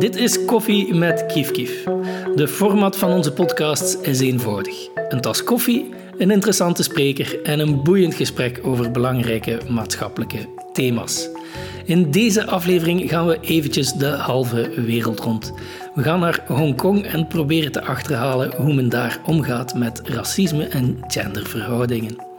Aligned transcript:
Dit 0.00 0.16
is 0.16 0.44
Koffie 0.44 0.94
met 0.94 1.26
Kief 1.26 1.50
Kief. 1.50 1.84
De 2.34 2.48
format 2.48 2.96
van 2.96 3.12
onze 3.12 3.32
podcast 3.32 3.98
is 4.02 4.20
eenvoudig. 4.20 4.88
Een 5.08 5.20
tas 5.20 5.44
koffie, 5.44 5.94
een 6.18 6.30
interessante 6.30 6.82
spreker 6.82 7.42
en 7.42 7.58
een 7.58 7.82
boeiend 7.82 8.14
gesprek 8.14 8.60
over 8.62 8.90
belangrijke 8.90 9.60
maatschappelijke 9.68 10.48
thema's. 10.72 11.28
In 11.84 12.10
deze 12.10 12.46
aflevering 12.46 13.10
gaan 13.10 13.26
we 13.26 13.40
eventjes 13.40 13.92
de 13.92 14.06
halve 14.06 14.70
wereld 14.76 15.20
rond. 15.20 15.52
We 15.94 16.02
gaan 16.02 16.20
naar 16.20 16.44
Hongkong 16.46 17.06
en 17.06 17.26
proberen 17.26 17.72
te 17.72 17.82
achterhalen 17.82 18.54
hoe 18.56 18.74
men 18.74 18.88
daar 18.88 19.20
omgaat 19.26 19.74
met 19.74 20.00
racisme 20.04 20.64
en 20.64 20.98
genderverhoudingen. 21.06 22.29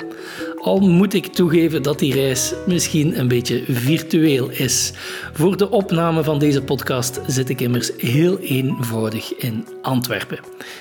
Al 0.61 0.79
moet 0.79 1.13
ik 1.13 1.27
toegeven 1.27 1.83
dat 1.83 1.99
die 1.99 2.13
reis 2.13 2.53
misschien 2.65 3.19
een 3.19 3.27
beetje 3.27 3.63
virtueel 3.67 4.49
is. 4.49 4.93
Voor 5.33 5.57
de 5.57 5.69
opname 5.69 6.23
van 6.23 6.39
deze 6.39 6.63
podcast 6.63 7.19
zit 7.27 7.49
ik 7.49 7.61
immers 7.61 7.91
heel 7.97 8.39
eenvoudig 8.39 9.35
in 9.35 9.67
Antwerpen. 9.81 10.39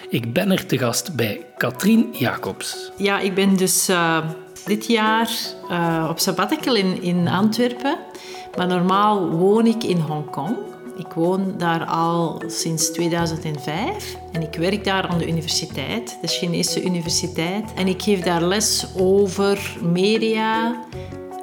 Ik 0.09 0.33
ben 0.33 0.51
er 0.51 0.67
te 0.67 0.79
gast 0.79 1.17
bij 1.17 1.47
Katrien 1.57 2.09
Jacobs. 2.13 2.91
Ja, 2.97 3.19
ik 3.19 3.35
ben 3.35 3.57
dus 3.57 3.91
uh, 3.91 4.19
dit 4.67 4.87
jaar 4.87 5.31
uh, 5.71 6.07
op 6.11 6.19
sabbatical 6.19 6.75
in, 6.75 7.03
in 7.03 7.29
Antwerpen. 7.29 7.99
Maar 8.57 8.67
normaal 8.67 9.31
woon 9.31 9.67
ik 9.67 9.85
in 9.85 9.99
Hongkong. 9.99 10.57
Ik 11.01 11.13
woon 11.13 11.55
daar 11.59 11.85
al 11.85 12.43
sinds 12.47 12.91
2005 12.91 14.17
en 14.33 14.43
ik 14.43 14.55
werk 14.55 14.85
daar 14.85 15.07
aan 15.07 15.19
de 15.19 15.29
universiteit, 15.29 16.19
de 16.21 16.27
Chinese 16.27 16.83
universiteit. 16.83 17.73
En 17.75 17.87
ik 17.87 18.03
geef 18.03 18.21
daar 18.21 18.43
les 18.43 18.87
over 18.97 19.77
media, 19.83 20.85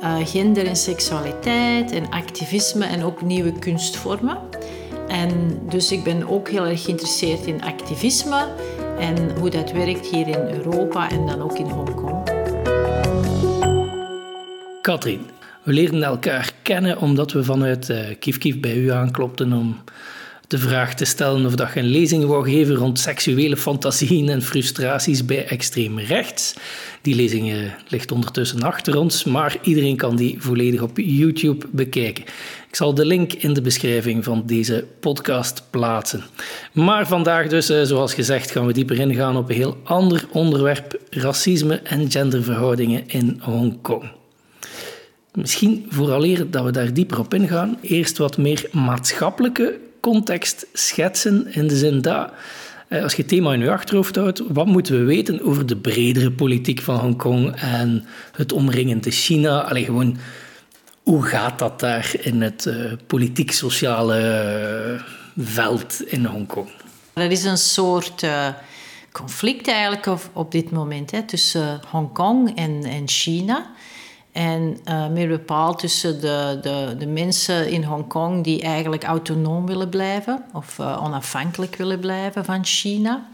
eh, 0.02 0.16
gender 0.26 0.66
en 0.66 0.76
seksualiteit 0.76 1.92
en 1.92 2.10
activisme 2.10 2.86
en 2.86 3.04
ook 3.04 3.22
nieuwe 3.22 3.52
kunstvormen. 3.60 4.38
En 5.08 5.60
dus 5.70 5.92
ik 5.92 6.04
ben 6.04 6.28
ook 6.30 6.50
heel 6.50 6.66
erg 6.66 6.84
geïnteresseerd 6.84 7.46
in 7.46 7.64
activisme 7.64 8.48
en 9.00 9.38
hoe 9.40 9.50
dat 9.50 9.72
werkt 9.72 10.08
hier 10.08 10.28
in 10.28 10.48
Europa 10.50 11.10
en 11.10 11.26
dan 11.26 11.42
ook 11.42 11.58
in 11.58 11.70
Hongkong. 11.70 12.24
Katrien, 14.82 15.30
we 15.68 15.74
leerden 15.74 16.04
elkaar 16.04 16.52
kennen 16.62 16.98
omdat 16.98 17.32
we 17.32 17.44
vanuit 17.44 17.90
uh, 17.90 18.00
Kief 18.20 18.38
Kief 18.38 18.60
bij 18.60 18.78
u 18.78 18.92
aanklopten 18.92 19.54
om 19.54 19.78
de 20.48 20.58
vraag 20.58 20.96
te 20.96 21.06
stellen 21.06 21.46
of 21.46 21.56
dat 21.56 21.74
je 21.74 21.80
een 21.80 21.86
lezing 21.86 22.26
wou 22.26 22.50
geven 22.50 22.76
rond 22.76 23.00
seksuele 23.00 23.58
fantasieën 23.58 24.30
en 24.30 24.42
frustraties 24.42 25.26
bij 25.26 25.46
extreem 25.46 26.00
rechts. 26.00 26.56
Die 27.02 27.16
lezing 27.16 27.72
ligt 27.88 28.12
ondertussen 28.12 28.62
achter 28.62 28.98
ons, 28.98 29.24
maar 29.24 29.58
iedereen 29.62 29.96
kan 29.96 30.16
die 30.16 30.36
volledig 30.40 30.82
op 30.82 30.98
YouTube 30.98 31.66
bekijken. 31.72 32.24
Ik 32.70 32.76
zal 32.76 32.94
de 32.94 33.06
link 33.06 33.34
in 33.34 33.54
de 33.54 33.62
beschrijving 33.62 34.24
van 34.24 34.44
deze 34.46 34.86
podcast 35.00 35.64
plaatsen. 35.70 36.24
Maar 36.74 37.08
vandaag 37.08 37.48
dus, 37.48 37.70
eh, 37.70 37.82
zoals 37.82 38.14
gezegd, 38.14 38.52
gaan 38.52 38.66
we 38.66 38.74
dieper 38.74 39.00
ingaan 39.00 39.38
op 39.38 39.50
een 39.50 39.56
heel 39.56 39.78
ander 39.84 40.28
onderwerp: 40.32 41.00
racisme 41.10 41.76
en 41.76 42.12
genderverhoudingen 42.12 43.08
in 43.08 43.40
Hongkong. 43.42 44.12
Misschien 45.38 45.86
vooraleer 45.90 46.52
dat 46.52 46.64
we 46.64 46.72
daar 46.72 46.94
dieper 46.94 47.20
op 47.20 47.34
ingaan, 47.34 47.78
eerst 47.82 48.18
wat 48.18 48.38
meer 48.38 48.70
maatschappelijke 48.72 49.80
context 50.00 50.66
schetsen 50.74 51.54
in 51.54 51.68
de 51.68 51.78
zin 51.78 52.02
dat, 52.02 52.32
eh, 52.88 53.04
als 53.04 53.14
je 53.14 53.22
het 53.22 53.28
thema 53.28 53.54
in 53.54 53.60
je 53.60 53.72
achterhoofd 53.72 54.16
houdt, 54.16 54.42
wat 54.48 54.66
moeten 54.66 55.00
we 55.00 55.04
weten 55.04 55.42
over 55.42 55.66
de 55.66 55.76
bredere 55.76 56.32
politiek 56.32 56.82
van 56.82 56.96
Hongkong 56.96 57.56
en 57.56 58.06
het 58.32 58.52
omringende 58.52 59.12
China? 59.12 59.62
Alleen 59.62 59.86
gewoon, 59.86 60.18
hoe 61.04 61.24
gaat 61.24 61.60
dat 61.60 61.80
daar 61.80 62.12
in 62.22 62.42
het 62.42 62.66
uh, 62.66 62.92
politiek-sociale 63.08 64.20
uh, 65.38 65.44
veld 65.46 66.02
in 66.06 66.26
Hongkong? 66.26 66.70
Er 67.14 67.32
is 67.32 67.44
een 67.44 67.58
soort 67.58 68.26
conflict 69.12 69.68
eigenlijk 69.68 70.06
op, 70.06 70.30
op 70.34 70.52
dit 70.52 70.72
moment 70.72 71.12
hè, 71.12 71.24
tussen 71.24 71.80
Hongkong 71.90 72.56
en, 72.56 72.84
en 72.84 73.08
China. 73.08 73.76
En 74.38 74.78
uh, 74.86 75.08
meer 75.08 75.28
bepaald 75.28 75.80
tussen 75.80 76.22
de, 76.22 76.60
de, 76.62 76.96
de 76.98 77.08
mensen 77.08 77.70
in 77.70 77.84
Hongkong 77.84 78.44
die 78.44 78.62
eigenlijk 78.62 79.04
autonoom 79.04 79.66
willen 79.66 79.90
blijven 79.90 80.44
of 80.54 80.78
uh, 80.80 81.04
onafhankelijk 81.04 81.76
willen 81.76 82.00
blijven 82.00 82.46
van 82.46 82.66
China. 82.66 83.28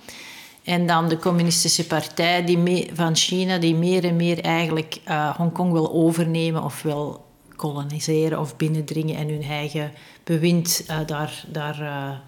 En 0.63 0.87
dan 0.87 1.09
de 1.09 1.17
communistische 1.17 1.87
partij 1.87 2.45
die 2.45 2.89
van 2.93 3.15
China 3.15 3.57
die 3.57 3.75
meer 3.75 4.03
en 4.03 4.15
meer 4.15 4.39
eigenlijk 4.39 4.99
uh, 5.07 5.35
Hongkong 5.35 5.71
wil 5.71 5.93
overnemen 5.93 6.63
of 6.63 6.81
wil 6.81 7.25
koloniseren 7.55 8.39
of 8.39 8.55
binnendringen 8.55 9.15
en 9.15 9.29
hun 9.29 9.43
eigen 9.43 9.91
bewind 10.23 10.85
daar, 11.05 11.45
daar 11.47 12.21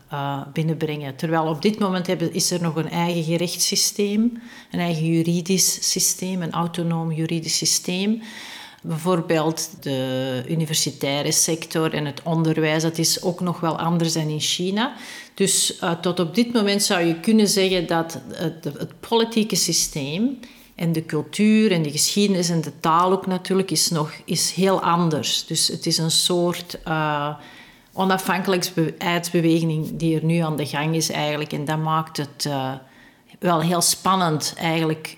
binnenbrengen. 0.53 1.15
Terwijl 1.15 1.47
op 1.47 1.61
dit 1.61 1.79
moment 1.79 2.07
hebben, 2.07 2.33
is 2.33 2.51
er 2.51 2.61
nog 2.61 2.75
een 2.75 2.89
eigen 2.89 3.23
gerechtssysteem, 3.23 4.41
een 4.71 4.79
eigen 4.79 5.05
juridisch 5.05 5.91
systeem, 5.91 6.41
een 6.41 6.51
autonoom 6.51 7.11
juridisch 7.11 7.57
systeem. 7.57 8.21
Bijvoorbeeld 8.87 9.69
de 9.79 10.43
universitaire 10.47 11.31
sector 11.31 11.93
en 11.93 12.05
het 12.05 12.21
onderwijs, 12.23 12.83
dat 12.83 12.97
is 12.97 13.21
ook 13.21 13.39
nog 13.39 13.59
wel 13.59 13.79
anders 13.79 14.13
dan 14.13 14.27
in 14.27 14.39
China. 14.39 14.93
Dus 15.33 15.79
uh, 15.81 15.91
tot 15.91 16.19
op 16.19 16.35
dit 16.35 16.53
moment 16.53 16.83
zou 16.83 17.05
je 17.05 17.19
kunnen 17.19 17.47
zeggen 17.47 17.87
dat 17.87 18.19
het, 18.33 18.63
het, 18.63 18.99
politieke 18.99 19.55
systeem 19.55 20.39
en 20.75 20.93
de 20.93 21.05
cultuur 21.05 21.71
en 21.71 21.81
de 21.81 21.91
geschiedenis 21.91 22.49
en 22.49 22.61
de 22.61 22.79
taal 22.79 23.11
ook 23.11 23.27
natuurlijk 23.27 23.71
is 23.71 23.89
nog 23.89 24.11
is 24.25 24.51
heel 24.51 24.81
anders. 24.81 25.45
Dus 25.45 25.67
het 25.67 25.85
is 25.85 25.97
een 25.97 26.11
soort 26.11 26.79
uh, 26.87 27.35
onafhankelijkheidsbeweging 27.93 29.97
die 29.97 30.15
er 30.15 30.25
nu 30.25 30.37
aan 30.37 30.55
de 30.55 30.65
gang 30.65 30.95
is 30.95 31.09
eigenlijk. 31.09 31.53
En 31.53 31.65
dat 31.65 31.79
maakt 31.79 32.17
het 32.17 32.45
uh, 32.47 32.73
wel 33.39 33.61
heel 33.61 33.81
spannend 33.81 34.53
eigenlijk 34.57 35.17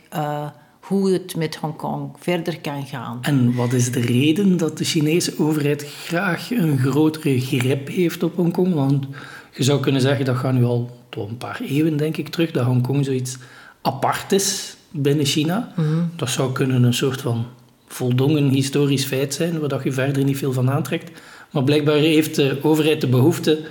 hoe 0.87 1.11
het 1.11 1.35
met 1.35 1.55
Hongkong 1.55 2.11
verder 2.19 2.59
kan 2.59 2.85
gaan. 2.85 3.17
En 3.21 3.55
wat 3.55 3.73
is 3.73 3.91
de 3.91 3.99
reden 3.99 4.57
dat 4.57 4.77
de 4.77 4.83
Chinese 4.83 5.33
overheid 5.37 5.85
graag 6.03 6.51
een 6.51 6.77
grotere 6.77 7.39
grip 7.39 7.87
heeft 7.87 8.23
op 8.23 8.35
Hongkong? 8.35 8.73
Want 8.73 9.05
je 9.53 9.63
zou 9.63 9.79
kunnen 9.79 10.01
zeggen, 10.01 10.25
dat 10.25 10.35
gaat 10.35 10.53
nu 10.53 10.63
al 10.63 10.89
tot 11.09 11.29
een 11.29 11.37
paar 11.37 11.61
eeuwen, 11.61 11.97
denk 11.97 12.17
ik, 12.17 12.29
terug, 12.29 12.51
dat 12.51 12.65
Hongkong 12.65 13.05
zoiets 13.05 13.37
apart 13.81 14.31
is 14.31 14.75
binnen 14.91 15.25
China. 15.25 15.73
Mhm. 15.75 16.03
Dat 16.15 16.29
zou 16.29 16.51
kunnen 16.51 16.83
een 16.83 16.93
soort 16.93 17.21
van 17.21 17.45
voldongen 17.87 18.49
historisch 18.49 19.05
feit 19.05 19.33
zijn, 19.33 19.59
waar 19.59 19.83
je 19.83 19.91
verder 19.91 20.23
niet 20.23 20.37
veel 20.37 20.53
van 20.53 20.71
aantrekt. 20.71 21.21
Maar 21.51 21.63
blijkbaar 21.63 21.95
heeft 21.95 22.35
de 22.35 22.59
overheid 22.61 23.01
de 23.01 23.07
behoefte 23.07 23.65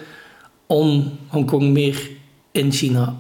om 0.67 1.13
Hongkong 1.27 1.73
meer 1.73 2.11
in 2.51 2.73
China 2.73 3.17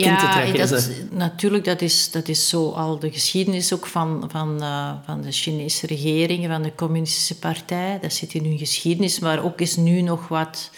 ja, 0.00 0.66
Dat, 0.66 0.90
natuurlijk, 1.10 1.64
dat 1.64 1.80
is, 1.80 2.10
dat 2.10 2.28
is 2.28 2.48
zo 2.48 2.70
al 2.70 2.98
de 2.98 3.12
geschiedenis 3.12 3.72
ook 3.72 3.86
van, 3.86 4.24
van, 4.28 4.62
uh, 4.62 4.92
van 5.04 5.20
de 5.20 5.32
Chinese 5.32 5.86
regeringen, 5.86 6.50
van 6.50 6.62
de 6.62 6.74
communistische 6.74 7.38
partij. 7.38 7.98
Dat 8.00 8.12
zit 8.12 8.34
in 8.34 8.44
hun 8.44 8.58
geschiedenis, 8.58 9.18
maar 9.18 9.44
ook 9.44 9.60
is 9.60 9.76
nu 9.76 10.00
nog 10.00 10.28
wat 10.28 10.70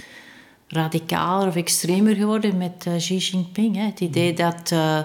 radicaler 0.68 1.48
of 1.48 1.56
extremer 1.56 2.14
geworden 2.14 2.56
met 2.56 2.84
uh, 2.88 2.96
Xi 2.96 3.16
Jinping. 3.16 3.76
Hè. 3.76 3.82
Het 3.82 4.00
idee 4.00 4.30
mm. 4.30 4.36
dat, 4.36 4.70
uh, 4.72 4.98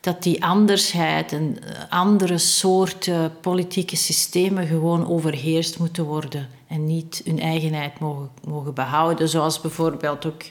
dat 0.00 0.22
die 0.22 0.44
andersheid 0.44 1.32
en 1.32 1.58
andere 1.88 2.38
soorten 2.38 3.32
politieke 3.40 3.96
systemen 3.96 4.66
gewoon 4.66 5.08
overheerst 5.08 5.78
moeten 5.78 6.04
worden 6.04 6.48
en 6.66 6.86
niet 6.86 7.22
hun 7.24 7.40
eigenheid 7.40 7.98
mogen, 7.98 8.30
mogen 8.44 8.74
behouden. 8.74 9.28
Zoals 9.28 9.60
bijvoorbeeld 9.60 10.26
ook 10.26 10.42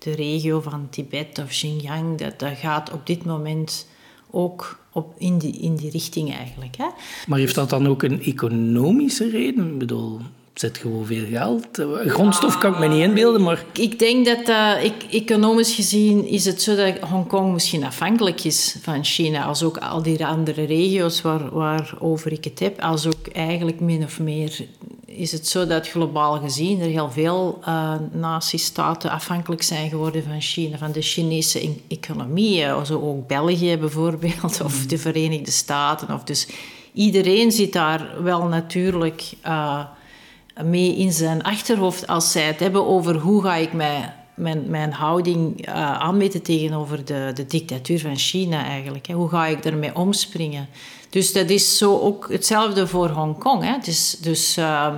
de 0.00 0.14
regio 0.14 0.60
van 0.60 0.86
Tibet 0.90 1.38
of 1.38 1.48
Xinjiang, 1.48 2.18
dat, 2.18 2.38
dat 2.38 2.56
gaat 2.56 2.92
op 2.92 3.06
dit 3.06 3.24
moment 3.24 3.86
ook 4.30 4.78
op 4.92 5.14
in, 5.18 5.38
die, 5.38 5.60
in 5.60 5.76
die 5.76 5.90
richting 5.90 6.34
eigenlijk. 6.34 6.76
Hè. 6.76 6.86
Maar 7.26 7.38
heeft 7.38 7.54
dat 7.54 7.70
dan 7.70 7.88
ook 7.88 8.02
een 8.02 8.22
economische 8.22 9.30
reden? 9.30 9.72
Ik 9.72 9.78
bedoel, 9.78 10.20
zit 10.54 10.78
gewoon 10.78 11.06
veel 11.06 11.26
geld. 11.26 11.66
Grondstof 12.06 12.58
kan 12.58 12.72
ik 12.72 12.78
me 12.78 12.88
niet 12.88 13.02
inbeelden, 13.02 13.42
maar... 13.42 13.64
Ik 13.72 13.98
denk 13.98 14.26
dat 14.26 14.48
uh, 14.48 14.90
economisch 15.10 15.74
gezien 15.74 16.26
is 16.26 16.44
het 16.44 16.62
zo 16.62 16.76
dat 16.76 16.98
Hongkong 16.98 17.52
misschien 17.52 17.84
afhankelijk 17.84 18.44
is 18.44 18.76
van 18.82 19.04
China, 19.04 19.44
als 19.44 19.62
ook 19.62 19.76
al 19.76 20.02
die 20.02 20.26
andere 20.26 20.64
regio's 20.64 21.20
waar, 21.22 21.50
waarover 21.50 22.32
ik 22.32 22.44
het 22.44 22.58
heb, 22.58 22.80
als 22.80 23.06
ook 23.06 23.26
eigenlijk 23.32 23.80
min 23.80 24.02
of 24.02 24.20
meer 24.20 24.66
is 25.16 25.32
het 25.32 25.48
zo 25.48 25.66
dat 25.66 25.88
globaal 25.88 26.40
gezien 26.40 26.80
er 26.80 26.88
heel 26.88 27.10
veel 27.10 27.58
uh, 27.68 27.94
nazistaten 28.12 29.10
afhankelijk 29.10 29.62
zijn 29.62 29.88
geworden 29.88 30.22
van 30.22 30.40
China, 30.40 30.78
van 30.78 30.92
de 30.92 31.02
Chinese 31.02 31.74
economie. 31.88 32.70
Also 32.70 33.00
ook 33.00 33.26
België 33.26 33.76
bijvoorbeeld, 33.76 34.60
of 34.64 34.86
de 34.86 34.98
Verenigde 34.98 35.50
Staten. 35.50 36.14
Of 36.14 36.24
dus 36.24 36.48
iedereen 36.92 37.52
zit 37.52 37.72
daar 37.72 38.22
wel 38.22 38.42
natuurlijk 38.42 39.32
uh, 39.46 39.84
mee 40.64 40.96
in 40.96 41.12
zijn 41.12 41.42
achterhoofd 41.42 42.06
als 42.06 42.32
zij 42.32 42.42
het 42.42 42.60
hebben 42.60 42.86
over 42.86 43.16
hoe 43.16 43.42
ga 43.42 43.54
ik 43.54 43.72
mij 43.72 44.12
mijn, 44.34 44.70
mijn 44.70 44.92
houding 44.92 45.68
uh, 45.68 45.74
aanmeten 45.98 46.42
tegenover 46.42 47.04
de, 47.04 47.30
de 47.34 47.46
dictatuur 47.46 48.00
van 48.00 48.16
China 48.16 48.64
eigenlijk. 48.64 49.06
Hè. 49.06 49.14
Hoe 49.14 49.28
ga 49.28 49.46
ik 49.46 49.64
ermee 49.64 49.96
omspringen? 49.96 50.68
Dus 51.10 51.32
dat 51.32 51.50
is 51.50 51.78
zo 51.78 51.98
ook 51.98 52.28
hetzelfde 52.32 52.86
voor 52.86 53.08
Hongkong. 53.08 53.84
Dus, 53.84 54.16
dus 54.20 54.58
uh, 54.58 54.94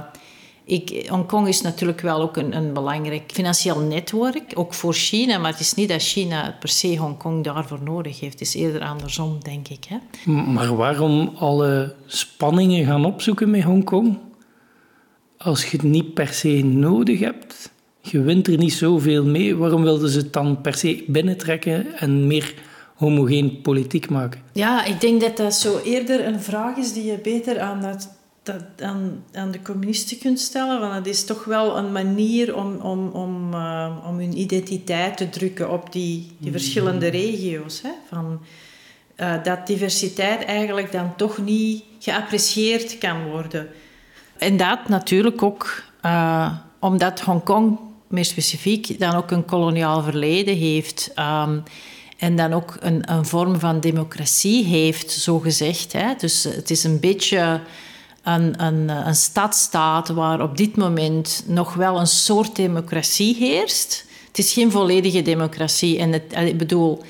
Hongkong 1.08 1.48
is 1.48 1.60
natuurlijk 1.60 2.00
wel 2.00 2.20
ook 2.20 2.36
een, 2.36 2.56
een 2.56 2.72
belangrijk 2.72 3.30
financieel 3.32 3.80
netwerk, 3.80 4.52
ook 4.54 4.74
voor 4.74 4.94
China. 4.94 5.38
Maar 5.38 5.50
het 5.50 5.60
is 5.60 5.74
niet 5.74 5.88
dat 5.88 6.02
China 6.02 6.56
per 6.60 6.68
se 6.68 6.96
Hongkong 6.96 7.44
daarvoor 7.44 7.82
nodig 7.82 8.20
heeft. 8.20 8.38
Het 8.38 8.48
is 8.48 8.54
eerder 8.54 8.82
andersom, 8.82 9.38
denk 9.42 9.68
ik. 9.68 9.84
Hè? 9.88 10.30
Maar 10.32 10.76
waarom 10.76 11.32
alle 11.38 11.94
spanningen 12.06 12.86
gaan 12.86 13.04
opzoeken 13.04 13.50
met 13.50 13.62
Hongkong? 13.62 14.18
Als 15.38 15.64
je 15.64 15.76
het 15.76 15.82
niet 15.82 16.14
per 16.14 16.28
se 16.28 16.62
nodig 16.64 17.20
hebt, 17.20 17.70
je 18.00 18.20
wint 18.20 18.46
er 18.46 18.56
niet 18.56 18.72
zoveel 18.72 19.24
mee. 19.24 19.56
Waarom 19.56 19.82
wilden 19.82 20.08
ze 20.08 20.18
het 20.18 20.32
dan 20.32 20.60
per 20.60 20.74
se 20.74 21.04
binnentrekken 21.06 21.98
en 21.98 22.26
meer 22.26 22.54
homogeen 23.02 23.60
politiek 23.60 24.10
maken? 24.10 24.40
Ja, 24.52 24.84
ik 24.84 25.00
denk 25.00 25.20
dat 25.20 25.37
dat 25.37 25.54
zo 25.54 25.81
eerder 25.84 26.26
een 26.26 26.40
vraag 26.40 26.76
is 26.76 26.93
die 26.93 27.04
je 27.04 27.19
beter 27.19 27.60
aan 27.60 27.81
dat 27.82 28.08
dat 28.43 28.62
aan, 28.82 29.25
aan 29.32 29.50
de 29.50 29.62
communisten 29.62 30.19
kunt 30.19 30.40
stellen. 30.40 30.81
Want 30.81 30.94
het 30.94 31.06
is 31.06 31.25
toch 31.25 31.44
wel 31.44 31.76
een 31.76 31.93
manier 31.93 32.56
om, 32.56 32.76
om, 32.76 33.08
om, 33.08 33.54
uh, 33.54 33.96
om 34.08 34.19
hun 34.19 34.38
identiteit 34.38 35.16
te 35.16 35.28
drukken 35.28 35.70
op 35.70 35.93
die, 35.93 36.32
die 36.38 36.50
mm. 36.50 36.52
verschillende 36.52 37.08
regio's. 37.08 37.82
Hè? 37.82 37.90
Van, 38.08 38.40
uh, 39.16 39.43
dat 39.43 39.66
diversiteit 39.66 40.44
eigenlijk 40.44 40.93
dan 40.93 41.16
toch 41.16 41.38
niet 41.38 41.84
geapprecieerd 41.98 42.98
kan 42.98 43.31
worden. 43.31 43.69
En 44.38 44.56
dat 44.56 44.88
natuurlijk 44.88 45.43
ook 45.43 45.82
uh, 46.05 46.52
omdat 46.78 47.20
Hongkong, 47.20 47.78
meer 48.08 48.25
specifiek, 48.25 48.98
dan 48.98 49.14
ook 49.14 49.31
een 49.31 49.44
koloniaal 49.44 50.02
verleden 50.02 50.56
heeft. 50.56 51.12
Um, 51.19 51.62
en 52.22 52.36
dan 52.36 52.52
ook 52.52 52.76
een, 52.80 53.12
een 53.12 53.26
vorm 53.26 53.58
van 53.58 53.80
democratie 53.80 54.64
heeft, 54.64 55.10
zo 55.10 55.38
gezegd. 55.38 55.92
Hè? 55.92 56.14
Dus 56.19 56.44
het 56.44 56.70
is 56.70 56.84
een 56.84 57.00
beetje 57.00 57.60
een, 58.22 58.64
een, 58.64 58.88
een 58.88 59.14
stadstaat 59.14 60.08
waar 60.08 60.42
op 60.42 60.56
dit 60.56 60.76
moment 60.76 61.44
nog 61.46 61.74
wel 61.74 62.00
een 62.00 62.06
soort 62.06 62.56
democratie 62.56 63.36
heerst. 63.36 64.04
Het 64.26 64.38
is 64.38 64.52
geen 64.52 64.70
volledige 64.70 65.22
democratie. 65.22 65.98
En 65.98 66.12
het, 66.12 66.22
ik 66.36 66.58
bedoel, 66.58 67.02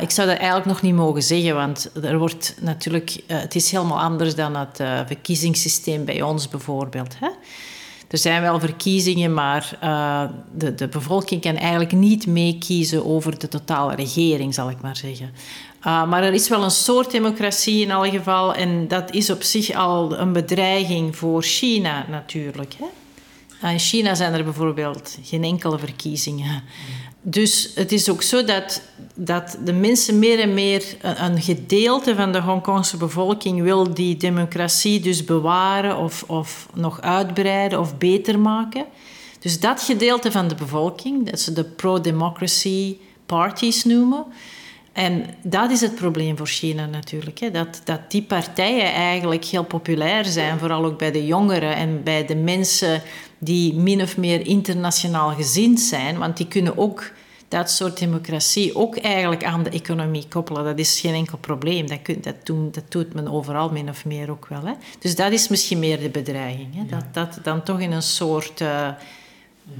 ik 0.00 0.10
zou 0.10 0.28
dat 0.28 0.36
eigenlijk 0.36 0.66
nog 0.66 0.82
niet 0.82 0.94
mogen 0.94 1.22
zeggen, 1.22 1.54
want 1.54 1.90
er 2.02 2.18
wordt 2.18 2.54
natuurlijk, 2.60 3.20
het 3.26 3.54
is 3.54 3.70
helemaal 3.70 4.00
anders 4.00 4.34
dan 4.34 4.56
het 4.56 4.76
verkiezingssysteem 5.06 6.04
bij 6.04 6.22
ons 6.22 6.48
bijvoorbeeld. 6.48 7.14
Hè? 7.18 7.28
Er 8.08 8.18
zijn 8.18 8.42
wel 8.42 8.60
verkiezingen, 8.60 9.34
maar 9.34 9.78
de, 10.52 10.74
de 10.74 10.88
bevolking 10.88 11.40
kan 11.40 11.56
eigenlijk 11.56 11.92
niet 11.92 12.26
meekiezen 12.26 13.06
over 13.06 13.38
de 13.38 13.48
totale 13.48 13.94
regering, 13.94 14.54
zal 14.54 14.70
ik 14.70 14.80
maar 14.80 14.96
zeggen. 14.96 15.30
Uh, 15.86 16.08
maar 16.08 16.22
er 16.22 16.32
is 16.32 16.48
wel 16.48 16.62
een 16.62 16.70
soort 16.70 17.10
democratie 17.10 17.82
in 17.82 17.90
alle 17.90 18.10
geval. 18.10 18.54
En 18.54 18.88
dat 18.88 19.14
is 19.14 19.30
op 19.30 19.42
zich 19.42 19.70
al 19.70 20.18
een 20.18 20.32
bedreiging 20.32 21.16
voor 21.16 21.42
China 21.42 22.06
natuurlijk. 22.08 22.74
Hè? 22.78 22.86
Ah, 23.60 23.72
in 23.72 23.78
China 23.78 24.14
zijn 24.14 24.32
er 24.32 24.44
bijvoorbeeld 24.44 25.18
geen 25.22 25.44
enkele 25.44 25.78
verkiezingen. 25.78 26.62
Dus 27.28 27.70
het 27.74 27.92
is 27.92 28.08
ook 28.10 28.22
zo 28.22 28.44
dat, 28.44 28.82
dat 29.14 29.58
de 29.64 29.72
mensen 29.72 30.18
meer 30.18 30.40
en 30.40 30.54
meer... 30.54 30.84
Een 31.00 31.42
gedeelte 31.42 32.14
van 32.14 32.32
de 32.32 32.40
Hongkongse 32.40 32.96
bevolking 32.96 33.62
wil 33.62 33.94
die 33.94 34.16
democratie 34.16 35.00
dus 35.00 35.24
bewaren... 35.24 35.96
of, 35.96 36.24
of 36.26 36.68
nog 36.74 37.00
uitbreiden 37.00 37.80
of 37.80 37.98
beter 37.98 38.38
maken. 38.38 38.84
Dus 39.40 39.60
dat 39.60 39.82
gedeelte 39.82 40.32
van 40.32 40.48
de 40.48 40.54
bevolking, 40.54 41.30
dat 41.30 41.40
ze 41.40 41.52
de 41.52 41.64
pro-democracy 41.64 42.96
parties 43.26 43.84
noemen... 43.84 44.24
En 44.96 45.24
dat 45.42 45.70
is 45.70 45.80
het 45.80 45.94
probleem 45.94 46.36
voor 46.36 46.46
China 46.46 46.86
natuurlijk. 46.86 47.38
Hè? 47.38 47.50
Dat, 47.50 47.80
dat 47.84 48.00
die 48.10 48.22
partijen 48.22 48.92
eigenlijk 48.92 49.44
heel 49.44 49.64
populair 49.64 50.24
zijn, 50.24 50.58
vooral 50.58 50.84
ook 50.84 50.98
bij 50.98 51.12
de 51.12 51.26
jongeren 51.26 51.76
en 51.76 52.02
bij 52.02 52.26
de 52.26 52.36
mensen 52.36 53.02
die 53.38 53.74
min 53.74 54.02
of 54.02 54.16
meer 54.16 54.46
internationaal 54.46 55.30
gezind 55.30 55.80
zijn. 55.80 56.18
Want 56.18 56.36
die 56.36 56.46
kunnen 56.46 56.78
ook 56.78 57.10
dat 57.48 57.70
soort 57.70 57.98
democratie 57.98 58.74
ook 58.76 58.96
eigenlijk 58.96 59.44
aan 59.44 59.62
de 59.62 59.70
economie 59.70 60.24
koppelen. 60.28 60.64
Dat 60.64 60.78
is 60.78 61.00
geen 61.00 61.14
enkel 61.14 61.38
probleem. 61.38 61.86
Dat, 61.86 62.02
kun, 62.02 62.18
dat, 62.20 62.36
doen, 62.42 62.68
dat 62.72 62.84
doet 62.88 63.14
men 63.14 63.28
overal 63.28 63.70
min 63.70 63.88
of 63.88 64.04
meer 64.04 64.30
ook 64.30 64.46
wel. 64.48 64.64
Hè? 64.64 64.72
Dus 64.98 65.16
dat 65.16 65.32
is 65.32 65.48
misschien 65.48 65.78
meer 65.78 66.00
de 66.00 66.08
bedreiging. 66.08 66.74
Hè? 66.74 66.86
Dat, 66.86 67.04
dat 67.12 67.38
dan 67.42 67.62
toch 67.62 67.80
in 67.80 67.92
een 67.92 68.02
soort... 68.02 68.60
Uh, 68.60 68.88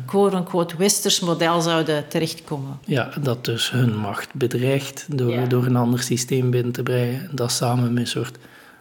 quote-unquote 0.07 0.77
westers 0.77 1.21
model 1.21 1.61
zouden 1.61 2.09
terechtkomen. 2.09 2.79
Ja, 2.85 3.11
dat 3.23 3.45
dus 3.45 3.71
hun 3.71 3.97
macht 3.97 4.35
bedreigt 4.35 5.07
door, 5.09 5.49
door 5.49 5.67
een 5.67 5.77
ander 5.77 6.03
systeem 6.03 6.51
binnen 6.51 6.73
te 6.73 6.83
brengen. 6.83 7.29
Dat 7.33 7.53
samen 7.53 7.93
met 7.93 8.03
een 8.03 8.09
soort 8.09 8.39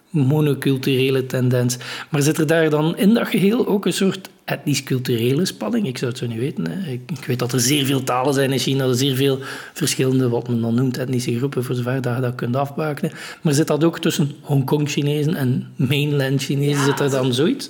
monoculturele 0.09 1.25
tendens. 1.25 1.77
Maar 2.09 2.21
zit 2.21 2.37
er 2.37 2.47
daar 2.47 2.69
dan 2.69 2.97
in 2.97 3.13
dat 3.13 3.27
geheel 3.27 3.67
ook 3.67 3.85
een 3.85 3.93
soort 3.93 4.29
etnisch-culturele 4.45 5.45
spanning? 5.45 5.87
Ik 5.87 5.97
zou 5.97 6.11
het 6.11 6.19
zo 6.19 6.27
niet 6.27 6.37
weten. 6.37 6.67
Hè. 6.67 6.91
Ik, 6.91 7.11
ik, 7.11 7.25
weet 7.25 7.39
dat 7.39 7.53
er 7.53 7.59
zeer 7.59 7.85
veel 7.85 8.03
talen 8.03 8.33
zijn 8.33 8.51
in 8.51 8.59
China, 8.59 8.85
er 8.85 8.95
zeer 8.95 9.15
veel 9.15 9.39
verschillende, 9.73 10.29
wat 10.29 10.47
men 10.47 10.61
dan 10.61 10.75
noemt, 10.75 10.97
etnische 10.97 11.37
groepen, 11.37 11.63
voor 11.63 11.75
zover 11.75 12.01
dat 12.01 12.15
je 12.15 12.21
dat 12.21 12.35
kunt 12.35 12.55
afbakenen. 12.55 13.11
Maar 13.41 13.53
zit 13.53 13.67
dat 13.67 13.83
ook 13.83 13.99
tussen 13.99 14.31
Hongkong-Chinezen 14.41 15.35
en 15.35 15.67
mainland-Chinezen? 15.75 16.83
zit 16.83 16.99
er 16.99 17.09
dan 17.09 17.33
zoiets? 17.33 17.69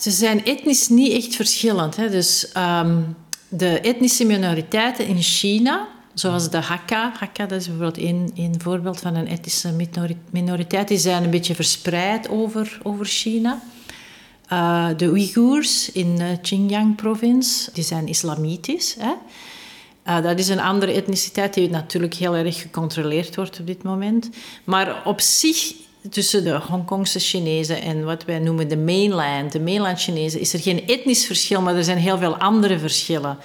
Ze 0.00 0.10
zijn 0.10 0.44
etnisch 0.44 0.88
niet 0.88 1.12
echt 1.12 1.36
verschillend. 1.36 1.96
Hè. 1.96 2.10
Dus 2.10 2.52
um, 2.56 3.16
de 3.48 3.80
etnische 3.80 4.24
minoriteiten 4.24 5.06
in 5.06 5.22
China, 5.22 5.88
zoals 6.14 6.50
de 6.50 6.56
Hakka, 6.56 7.12
Hakka 7.18 7.46
dat 7.46 7.60
is 7.60 7.66
bijvoorbeeld 7.66 8.04
één, 8.04 8.30
één 8.36 8.60
voorbeeld 8.60 9.00
van 9.00 9.14
een 9.14 9.28
etnische 9.28 9.74
minoriteit, 10.30 10.88
die 10.88 10.98
zijn 10.98 11.24
een 11.24 11.30
beetje 11.30 11.54
verspreid 11.54 12.28
over, 12.28 12.78
over 12.82 13.06
China. 13.06 13.62
Uh, 14.52 14.88
de 14.96 15.04
Uyghurs 15.04 15.92
in 15.92 16.16
de 16.16 16.38
Xinjiang-provincie, 16.42 17.72
die 17.72 17.84
zijn 17.84 18.06
islamitisch. 18.06 18.96
Hè. 18.98 19.12
Uh, 20.06 20.22
dat 20.22 20.38
is 20.38 20.48
een 20.48 20.60
andere 20.60 20.92
etniciteit 20.92 21.54
die 21.54 21.70
natuurlijk 21.70 22.14
heel 22.14 22.34
erg 22.34 22.60
gecontroleerd 22.60 23.36
wordt 23.36 23.60
op 23.60 23.66
dit 23.66 23.82
moment. 23.82 24.30
Maar 24.64 25.02
op 25.04 25.20
zich 25.20 25.74
tussen 26.10 26.44
de 26.44 26.60
Hongkongse 26.68 27.18
Chinezen 27.18 27.82
en 27.82 28.04
wat 28.04 28.24
wij 28.24 28.38
noemen 28.38 28.68
de 28.68 28.76
mainland, 28.76 29.52
de 29.52 29.60
mainland 29.60 30.00
Chinezen, 30.00 30.40
is 30.40 30.52
er 30.52 30.60
geen 30.60 30.86
etnisch 30.86 31.26
verschil, 31.26 31.62
maar 31.62 31.76
er 31.76 31.84
zijn 31.84 31.98
heel 31.98 32.18
veel 32.18 32.36
andere 32.36 32.78
verschillen. 32.78 33.38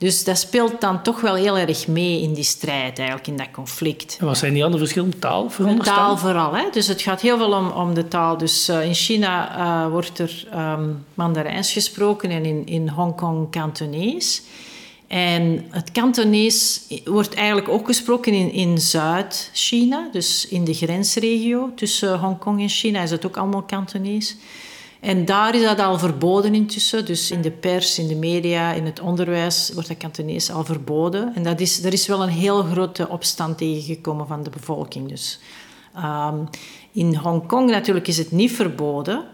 Dus 0.00 0.24
dat 0.24 0.38
speelt 0.38 0.80
dan 0.80 1.02
toch 1.02 1.20
wel 1.20 1.34
heel 1.34 1.58
erg 1.58 1.86
mee 1.86 2.20
in 2.22 2.34
die 2.34 2.44
strijd, 2.44 2.98
eigenlijk, 2.98 3.28
in 3.28 3.36
dat 3.36 3.50
conflict. 3.52 4.16
En 4.20 4.26
wat 4.26 4.38
zijn 4.38 4.52
die 4.52 4.64
andere 4.64 4.82
verschillen? 4.82 5.18
Taal 5.18 5.50
veronderstel? 5.50 5.96
Taal 5.96 6.18
vooral. 6.18 6.54
Hè? 6.54 6.64
Dus 6.70 6.86
het 6.86 7.02
gaat 7.02 7.20
heel 7.20 7.36
veel 7.36 7.52
om, 7.52 7.70
om 7.70 7.94
de 7.94 8.08
taal. 8.08 8.36
Dus 8.36 8.68
uh, 8.68 8.84
in 8.84 8.94
China 8.94 9.58
uh, 9.58 9.90
wordt 9.90 10.18
er 10.18 10.48
um, 10.54 11.04
Mandarijns 11.14 11.72
gesproken 11.72 12.30
en 12.30 12.44
in, 12.44 12.66
in 12.66 12.88
Hongkong 12.88 13.50
Kantonees. 13.50 14.42
En 15.06 15.66
het 15.70 15.92
Kantonees 15.92 16.80
wordt 17.04 17.34
eigenlijk 17.34 17.68
ook 17.68 17.86
gesproken 17.86 18.32
in, 18.32 18.52
in 18.52 18.78
Zuid-China, 18.78 20.08
dus 20.12 20.48
in 20.48 20.64
de 20.64 20.74
grensregio 20.74 21.70
tussen 21.74 22.18
Hongkong 22.18 22.60
en 22.60 22.68
China 22.68 23.02
is 23.02 23.10
het 23.10 23.26
ook 23.26 23.36
allemaal 23.36 23.62
Kantonees. 23.62 24.36
En 25.00 25.24
daar 25.24 25.54
is 25.54 25.62
dat 25.62 25.80
al 25.80 25.98
verboden 25.98 26.54
intussen. 26.54 27.04
Dus 27.04 27.30
in 27.30 27.40
de 27.40 27.50
pers, 27.50 27.98
in 27.98 28.08
de 28.08 28.14
media, 28.14 28.72
in 28.72 28.84
het 28.84 29.00
onderwijs 29.00 29.70
wordt 29.74 29.88
dat 29.88 29.96
Kantonees 29.96 30.50
al 30.50 30.64
verboden. 30.64 31.34
En 31.34 31.42
dat 31.42 31.60
is, 31.60 31.84
er 31.84 31.92
is 31.92 32.06
wel 32.06 32.22
een 32.22 32.28
heel 32.28 32.62
grote 32.62 33.08
opstand 33.08 33.58
tegengekomen 33.58 34.26
van 34.26 34.42
de 34.42 34.50
bevolking. 34.50 35.08
Dus, 35.08 35.38
um, 35.96 36.48
in 36.92 37.14
Hongkong 37.14 37.70
natuurlijk 37.70 38.08
is 38.08 38.18
het 38.18 38.30
niet 38.30 38.52
verboden. 38.52 39.24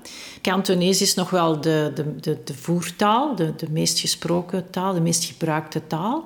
Kantonees 0.40 1.00
is 1.00 1.14
nog 1.14 1.30
wel 1.30 1.60
de, 1.60 1.92
de, 1.94 2.16
de, 2.20 2.38
de 2.44 2.54
voertaal, 2.54 3.34
de, 3.34 3.54
de 3.56 3.70
meest 3.70 3.98
gesproken 3.98 4.70
taal, 4.70 4.94
de 4.94 5.00
meest 5.00 5.24
gebruikte 5.24 5.86
taal. 5.86 6.24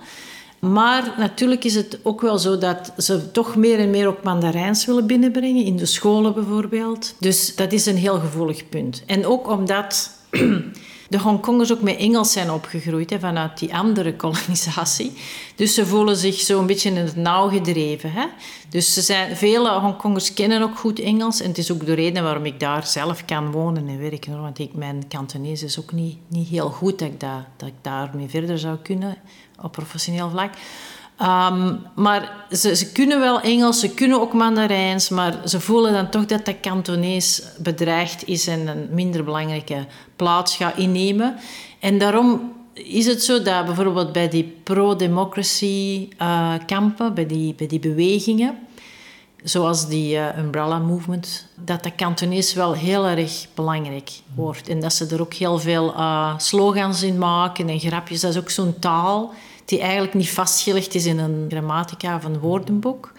Maar 0.61 1.14
natuurlijk 1.19 1.64
is 1.64 1.75
het 1.75 1.99
ook 2.02 2.21
wel 2.21 2.38
zo 2.38 2.59
dat 2.59 2.93
ze 2.97 3.31
toch 3.31 3.57
meer 3.57 3.79
en 3.79 3.90
meer 3.90 4.07
ook 4.07 4.23
Mandarijns 4.23 4.87
willen 4.87 5.07
binnenbrengen, 5.07 5.64
in 5.64 5.76
de 5.76 5.87
scholen 5.87 6.35
bijvoorbeeld. 6.35 7.14
Dus 7.19 7.57
dat 7.57 7.73
is 7.73 7.87
een 7.87 7.97
heel 7.97 8.19
gevoelig 8.19 8.69
punt. 8.69 9.02
En 9.07 9.26
ook 9.26 9.49
omdat 9.49 10.11
de 11.09 11.19
Hongkongers 11.19 11.73
ook 11.73 11.81
met 11.81 11.97
Engels 11.97 12.33
zijn 12.33 12.50
opgegroeid, 12.50 13.11
hè, 13.11 13.19
vanuit 13.19 13.59
die 13.59 13.75
andere 13.75 14.17
kolonisatie. 14.17 15.12
Dus 15.55 15.75
ze 15.75 15.87
voelen 15.87 16.17
zich 16.17 16.35
zo 16.35 16.61
een 16.61 16.67
beetje 16.67 16.90
in 16.90 16.97
het 16.97 17.17
nauw 17.17 17.49
gedreven. 17.49 18.12
Hè. 18.12 18.26
Dus 18.69 18.95
ze 18.95 19.00
zijn, 19.00 19.37
vele 19.37 19.71
Hongkongers 19.71 20.35
kennen 20.35 20.62
ook 20.62 20.79
goed 20.79 20.99
Engels. 20.99 21.40
En 21.40 21.49
het 21.49 21.59
is 21.59 21.73
ook 21.73 21.87
de 21.87 21.95
reden 21.95 22.23
waarom 22.23 22.45
ik 22.47 22.61
daar 22.61 22.87
zelf 22.87 23.25
kan 23.25 23.50
wonen 23.50 23.88
en 23.88 23.99
werken. 23.99 24.40
Want 24.40 24.59
ik, 24.59 24.75
mijn 24.75 25.09
Kantonees 25.09 25.62
is 25.62 25.81
ook 25.81 25.93
niet, 25.93 26.19
niet 26.29 26.49
heel 26.49 26.71
goed 26.71 26.99
dat 26.99 27.09
ik, 27.09 27.21
dat, 27.21 27.45
dat 27.57 27.69
ik 27.69 27.75
daarmee 27.81 28.29
verder 28.29 28.59
zou 28.59 28.76
kunnen 28.83 29.17
op 29.62 29.73
professioneel 29.73 30.31
vlak. 30.31 30.55
Um, 31.23 31.87
maar 31.95 32.33
ze, 32.50 32.76
ze, 32.76 32.93
kunnen 32.93 33.21
wel 33.21 33.40
Engels, 33.40 33.81
ze 33.81 33.95
kunnen 33.95 34.21
ook 34.21 34.33
Mandarijns, 34.33 35.09
maar 35.09 35.49
ze 35.49 35.61
voelen 35.61 35.93
dan 35.93 36.11
toch 36.11 36.26
dat 36.26 36.45
de 36.45 36.55
Kantonees 36.55 37.43
bedreigd 37.59 38.26
is 38.26 38.47
en 38.47 38.67
een 38.67 38.88
minder 38.90 39.25
belangrijke 39.25 39.87
plaats 40.17 40.57
gaat 40.57 40.76
innemen. 40.76 41.37
En 41.81 41.99
daarom 41.99 42.52
is 42.73 43.07
het 43.07 43.23
zo 43.23 43.43
dat 43.43 43.67
bijvoorbeeld 43.67 44.12
bij 44.12 44.29
die 44.29 44.57
pro-democracy 44.62 46.09
uh, 46.23 46.55
kampen, 46.67 47.14
bij 47.14 47.26
die, 47.26 47.55
bij 47.55 47.67
die 47.67 47.81
bewegingen, 47.81 48.59
zoals 49.43 49.88
die 49.88 50.14
uh, 50.14 50.38
umbrella 50.38 50.79
movement, 50.79 51.47
dat 51.57 51.83
de 51.83 51.90
Kantonees 51.90 52.55
wel 52.55 52.73
heel 52.73 53.07
erg 53.07 53.47
belangrijk 53.55 54.11
wordt. 54.35 54.69
En 54.69 54.81
dat 54.81 54.93
ze 54.93 55.07
er 55.07 55.21
ook 55.21 55.35
heel 55.35 55.59
veel 55.59 55.95
uh, 55.95 56.38
slogans 56.38 57.02
in 57.02 57.19
maken 57.19 57.69
en 57.69 57.81
grapjes. 57.81 58.21
Dat 58.21 58.31
is 58.31 58.40
ook 58.40 58.50
zo'n 58.50 58.79
taal 58.79 59.33
die 59.71 59.81
eigenlijk 59.81 60.15
niet 60.15 60.31
vastgelegd 60.31 60.95
is 60.95 61.07
in 61.07 61.19
een 61.19 61.47
grammatica 61.49 62.17
of 62.17 62.25
een 62.25 62.39
woordenboek. 62.39 63.12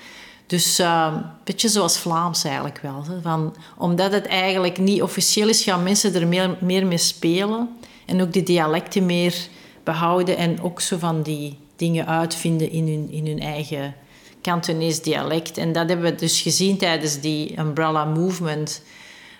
Dus 0.48 0.80
uh, 0.80 1.14
een 1.14 1.24
beetje 1.44 1.70
zoals 1.70 1.98
Vlaams 1.98 2.44
eigenlijk 2.44 2.80
wel. 2.82 3.06
Van, 3.22 3.56
omdat 3.78 4.12
het 4.12 4.26
eigenlijk 4.26 4.78
niet 4.78 5.02
officieel 5.02 5.50
is, 5.50 5.64
gaan 5.64 5.84
mensen 5.84 6.16
er 6.16 6.28
meer, 6.28 6.58
meer 6.60 6.86
mee 6.86 6.98
spelen. 6.98 7.70
En 8.06 8.22
ook 8.22 8.34
die 8.34 8.44
dialecten 8.44 9.06
meer 9.06 9.36
behouden. 9.84 10.38
En 10.38 10.62
ook 10.62 10.82
zo 10.82 10.98
van 10.98 11.22
die 11.22 11.58
dingen 11.76 12.08
uitvinden 12.08 12.72
in 12.72 12.88
hun, 12.88 13.12
in 13.12 13.28
hun 13.28 13.40
eigen 13.40 13.96
Kantonees 14.42 15.02
dialect. 15.02 15.58
En 15.58 15.72
dat 15.72 15.90
hebben 15.90 16.12
we 16.12 16.16
dus 16.16 16.42
gezien 16.42 16.78
tijdens 16.78 17.20
die 17.20 17.60
Umbrella 17.60 18.06
Movement. 18.06 18.82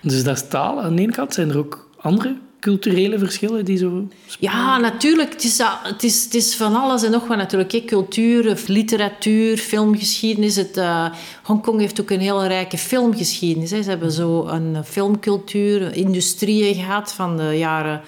Dus 0.02 0.24
dat 0.24 0.36
is 0.36 0.48
taal. 0.48 0.82
Aan 0.82 0.96
de 0.96 1.02
ene 1.02 1.12
kant 1.12 1.34
zijn 1.34 1.50
er 1.50 1.58
ook 1.58 1.90
andere 2.00 2.38
culturele 2.62 3.18
verschillen 3.18 3.64
die 3.64 3.76
zo... 3.76 4.08
Ja, 4.38 4.78
natuurlijk. 4.78 5.32
Het 5.32 5.44
is, 5.44 5.58
het, 5.82 6.02
is, 6.02 6.24
het 6.24 6.34
is 6.34 6.56
van 6.56 6.74
alles 6.74 7.02
en 7.02 7.10
nog 7.10 7.26
wat 7.26 7.36
natuurlijk. 7.36 7.86
Cultuur, 7.86 8.62
literatuur, 8.66 9.56
filmgeschiedenis. 9.56 10.56
Het, 10.56 10.76
uh, 10.76 11.06
Hongkong 11.42 11.80
heeft 11.80 12.00
ook 12.00 12.10
een 12.10 12.20
hele 12.20 12.46
rijke 12.46 12.78
filmgeschiedenis. 12.78 13.70
Hè. 13.70 13.82
Ze 13.82 13.88
hebben 13.88 14.12
zo 14.12 14.46
een 14.46 14.84
filmcultuur, 14.84 15.96
industrieën 15.96 16.74
gehad 16.74 17.12
van 17.12 17.36
de 17.36 17.58
jaren 17.58 18.00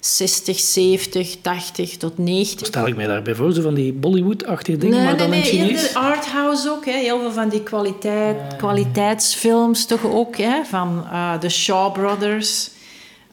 60, 0.00 0.58
70, 0.58 1.36
80 1.40 1.96
tot 1.96 2.18
90. 2.18 2.66
Stel 2.66 2.86
ik 2.86 2.96
mij 2.96 3.06
daarbij 3.06 3.34
voor, 3.34 3.52
zo 3.52 3.62
van 3.62 3.74
die 3.74 3.92
Bollywood-achtige 3.92 4.78
dingen, 4.78 4.96
nee, 4.96 5.04
maar 5.04 5.16
dan 5.16 5.30
nee, 5.30 5.38
in 5.38 5.44
Chinees? 5.44 5.82
Nee, 5.82 5.96
arthouse 5.96 6.70
ook. 6.70 6.84
Hè. 6.84 6.92
Heel 6.92 7.20
veel 7.20 7.32
van 7.32 7.48
die 7.48 7.62
kwaliteit, 7.62 8.56
kwaliteitsfilms 8.56 9.86
toch 9.86 10.04
ook. 10.04 10.36
Hè. 10.36 10.64
Van 10.64 11.04
uh, 11.12 11.40
de 11.40 11.48
Shaw 11.48 11.92
Brothers. 11.92 12.70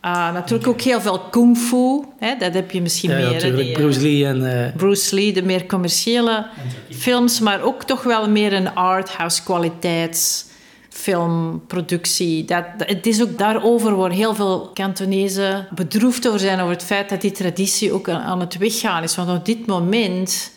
Uh, 0.06 0.34
natuurlijk 0.34 0.70
ook 0.70 0.82
heel 0.82 1.02
veel 1.02 1.20
kung 1.20 1.58
fu. 1.58 2.04
Hè. 2.20 2.36
Dat 2.38 2.54
heb 2.54 2.72
je 2.72 2.82
misschien 2.82 3.10
ja, 3.10 3.16
meer. 3.16 3.32
natuurlijk. 3.32 3.64
Die, 3.64 3.72
Bruce 3.74 4.02
Lee 4.02 4.26
en... 4.26 4.42
Uh... 4.42 4.76
Bruce 4.76 5.16
Lee, 5.16 5.34
de 5.34 5.44
meer 5.44 5.66
commerciële 5.66 6.46
films. 6.90 7.40
Maar 7.40 7.62
ook 7.62 7.84
toch 7.84 8.04
wel 8.04 8.30
meer 8.30 8.54
een 8.54 8.76
arthouse 8.76 9.44
kwaliteits 9.44 10.46
filmproductie. 10.90 12.46
Dat, 12.46 12.66
het 12.78 13.06
is 13.06 13.22
ook 13.22 13.38
daarover 13.38 13.96
waar 13.96 14.12
heel 14.12 14.36
veel 14.36 14.70
Kantonezen 14.74 15.68
bedroefd 15.76 16.28
over 16.28 16.40
zijn, 16.40 16.60
over 16.60 16.74
het 16.74 16.84
feit 16.84 17.10
dat 17.10 17.22
die 17.22 17.32
traditie 17.32 17.94
ook 17.94 18.10
aan, 18.10 18.40
het 18.40 18.58
weggaan 18.58 19.04
is. 19.04 19.16
Want 19.16 19.30
op 19.30 19.46
dit 19.46 19.66
moment 19.66 20.52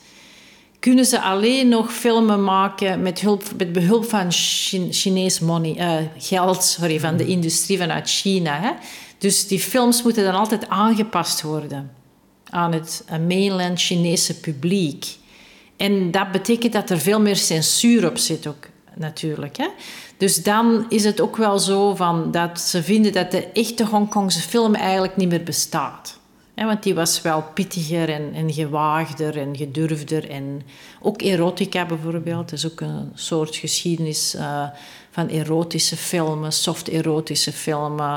kunnen 0.79 1.05
ze 1.05 1.21
alleen 1.21 1.69
nog 1.69 1.93
filmen 1.93 2.45
maken 2.45 3.03
met, 3.03 3.21
hulp, 3.21 3.43
met 3.57 3.73
behulp 3.73 4.09
van 4.09 4.27
Chinees 4.91 5.41
money, 5.41 5.77
uh, 5.79 6.07
geld 6.19 6.65
sorry, 6.65 7.01
van 7.01 7.17
de 7.17 7.27
industrie 7.27 7.79
vanuit 7.79 8.11
China. 8.11 8.61
Hè? 8.61 8.71
Dus 9.23 9.47
die 9.47 9.61
films 9.61 10.03
moeten 10.03 10.25
dan 10.25 10.35
altijd 10.35 10.69
aangepast 10.69 11.43
worden 11.43 11.91
aan 12.51 12.73
het 12.73 13.05
mainland 13.27 13.81
Chinese 13.81 14.41
publiek. 14.41 15.17
En 15.77 16.11
dat 16.11 16.31
betekent 16.33 16.73
dat 16.73 16.91
er 16.91 16.99
veel 16.99 17.21
meer 17.21 17.37
censuur 17.37 18.09
op 18.09 18.19
zit 18.19 18.47
ook, 18.47 18.69
natuurlijk. 18.95 19.57
Hè? 19.57 19.69
Dus 20.17 20.43
dan 20.43 20.87
is 20.89 21.05
het 21.05 21.21
ook 21.21 21.37
wel 21.37 21.59
zo 21.59 21.95
van 21.95 22.31
dat 22.31 22.61
ze 22.61 22.83
vinden 22.83 23.13
dat 23.13 23.31
de 23.31 23.47
echte 23.53 23.87
Hongkongse 23.87 24.41
film 24.41 24.75
eigenlijk 24.75 25.17
niet 25.17 25.29
meer 25.29 25.43
bestaat. 25.43 26.19
want 26.55 26.83
die 26.83 26.95
was 26.95 27.23
wel 27.23 27.45
pittiger 27.55 28.09
en, 28.09 28.35
en 28.35 28.53
gewaagder 28.53 29.39
en 29.39 29.57
gedurfder. 29.57 30.31
En 30.31 30.63
ook 31.01 31.23
erotica 31.23 31.87
bijvoorbeeld. 31.87 32.51
Dat 32.51 32.59
is 32.59 32.71
ook 32.71 32.81
een 32.81 33.11
soort 33.15 33.57
geschiedenis 33.57 34.35
uh, 34.35 34.69
van 35.13 35.29
erotische 35.29 35.97
filmen, 35.97 36.53
soft 36.53 36.89
erotische 36.89 37.53
filmen. 37.53 38.13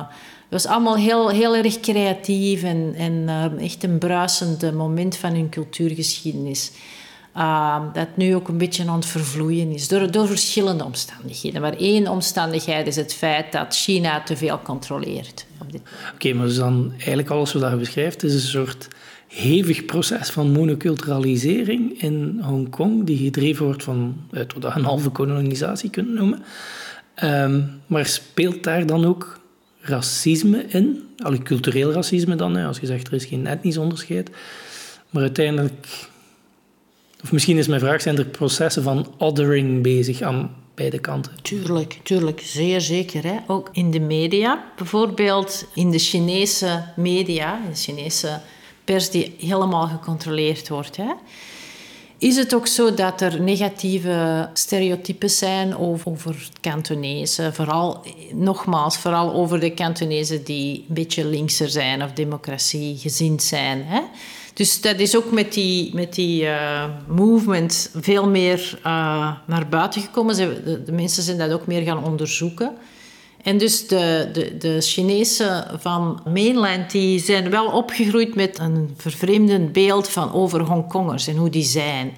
Het 0.50 0.64
was 0.64 0.66
allemaal 0.66 0.98
heel, 0.98 1.30
heel 1.30 1.56
erg 1.56 1.80
creatief 1.80 2.64
en, 2.64 2.94
en 2.98 3.14
uh, 3.14 3.64
echt 3.64 3.84
een 3.84 3.98
bruisend 3.98 4.74
moment 4.74 5.18
van 5.18 5.34
hun 5.34 5.50
cultuurgeschiedenis. 5.50 6.72
Uh, 7.38 7.82
dat 7.94 8.08
nu 8.16 8.36
ook 8.36 8.48
een 8.48 8.58
beetje 8.58 8.88
aan 8.88 8.96
het 8.96 9.06
vervloeien 9.06 9.72
is 9.72 9.88
door, 9.88 10.12
door 10.12 10.28
verschillende 10.28 10.84
omstandigheden. 10.84 11.62
Maar 11.62 11.78
één 11.78 12.08
omstandigheid 12.08 12.88
is 12.88 12.96
het 12.96 13.14
feit 13.14 13.52
dat 13.52 13.75
China 13.75 14.24
te 14.24 14.38
veel 14.38 14.60
controleert. 14.62 15.46
Oké, 16.14 16.34
maar 16.34 16.46
dus 16.46 16.56
dan 16.56 16.92
eigenlijk 16.98 17.30
alles 17.30 17.54
wat 17.54 17.72
je 17.72 17.78
beschrijft 17.78 18.24
is 18.24 18.34
een 18.34 18.40
soort 18.40 18.88
hevig 19.28 19.86
proces 19.86 20.30
van 20.30 20.52
monoculturalisering 20.52 22.02
in 22.02 22.40
Hongkong, 22.42 23.06
die 23.06 23.18
gedreven 23.18 23.66
wordt 23.66 23.84
vanuit 23.84 24.54
wat 24.54 24.64
je 24.64 24.80
een 24.80 24.84
halve 24.84 25.10
kolonisatie 25.10 25.90
kunt 25.90 26.14
noemen. 26.14 26.44
Um, 27.24 27.82
maar 27.88 28.06
speelt 28.06 28.64
daar 28.64 28.86
dan 28.86 29.06
ook 29.06 29.40
racisme 29.80 30.66
in? 30.68 31.04
Allee, 31.18 31.44
cultureel 31.44 31.92
racisme 31.92 32.36
dan, 32.36 32.56
hè? 32.56 32.66
als 32.66 32.80
je 32.80 32.86
zegt 32.86 33.08
er 33.08 33.14
is 33.14 33.26
geen 33.26 33.48
etnisch 33.48 33.78
onderscheid. 33.78 34.30
Maar 35.10 35.22
uiteindelijk 35.22 35.88
of 37.26 37.32
misschien 37.32 37.58
is 37.58 37.68
mijn 37.68 37.80
vraag, 37.80 38.02
zijn 38.02 38.18
er 38.18 38.26
processen 38.26 38.84
van 38.84 39.14
othering 39.18 39.84
bezig 39.84 40.22
aan 40.22 40.56
beide 40.76 41.00
kanten? 41.00 41.32
Tuurlijk, 41.42 42.00
tuurlijk. 42.04 42.42
Zeer 42.44 42.82
zeker. 42.82 43.24
Hè? 43.24 43.38
Ook 43.48 43.70
in 43.72 43.92
de 43.92 44.00
media. 44.00 44.64
Bijvoorbeeld 44.78 45.66
in 45.74 45.92
de 45.92 46.00
Chinese 46.00 46.84
media, 46.96 47.60
de 47.70 47.76
Chinese 47.76 48.40
pers 48.84 49.10
die 49.10 49.36
helemaal 49.40 49.88
gecontroleerd 49.88 50.70
wordt. 50.70 50.98
Hè? 50.98 51.12
Is 52.18 52.36
het 52.36 52.56
ook 52.56 52.68
zo 52.68 52.94
dat 52.94 53.22
er 53.22 53.42
negatieve 53.42 54.50
stereotypes 54.54 55.38
zijn 55.38 55.78
over, 55.78 56.12
over 56.12 56.50
Kantonezen? 56.62 57.54
Vooral, 57.54 58.04
nogmaals, 58.34 58.98
vooral 58.98 59.34
over 59.34 59.60
de 59.60 59.74
Kantonezen 59.74 60.44
die 60.44 60.86
een 60.88 60.96
beetje 60.96 61.26
linkser 61.26 61.70
zijn 61.70 62.04
of 62.04 62.12
democratie 62.12 62.98
gezind 62.98 63.44
zijn. 63.44 63.84
Hè? 63.86 64.02
Dus 64.54 64.82
dat 64.82 65.00
is 65.00 65.16
ook 65.16 65.32
met 65.32 65.54
die, 65.54 65.96
met 65.96 66.14
die 66.14 66.44
uh, 66.44 66.86
movement 67.08 67.90
veel 67.96 68.30
meer 68.30 68.80
uh, 68.80 69.32
naar 69.46 69.68
buiten 69.70 70.02
gekomen. 70.02 70.36
De, 70.36 70.92
mensen 70.92 71.24
zijn 71.24 71.38
dat 71.38 71.52
ook 71.52 71.68
meer 71.68 71.82
gaan 71.82 72.04
onderzoeken. 72.04 72.76
En 73.46 73.58
dus 73.58 73.88
de, 73.88 74.30
de, 74.34 74.58
de 74.58 74.82
Chinezen 74.82 75.68
van 75.80 76.22
mainland 76.34 76.92
die 76.92 77.20
zijn 77.20 77.50
wel 77.50 77.66
opgegroeid 77.66 78.36
met 78.36 78.60
een 78.60 78.94
vervreemdend 78.98 79.72
beeld 79.72 80.10
van 80.10 80.34
over 80.34 80.62
Hongkongers 80.62 81.28
en 81.28 81.36
hoe 81.36 81.50
die 81.50 81.64
zijn. 81.64 82.14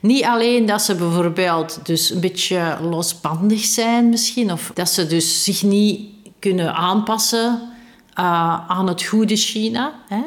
Niet 0.00 0.24
alleen 0.24 0.66
dat 0.66 0.82
ze 0.82 0.94
bijvoorbeeld 0.94 1.80
dus 1.82 2.10
een 2.10 2.20
beetje 2.20 2.76
losbandig 2.82 3.64
zijn 3.64 4.08
misschien, 4.08 4.52
of 4.52 4.70
dat 4.74 4.88
ze 4.88 5.06
dus 5.06 5.44
zich 5.44 5.62
niet 5.62 6.00
kunnen 6.38 6.74
aanpassen 6.74 7.60
uh, 8.18 8.70
aan 8.70 8.88
het 8.88 9.02
goede 9.02 9.36
China. 9.36 10.02
Hè? 10.08 10.22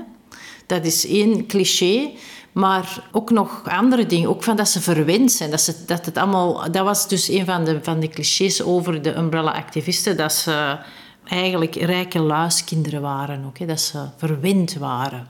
Dat 0.65 0.85
is 0.85 1.07
één 1.07 1.47
cliché. 1.47 2.09
Maar 2.51 3.03
ook 3.11 3.29
nog 3.29 3.61
andere 3.69 4.05
dingen. 4.05 4.29
Ook 4.29 4.43
van 4.43 4.55
dat 4.55 4.69
ze 4.69 4.81
verwend 4.81 5.31
zijn. 5.31 5.49
Dat, 5.49 5.61
ze, 5.61 5.75
dat, 5.85 6.05
het 6.05 6.17
allemaal, 6.17 6.71
dat 6.71 6.85
was 6.85 7.07
dus 7.07 7.29
een 7.29 7.45
van 7.45 7.63
de, 7.63 7.79
van 7.81 7.99
de 7.99 8.07
clichés 8.07 8.63
over 8.63 9.01
de 9.01 9.15
umbrella-activisten. 9.15 10.17
Dat 10.17 10.33
ze 10.33 10.77
eigenlijk 11.25 11.75
rijke 11.75 12.19
luiskinderen 12.19 13.01
waren. 13.01 13.45
Ook, 13.45 13.67
dat 13.67 13.81
ze 13.81 14.03
verwend 14.17 14.73
waren. 14.73 15.27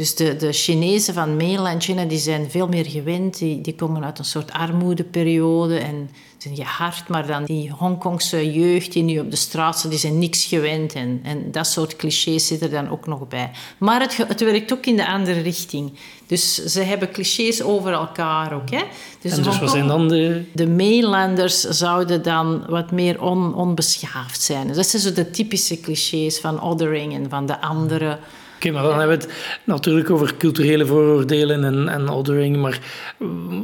Dus 0.00 0.14
de, 0.14 0.36
de 0.36 0.52
Chinezen 0.52 1.14
van 1.14 1.36
mainland 1.36 1.82
China 1.82 2.04
die 2.04 2.18
zijn 2.18 2.50
veel 2.50 2.68
meer 2.68 2.86
gewend. 2.86 3.38
Die, 3.38 3.60
die 3.60 3.74
komen 3.74 4.04
uit 4.04 4.18
een 4.18 4.24
soort 4.24 4.52
armoedeperiode 4.52 5.78
en 5.78 6.10
zijn 6.38 6.56
gehard. 6.56 7.08
Maar 7.08 7.26
dan 7.26 7.44
die 7.44 7.70
Hongkongse 7.70 8.52
jeugd 8.52 8.92
die 8.92 9.02
nu 9.02 9.18
op 9.18 9.30
de 9.30 9.36
straat 9.36 9.78
staat, 9.78 9.90
die 9.90 10.00
zijn 10.00 10.18
niks 10.18 10.44
gewend. 10.44 10.92
En, 10.92 11.20
en 11.22 11.50
dat 11.52 11.66
soort 11.66 11.96
clichés 11.96 12.46
zit 12.46 12.62
er 12.62 12.70
dan 12.70 12.90
ook 12.90 13.06
nog 13.06 13.28
bij. 13.28 13.50
Maar 13.78 14.00
het, 14.00 14.16
het 14.16 14.40
werkt 14.40 14.72
ook 14.72 14.86
in 14.86 14.96
de 14.96 15.06
andere 15.06 15.40
richting. 15.40 15.92
Dus 16.26 16.64
ze 16.64 16.80
hebben 16.80 17.12
clichés 17.12 17.62
over 17.62 17.92
elkaar 17.92 18.54
ook. 18.54 18.70
Hè? 18.70 18.82
Dus, 19.20 19.32
en 19.32 19.42
dus 19.42 19.58
wat 19.58 19.70
zijn 19.70 19.86
dan 19.86 20.08
de... 20.08 20.44
De 20.52 20.68
mainlanders 20.68 21.60
zouden 21.60 22.22
dan 22.22 22.64
wat 22.68 22.90
meer 22.90 23.22
on, 23.22 23.54
onbeschaafd 23.54 24.42
zijn. 24.42 24.66
Dus 24.66 24.76
dat 24.76 24.86
zijn 24.86 25.02
zo 25.02 25.12
de 25.12 25.30
typische 25.30 25.80
clichés 25.80 26.38
van 26.38 26.62
othering 26.62 27.14
en 27.14 27.30
van 27.30 27.46
de 27.46 27.60
andere... 27.60 28.18
Oké, 28.60 28.70
maar 28.70 28.82
dan 28.82 28.98
hebben 28.98 29.18
we 29.18 29.24
het 29.24 29.32
natuurlijk 29.64 30.10
over 30.10 30.36
culturele 30.36 30.86
vooroordelen 30.86 31.64
en, 31.64 31.88
en 31.88 32.08
othering. 32.08 32.56
Maar 32.56 32.78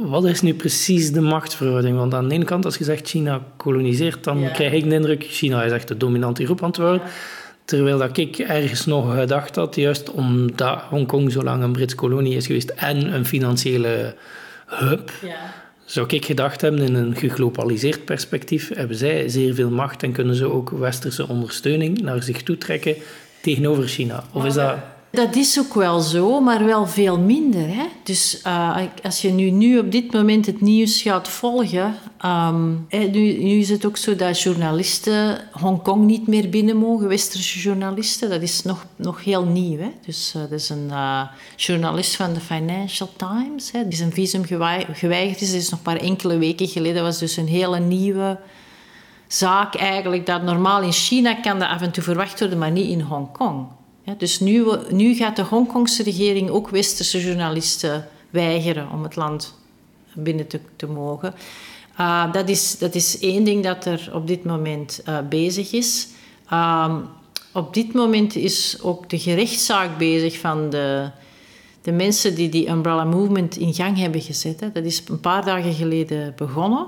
wat 0.01 0.25
is 0.25 0.41
nu 0.41 0.53
precies 0.53 1.11
de 1.11 1.21
machtsverhouding? 1.21 1.97
Want 1.97 2.13
aan 2.13 2.27
de 2.27 2.33
ene 2.33 2.45
kant, 2.45 2.65
als 2.65 2.77
je 2.77 2.83
zegt 2.83 3.07
China 3.07 3.41
koloniseert, 3.57 4.23
dan 4.23 4.51
krijg 4.53 4.73
ik 4.73 4.83
de 4.83 4.95
indruk 4.95 5.23
China 5.23 5.63
is 5.63 5.71
echt 5.71 5.87
de 5.87 5.97
dominante 5.97 6.45
groep 6.45 6.61
aan 6.61 6.67
het 6.67 6.77
worden. 6.77 7.01
Terwijl 7.65 7.97
dat 7.97 8.17
ik 8.17 8.37
ergens 8.37 8.85
nog 8.85 9.15
gedacht 9.15 9.55
had, 9.55 9.75
juist 9.75 10.11
omdat 10.11 10.81
Hongkong 10.89 11.31
zo 11.31 11.43
lang 11.43 11.63
een 11.63 11.71
Brits 11.71 11.95
kolonie 11.95 12.35
is 12.35 12.45
geweest 12.45 12.69
en 12.69 13.13
een 13.13 13.25
financiële 13.25 14.15
hub, 14.65 15.11
ja. 15.21 15.53
zou 15.85 16.07
ik 16.09 16.25
gedacht 16.25 16.61
hebben 16.61 16.81
in 16.81 16.95
een 16.95 17.15
geglobaliseerd 17.15 18.05
perspectief, 18.05 18.71
hebben 18.73 18.97
zij 18.97 19.29
zeer 19.29 19.53
veel 19.53 19.69
macht 19.69 20.03
en 20.03 20.11
kunnen 20.11 20.35
ze 20.35 20.51
ook 20.51 20.69
westerse 20.69 21.27
ondersteuning 21.27 22.01
naar 22.01 22.23
zich 22.23 22.43
toe 22.43 22.57
trekken 22.57 22.95
tegenover 23.47 23.87
China? 23.87 24.23
Of 24.33 24.45
is 24.45 24.53
dat... 24.53 24.75
Dat 25.09 25.35
is 25.35 25.59
ook 25.59 25.73
wel 25.73 25.99
zo, 25.99 26.41
maar 26.41 26.65
wel 26.65 26.87
veel 26.87 27.19
minder. 27.19 27.67
Hè? 27.67 27.85
Dus 28.03 28.41
uh, 28.47 28.77
als 29.03 29.21
je 29.21 29.29
nu, 29.29 29.49
nu 29.49 29.79
op 29.79 29.91
dit 29.91 30.13
moment 30.13 30.45
het 30.45 30.61
nieuws 30.61 31.01
gaat 31.01 31.27
volgen... 31.27 31.95
Um, 32.25 32.87
nu, 32.89 33.43
nu, 33.43 33.59
is 33.59 33.69
het 33.69 33.85
ook 33.85 33.97
zo 33.97 34.15
dat 34.15 34.41
journalisten 34.41 35.37
Hongkong 35.51 36.05
niet 36.05 36.27
meer 36.27 36.49
binnen 36.49 36.77
mogen, 36.77 37.07
westerse 37.07 37.59
journalisten. 37.59 38.29
Dat 38.29 38.41
is 38.41 38.63
nog, 38.63 38.85
nog 38.95 39.23
heel 39.23 39.43
nieuw. 39.43 39.77
Hè? 39.77 39.89
Dus 40.05 40.33
uh, 40.35 40.41
dat 40.41 40.51
is 40.51 40.69
een 40.69 40.87
uh, 40.89 41.21
journalist 41.55 42.15
van 42.15 42.33
de 42.33 42.39
Financial 42.39 43.09
Times. 43.15 43.71
Hè? 43.71 43.87
Die 43.87 43.97
zijn 43.97 44.11
visum 44.13 44.45
geweigerd 44.93 45.41
is. 45.41 45.51
Dat 45.51 45.61
is 45.61 45.69
nog 45.69 45.83
maar 45.83 45.97
enkele 45.97 46.37
weken 46.37 46.67
geleden. 46.67 46.95
Dat 46.95 47.03
was 47.03 47.19
dus 47.19 47.37
een 47.37 47.47
hele 47.47 47.79
nieuwe 47.79 48.37
zaak 49.27 49.75
eigenlijk. 49.75 50.25
Dat 50.25 50.43
normaal 50.43 50.81
in 50.81 50.91
China 50.91 51.33
kan 51.33 51.59
dat 51.59 51.69
af 51.69 51.81
en 51.81 51.91
toe 51.91 52.03
verwacht 52.03 52.39
worden, 52.39 52.57
maar 52.57 52.71
niet 52.71 52.89
in 52.89 53.01
Hongkong. 53.01 53.65
Ja, 54.03 54.13
dus 54.17 54.39
nu, 54.39 54.65
nu 54.89 55.15
gaat 55.15 55.35
de 55.35 55.41
Hongkongse 55.41 56.03
regering 56.03 56.49
ook 56.49 56.69
westerse 56.69 57.21
journalisten 57.21 58.07
weigeren 58.29 58.89
om 58.91 59.03
het 59.03 59.15
land 59.15 59.55
binnen 60.13 60.47
te, 60.75 60.87
mogen. 60.87 61.33
Uh, 61.99 62.31
dat, 62.31 62.49
is, 62.49 62.77
dat 62.77 62.95
is 62.95 63.19
één 63.19 63.43
ding 63.43 63.63
dat 63.63 63.85
er 63.85 64.09
op 64.13 64.27
dit 64.27 64.43
moment 64.43 65.01
uh, 65.09 65.17
bezig 65.29 65.71
is. 65.71 66.07
Uh, 66.53 66.95
op 67.53 67.73
dit 67.73 67.93
moment 67.93 68.35
is 68.35 68.77
ook 68.81 69.09
de 69.09 69.19
gerechtszaak 69.19 69.97
bezig 69.97 70.37
van 70.37 70.69
de, 70.69 71.09
de 71.81 71.91
mensen 71.91 72.35
die 72.35 72.49
die 72.49 72.69
Umbrella 72.69 73.03
Movement 73.03 73.57
in 73.57 73.73
gang 73.73 73.97
hebben 73.97 74.21
gezet. 74.21 74.59
Dat 74.73 74.83
is 74.83 75.03
een 75.07 75.19
paar 75.19 75.45
dagen 75.45 75.73
geleden 75.73 76.33
begonnen. 76.35 76.87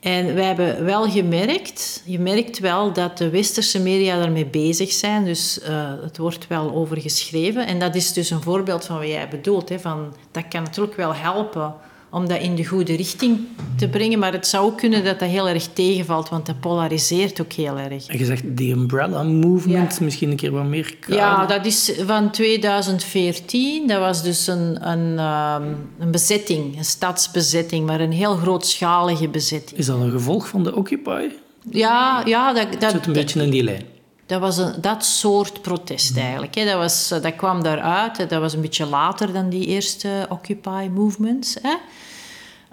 En 0.00 0.34
wij 0.34 0.44
hebben 0.44 0.84
wel 0.84 1.10
gemerkt, 1.10 2.02
je 2.04 2.18
merkt 2.18 2.58
wel 2.58 2.92
dat 2.92 3.18
de 3.18 3.30
westerse 3.30 3.80
media 3.80 4.18
daarmee 4.18 4.46
bezig 4.46 4.92
zijn. 4.92 5.24
Dus 5.24 5.58
uh, 5.62 5.92
het 6.02 6.18
wordt 6.18 6.46
wel 6.46 6.74
over 6.74 7.00
geschreven. 7.00 7.66
En 7.66 7.78
dat 7.78 7.94
is 7.94 8.12
dus 8.12 8.30
een 8.30 8.42
voorbeeld 8.42 8.84
van 8.84 8.98
wat 8.98 9.06
jij 9.06 9.28
bedoelt. 9.28 9.68
Hè, 9.68 9.80
van, 9.80 10.14
dat 10.30 10.48
kan 10.48 10.62
natuurlijk 10.62 10.96
wel 10.96 11.14
helpen 11.14 11.74
om 12.10 12.28
dat 12.28 12.40
in 12.40 12.54
de 12.54 12.64
goede 12.64 12.96
richting 12.96 13.38
te 13.76 13.88
brengen. 13.88 14.18
Maar 14.18 14.32
het 14.32 14.46
zou 14.46 14.74
kunnen 14.74 15.04
dat 15.04 15.18
dat 15.18 15.28
heel 15.28 15.48
erg 15.48 15.68
tegenvalt, 15.72 16.28
want 16.28 16.46
dat 16.46 16.60
polariseert 16.60 17.40
ook 17.40 17.52
heel 17.52 17.78
erg. 17.78 18.06
En 18.06 18.18
je 18.18 18.24
zegt 18.24 18.56
de 18.56 18.70
Umbrella 18.70 19.22
Movement, 19.22 20.00
misschien 20.00 20.30
een 20.30 20.36
keer 20.36 20.50
wat 20.50 20.64
meer 20.64 20.96
Ja, 21.06 21.46
dat 21.46 21.66
is 21.66 21.92
van 22.06 22.30
2014. 22.30 23.86
Dat 23.86 23.98
was 23.98 24.22
dus 24.22 24.46
een, 24.46 24.88
een, 24.88 25.18
um, 25.18 25.76
een 25.98 26.10
bezetting, 26.10 26.78
een 26.78 26.84
stadsbezetting, 26.84 27.86
maar 27.86 28.00
een 28.00 28.12
heel 28.12 28.36
grootschalige 28.36 29.28
bezetting. 29.28 29.78
Is 29.78 29.86
dat 29.86 30.00
een 30.00 30.10
gevolg 30.10 30.48
van 30.48 30.64
de 30.64 30.76
Occupy? 30.76 31.28
Ja, 31.70 32.22
ja 32.24 32.52
dat, 32.52 32.72
dat, 32.72 32.82
het 32.82 32.90
zit 32.90 33.06
een 33.06 33.12
beetje 33.12 33.42
in 33.42 33.50
die 33.50 33.62
lijn. 33.62 33.98
Dat 34.30 34.40
was 34.40 34.56
een, 34.56 34.72
dat 34.80 35.04
soort 35.04 35.62
protest 35.62 36.16
eigenlijk. 36.16 36.54
Hè. 36.54 36.64
Dat, 36.64 36.74
was, 36.76 37.08
dat 37.08 37.36
kwam 37.36 37.62
daaruit. 37.62 38.28
Dat 38.28 38.40
was 38.40 38.52
een 38.52 38.60
beetje 38.60 38.86
later 38.86 39.32
dan 39.32 39.48
die 39.48 39.66
eerste 39.66 40.26
Occupy 40.28 40.88
movements. 40.94 41.56
Hè. 41.62 41.74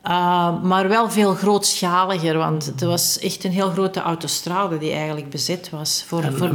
Uh, 0.08 0.62
maar 0.64 0.88
wel 0.88 1.10
veel 1.10 1.34
grootschaliger, 1.34 2.38
want 2.38 2.66
het 2.66 2.82
was 2.82 3.20
echt 3.20 3.44
een 3.44 3.52
heel 3.52 3.70
grote 3.70 4.02
autostrade 4.02 4.78
die 4.78 4.92
eigenlijk 4.92 5.30
bezet 5.30 5.70
was 5.70 6.04
voor, 6.08 6.24
voor. 6.24 6.48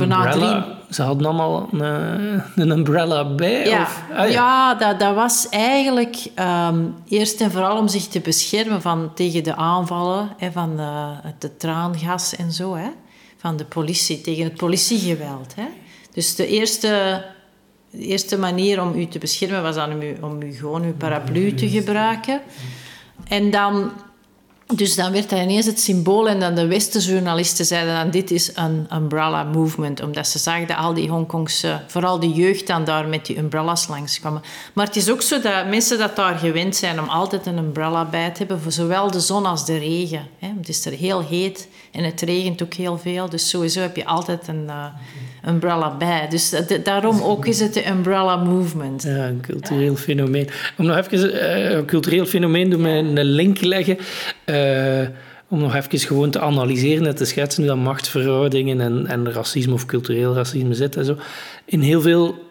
Ze 0.91 1.03
hadden 1.03 1.27
allemaal 1.27 1.69
een, 1.73 2.43
een 2.57 2.71
umbrella 2.71 3.35
bij? 3.35 3.67
Ja, 3.67 3.83
of? 3.83 4.03
Ah, 4.11 4.17
ja. 4.17 4.25
ja. 4.25 4.75
dat, 4.75 4.99
dat 4.99 5.15
was 5.15 5.49
eigenlijk 5.49 6.31
um, 6.69 6.95
eerst 7.09 7.41
en 7.41 7.51
vooral 7.51 7.79
om 7.79 7.89
zich 7.89 8.07
te 8.07 8.21
beschermen 8.21 8.83
van, 8.83 9.11
tegen 9.15 9.45
de 9.45 9.57
aanvallen 9.57 10.29
hè, 10.37 10.53
van 10.53 10.79
het 11.23 11.59
traangas 11.59 12.37
en 12.37 12.53
zo. 12.53 12.75
Hè 12.75 12.89
van 13.43 13.57
de 13.57 13.65
politie, 13.65 14.21
tegen 14.21 14.45
het 14.45 14.57
politiegeweld. 14.57 15.55
Hè? 15.55 15.67
Dus 16.13 16.35
de 16.35 16.47
eerste, 16.47 17.25
eerste 17.93 18.39
manier 18.39 18.83
om 18.83 18.95
u 18.95 19.07
te 19.07 19.19
beschermen 19.19 19.63
was 19.63 19.75
dan 19.75 19.93
om 19.93 20.03
u, 20.03 20.17
om 20.21 20.43
u 20.43 20.53
gewoon 20.53 20.83
uw 20.83 20.95
paraplu 20.95 21.55
te 21.55 21.69
gebruiken. 21.69 22.41
En 23.29 23.51
dan, 23.51 23.93
dus 24.75 24.95
dan 24.95 25.13
werd 25.13 25.31
dat 25.31 25.39
ineens 25.39 25.67
het 25.67 25.81
symbool 25.81 26.29
en 26.29 26.41
dan 26.41 26.55
de 26.55 26.67
westenjournalisten 26.67 27.65
zeiden 27.65 27.95
dan 27.95 28.11
dit 28.11 28.31
is 28.31 28.51
een 28.55 28.87
umbrella 28.93 29.45
movement. 29.45 30.03
Omdat 30.03 30.29
ze 30.29 30.39
zagen 30.39 30.67
dat 30.67 30.77
al 30.77 30.95
die 30.95 31.09
Hongkongse, 31.09 31.81
vooral 31.87 32.21
de 32.21 32.31
jeugd 32.31 32.67
dan 32.67 32.85
daar 32.85 33.09
met 33.09 33.27
die 33.27 33.39
umbrellas 33.39 33.89
langskwamen. 33.89 34.43
Maar 34.73 34.87
het 34.87 34.97
is 34.97 35.11
ook 35.11 35.23
zo 35.23 35.41
dat 35.41 35.67
mensen 35.67 35.99
dat 35.99 36.17
daar 36.17 36.39
gewend 36.39 36.77
zijn 36.77 37.01
om 37.01 37.09
altijd 37.09 37.47
een 37.47 37.59
umbrella 37.59 38.05
bij 38.05 38.31
te 38.31 38.39
hebben. 38.39 38.61
Voor 38.61 38.73
zowel 38.73 39.11
de 39.11 39.21
zon 39.21 39.47
als 39.47 39.67
de 39.67 39.79
regen. 39.79 40.29
Het 40.39 40.69
is 40.69 40.87
er 40.87 40.93
heel 40.93 41.27
heet 41.27 41.69
en 41.93 42.05
het 42.05 42.21
regent 42.21 42.63
ook 42.63 42.75
heel 42.75 42.99
veel. 42.99 43.29
Dus 43.29 43.49
sowieso 43.49 43.81
heb 43.81 43.97
je 43.97 44.07
altijd 44.07 44.49
een 44.49 44.65
uh, 44.67 44.85
umbrella 45.49 45.97
bij. 45.97 46.27
Dus 46.29 46.55
daarom 46.85 47.21
ook 47.21 47.47
is 47.47 47.61
het 47.61 47.75
de 47.75 47.89
umbrella 47.89 48.37
movement. 48.37 49.03
Ja, 49.03 49.29
een 49.29 49.41
cultureel 49.41 49.97
fenomeen. 49.97 50.49
Om 50.79 50.87
nog 50.87 50.97
even 50.97 51.35
uh, 51.35 51.71
een 51.71 51.85
cultureel 51.85 52.27
fenomeen 52.27 52.71
door 52.71 52.81
mij 52.81 52.99
een 52.99 53.23
link 53.23 53.61
leggen. 53.61 53.99
Uh, 54.47 55.01
om 55.49 55.59
nog 55.59 55.75
even 55.75 55.99
gewoon 55.99 56.31
te 56.31 56.41
analyseren 56.41 57.07
en 57.07 57.15
te 57.15 57.25
schetsen 57.25 57.63
hoe 57.63 57.73
dat 57.73 57.83
machtsverhoudingen 57.83 58.81
en, 58.81 59.07
en 59.07 59.33
racisme 59.33 59.73
of 59.73 59.87
cultureel 59.87 60.35
racisme 60.35 60.75
zit 60.75 60.97
en 60.97 61.05
zo. 61.05 61.17
In 61.65 61.81
heel 61.81 62.01
veel 62.01 62.51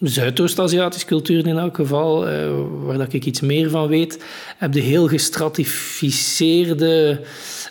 Zuidoost-Aziatische 0.00 1.06
culturen 1.06 1.46
in 1.46 1.58
elk 1.58 1.76
geval, 1.76 2.32
uh, 2.32 2.50
waar 2.84 2.98
dat 2.98 3.12
ik 3.12 3.24
iets 3.24 3.40
meer 3.40 3.70
van 3.70 3.88
weet, 3.88 4.24
heb 4.56 4.74
je 4.74 4.80
heel 4.80 5.08
gestratificeerde 5.08 7.20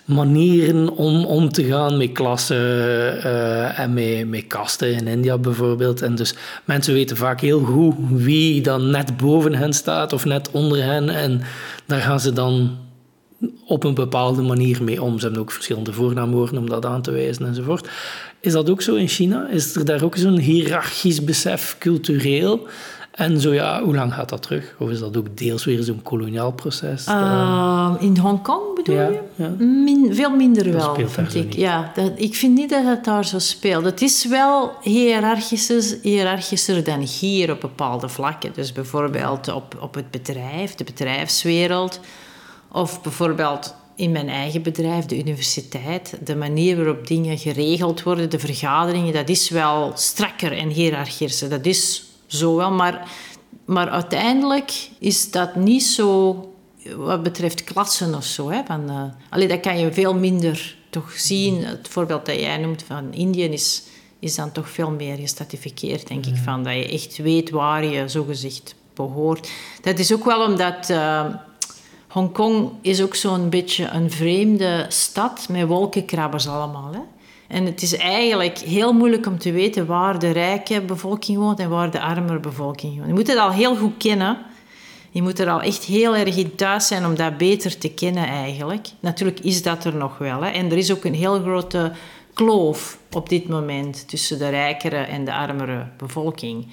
manieren 0.08 0.90
om 0.90 1.26
om 1.26 1.50
te 1.50 1.64
gaan 1.64 1.98
met 1.98 2.12
klassen 2.12 2.58
uh, 2.58 3.80
en 3.80 3.94
met, 3.94 4.28
met 4.28 4.48
kasten 4.48 4.94
in 4.94 5.08
India 5.08 5.38
bijvoorbeeld. 5.38 6.02
En 6.02 6.16
dus 6.16 6.36
mensen 6.66 6.94
weten 6.94 7.18
vaak 7.18 7.42
heel 7.42 7.60
goed 7.60 7.96
wie 8.10 8.62
dan 8.62 8.90
net 8.90 9.18
boven 9.18 9.56
hen 9.56 9.74
staat 9.74 10.14
of 10.14 10.26
net 10.26 10.52
onder 10.52 10.84
hen. 10.84 11.10
En 11.10 11.42
daar 11.86 12.02
gaan 12.02 12.20
ze 12.20 12.34
dan 12.34 12.78
op 13.66 13.84
een 13.84 13.94
bepaalde 13.94 14.42
manier 14.42 14.84
mee 14.84 15.02
om. 15.02 15.18
Ze 15.18 15.24
hebben 15.24 15.42
ook 15.42 15.52
verschillende 15.52 15.94
voornaamwoorden 15.94 16.58
om 16.58 16.70
dat 16.70 16.86
aan 16.86 17.02
te 17.02 17.12
wijzen 17.12 17.46
enzovoort. 17.46 17.90
Is 18.40 18.52
dat 18.52 18.70
ook 18.70 18.82
zo 18.82 18.96
in 18.96 19.08
China? 19.08 19.48
Is 19.50 19.76
er 19.76 19.86
daar 19.86 20.04
ook 20.04 20.16
zo'n 20.16 20.40
hiërarchisch 20.40 21.24
besef 21.24 21.76
cultureel? 21.80 22.68
En 23.18 23.42
zo 23.42 23.54
ja, 23.54 23.84
hoe 23.84 23.96
lang 23.96 24.14
gaat 24.14 24.30
dat 24.30 24.42
terug? 24.42 24.76
Of 24.80 24.90
is 24.90 25.00
dat 25.00 25.18
ook 25.18 25.38
deels 25.38 25.66
weer 25.66 25.84
zo'n 25.84 26.02
koloniaal 26.02 26.52
proces? 26.52 27.08
Uh, 27.08 27.96
in 28.00 28.18
Hongkong 28.18 28.76
bedoel 28.76 28.96
ja, 28.96 29.08
je? 29.08 29.20
Ja. 29.36 29.50
Min, 29.58 30.16
veel 30.16 30.30
minder 30.30 30.72
wel, 30.72 30.96
vind 31.06 31.36
ik. 31.36 31.54
Ja, 31.54 31.92
dat, 31.96 32.12
ik 32.16 32.36
vind 32.36 32.54
niet 32.56 32.70
dat 32.70 32.86
het 32.86 33.04
daar 33.04 33.26
zo 33.26 33.40
speelt. 33.40 33.84
Het 33.84 34.02
is 34.02 34.26
wel 34.26 34.72
hiërarchischer, 34.82 35.98
hiërarchischer 36.02 36.84
dan 36.84 37.00
hier 37.00 37.52
op 37.52 37.62
bepaalde 37.62 38.10
vlakken. 38.10 38.52
Dus 38.54 38.72
bijvoorbeeld 38.72 39.54
op, 39.54 39.78
op 39.82 39.96
het 39.96 40.12
bedrijf, 40.12 40.76
de 40.76 40.84
bedrijfswereld. 40.84 42.00
Of 42.72 43.02
bijvoorbeeld 43.02 43.76
in 43.96 44.12
mijn 44.12 44.30
eigen 44.30 44.62
bedrijf, 44.62 45.06
de 45.06 45.18
universiteit, 45.18 46.18
de 46.24 46.36
manier 46.36 46.76
waarop 46.76 47.08
dingen 47.08 47.38
geregeld 47.38 48.04
worden, 48.04 48.30
de 48.30 48.40
vergaderingen, 48.40 49.14
dat 49.14 49.30
is 49.30 49.50
wel 49.50 49.92
strakker 49.96 50.52
en 50.52 50.70
hiërarchischer. 50.70 51.50
Dat 51.50 51.66
is 51.66 52.07
zo 52.28 52.56
wel, 52.56 52.72
maar, 52.72 53.12
maar 53.66 53.90
uiteindelijk 53.90 54.90
is 55.00 55.32
dat 55.32 55.56
niet 55.56 55.84
zo 55.84 56.42
wat 56.96 57.24
betreft 57.24 57.64
klassen 57.64 58.16
of 58.16 58.24
zo. 58.26 58.50
Hè, 58.50 58.62
van, 58.66 58.92
uh, 58.92 59.04
allee, 59.30 59.48
dat 59.48 59.60
kan 59.60 59.80
je 59.80 59.94
veel 59.94 60.14
minder 60.14 60.76
toch 60.90 61.12
zien. 61.12 61.64
Het 61.64 61.88
voorbeeld 61.88 62.26
dat 62.26 62.40
jij 62.40 62.58
noemt 62.58 62.84
van 62.84 63.14
Indië 63.14 63.44
is, 63.44 63.84
is 64.20 64.36
dan 64.36 64.52
toch 64.52 64.70
veel 64.70 64.92
meer 64.92 65.18
gestratificeerd, 65.18 66.08
denk 66.08 66.26
ik. 66.26 66.36
Van, 66.36 66.64
dat 66.64 66.74
je 66.74 66.90
echt 66.90 67.18
weet 67.18 67.50
waar 67.50 67.86
je 67.86 68.08
zogezegd 68.08 68.76
behoort. 68.94 69.50
Dat 69.82 70.00
is 70.00 70.14
ook 70.14 70.26
wel 70.26 70.46
omdat... 70.46 70.90
Uh, 70.90 71.26
Hongkong 72.08 72.72
is 72.82 73.02
ook 73.02 73.16
zo'n 73.16 73.50
beetje 73.50 73.88
een 73.88 74.12
vreemde 74.12 74.86
stad 74.88 75.48
met 75.50 75.68
wolkenkrabbers 75.68 76.48
allemaal. 76.48 76.94
Hè? 76.94 77.00
En 77.48 77.66
het 77.66 77.82
is 77.82 77.98
eigenlijk 77.98 78.58
heel 78.58 78.94
moeilijk 78.94 79.26
om 79.26 79.38
te 79.38 79.52
weten 79.52 79.86
waar 79.86 80.20
de 80.20 80.32
rijke 80.32 80.82
bevolking 80.82 81.38
woont 81.38 81.60
en 81.60 81.70
waar 81.70 81.92
de 81.92 82.02
arme 82.02 82.40
bevolking 82.40 82.96
woont. 82.96 83.08
Je 83.08 83.14
moet 83.14 83.28
het 83.28 83.38
al 83.38 83.52
heel 83.52 83.76
goed 83.76 83.98
kennen. 83.98 84.38
Je 85.12 85.22
moet 85.22 85.40
er 85.40 85.50
al 85.50 85.62
echt 85.62 85.84
heel 85.84 86.16
erg 86.16 86.38
in 86.38 86.56
thuis 86.56 86.88
zijn 86.88 87.06
om 87.06 87.16
dat 87.16 87.38
beter 87.38 87.78
te 87.78 87.90
kennen 87.90 88.28
eigenlijk. 88.28 88.88
Natuurlijk 89.00 89.40
is 89.40 89.64
dat 89.64 89.86
er 89.86 89.96
nog 89.96 90.18
wel. 90.18 90.42
Hè? 90.42 90.50
En 90.50 90.72
er 90.72 90.78
is 90.78 90.92
ook 90.92 91.04
een 91.04 91.14
heel 91.14 91.42
grote 91.42 91.92
kloof 92.34 93.00
op 93.12 93.30
dit 93.30 93.48
moment 93.48 94.08
tussen 94.08 94.38
de 94.38 94.50
rijkere 94.50 94.98
en 94.98 95.26
de 95.26 95.34
armere 95.34 95.88
bevolking. 95.98 96.66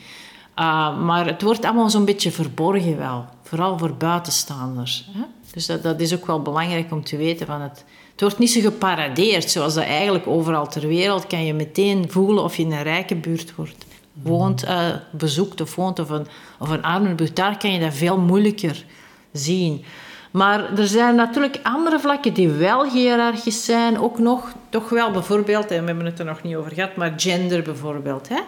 Uh, 0.59 1.05
maar 1.05 1.27
het 1.27 1.43
wordt 1.43 1.65
allemaal 1.65 1.91
zo'n 1.91 2.05
beetje 2.05 2.31
verborgen 2.31 2.97
wel. 2.99 3.25
Vooral 3.43 3.79
voor 3.79 3.95
buitenstaanders. 3.95 5.09
Hè? 5.13 5.23
Dus 5.53 5.67
dat, 5.67 5.83
dat 5.83 6.01
is 6.01 6.15
ook 6.15 6.27
wel 6.27 6.43
belangrijk 6.43 6.93
om 6.93 7.05
te 7.05 7.17
weten. 7.17 7.47
Van 7.47 7.61
het 7.61 7.85
wordt 8.25 8.39
niet 8.39 8.51
zo 8.51 8.61
geparadeerd 8.61 9.51
zoals 9.51 9.75
dat 9.75 9.85
eigenlijk 9.85 10.27
overal 10.27 10.69
ter 10.69 10.89
wereld. 10.89 11.27
Kan 11.27 11.45
je 11.45 11.55
meteen 11.55 12.11
voelen 12.11 12.45
of 12.45 12.57
je 12.57 12.63
in 12.63 12.73
een 12.73 12.83
rijke 12.83 13.15
buurt 13.15 13.55
wordt, 13.55 13.85
woont, 14.13 14.65
uh, 14.65 14.89
bezoekt 15.11 15.61
of 15.61 15.75
woont 15.75 15.99
of 15.99 16.11
een, 16.11 16.27
of 16.59 16.69
een 16.69 16.83
arme 16.83 17.15
buurt. 17.15 17.37
Daar 17.37 17.59
kan 17.59 17.73
je 17.73 17.81
dat 17.81 17.95
veel 17.95 18.19
moeilijker 18.19 18.85
zien. 19.33 19.85
Maar 20.31 20.79
er 20.79 20.87
zijn 20.87 21.15
natuurlijk 21.15 21.61
andere 21.63 22.01
vlakken 22.01 22.35
die 22.35 22.49
wel 22.49 22.91
hiërarchisch 22.91 23.65
zijn. 23.65 23.99
Ook 23.99 24.19
nog, 24.19 24.53
toch 24.69 24.89
wel 24.89 25.11
bijvoorbeeld, 25.11 25.71
en 25.71 25.81
we 25.81 25.87
hebben 25.87 26.05
het 26.05 26.19
er 26.19 26.25
nog 26.25 26.43
niet 26.43 26.57
over 26.57 26.73
gehad, 26.73 26.97
maar 26.97 27.13
gender 27.17 27.63
bijvoorbeeld. 27.63 28.29
Hè? 28.29 28.41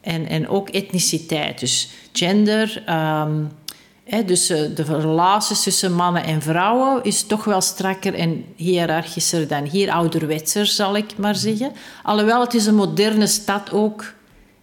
En, 0.00 0.28
en 0.28 0.48
ook 0.48 0.68
etniciteit, 0.68 1.60
dus 1.60 1.90
gender. 2.12 2.82
ehm, 2.86 3.44
dus 4.08 4.48
eh, 4.48 4.60
de 4.74 4.82
relaties 4.82 5.62
tussen 5.62 5.92
mannen 5.92 6.24
en 6.24 6.42
vrouwen 6.42 7.04
is 7.04 7.22
toch 7.22 7.44
wel 7.44 7.60
strakker 7.60 8.14
en 8.14 8.44
hiërarchischer 8.56 9.48
dan 9.48 9.64
hier, 9.64 9.90
ouderwetser 9.90 10.66
zal 10.66 10.96
ik 10.96 11.16
maar 11.16 11.36
zeggen. 11.36 11.72
Alhoewel, 12.02 12.40
het 12.40 12.54
is 12.54 12.66
een 12.66 12.74
moderne 12.74 13.26
stad 13.26 13.72
ook. 13.72 14.12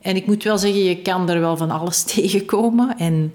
En 0.01 0.15
ik 0.15 0.25
moet 0.25 0.43
wel 0.43 0.57
zeggen, 0.57 0.83
je 0.83 1.01
kan 1.01 1.29
er 1.29 1.39
wel 1.39 1.57
van 1.57 1.71
alles 1.71 2.03
tegenkomen. 2.13 2.97
En 2.97 3.33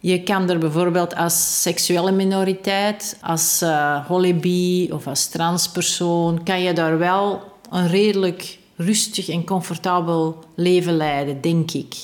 je 0.00 0.22
kan 0.22 0.50
er 0.50 0.58
bijvoorbeeld 0.58 1.16
als 1.16 1.62
seksuele 1.62 2.12
minoriteit, 2.12 3.18
als 3.22 3.62
uh, 3.62 4.06
holibi 4.06 4.92
of 4.92 5.06
als 5.06 5.26
transpersoon, 5.26 6.42
kan 6.42 6.62
je 6.62 6.72
daar 6.72 6.98
wel 6.98 7.42
een 7.70 7.88
redelijk 7.88 8.58
rustig 8.76 9.28
en 9.28 9.44
comfortabel 9.44 10.44
leven 10.54 10.96
leiden, 10.96 11.40
denk 11.40 11.70
ik. 11.70 11.94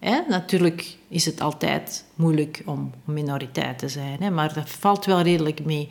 Hè? 0.00 0.20
Natuurlijk 0.28 0.96
is 1.08 1.24
het 1.24 1.40
altijd 1.40 2.04
moeilijk 2.14 2.62
om 2.64 2.92
minoriteit 3.04 3.78
te 3.78 3.88
zijn, 3.88 4.16
hè? 4.20 4.30
maar 4.30 4.54
dat 4.54 4.70
valt 4.70 5.04
wel 5.04 5.20
redelijk 5.20 5.64
mee. 5.64 5.88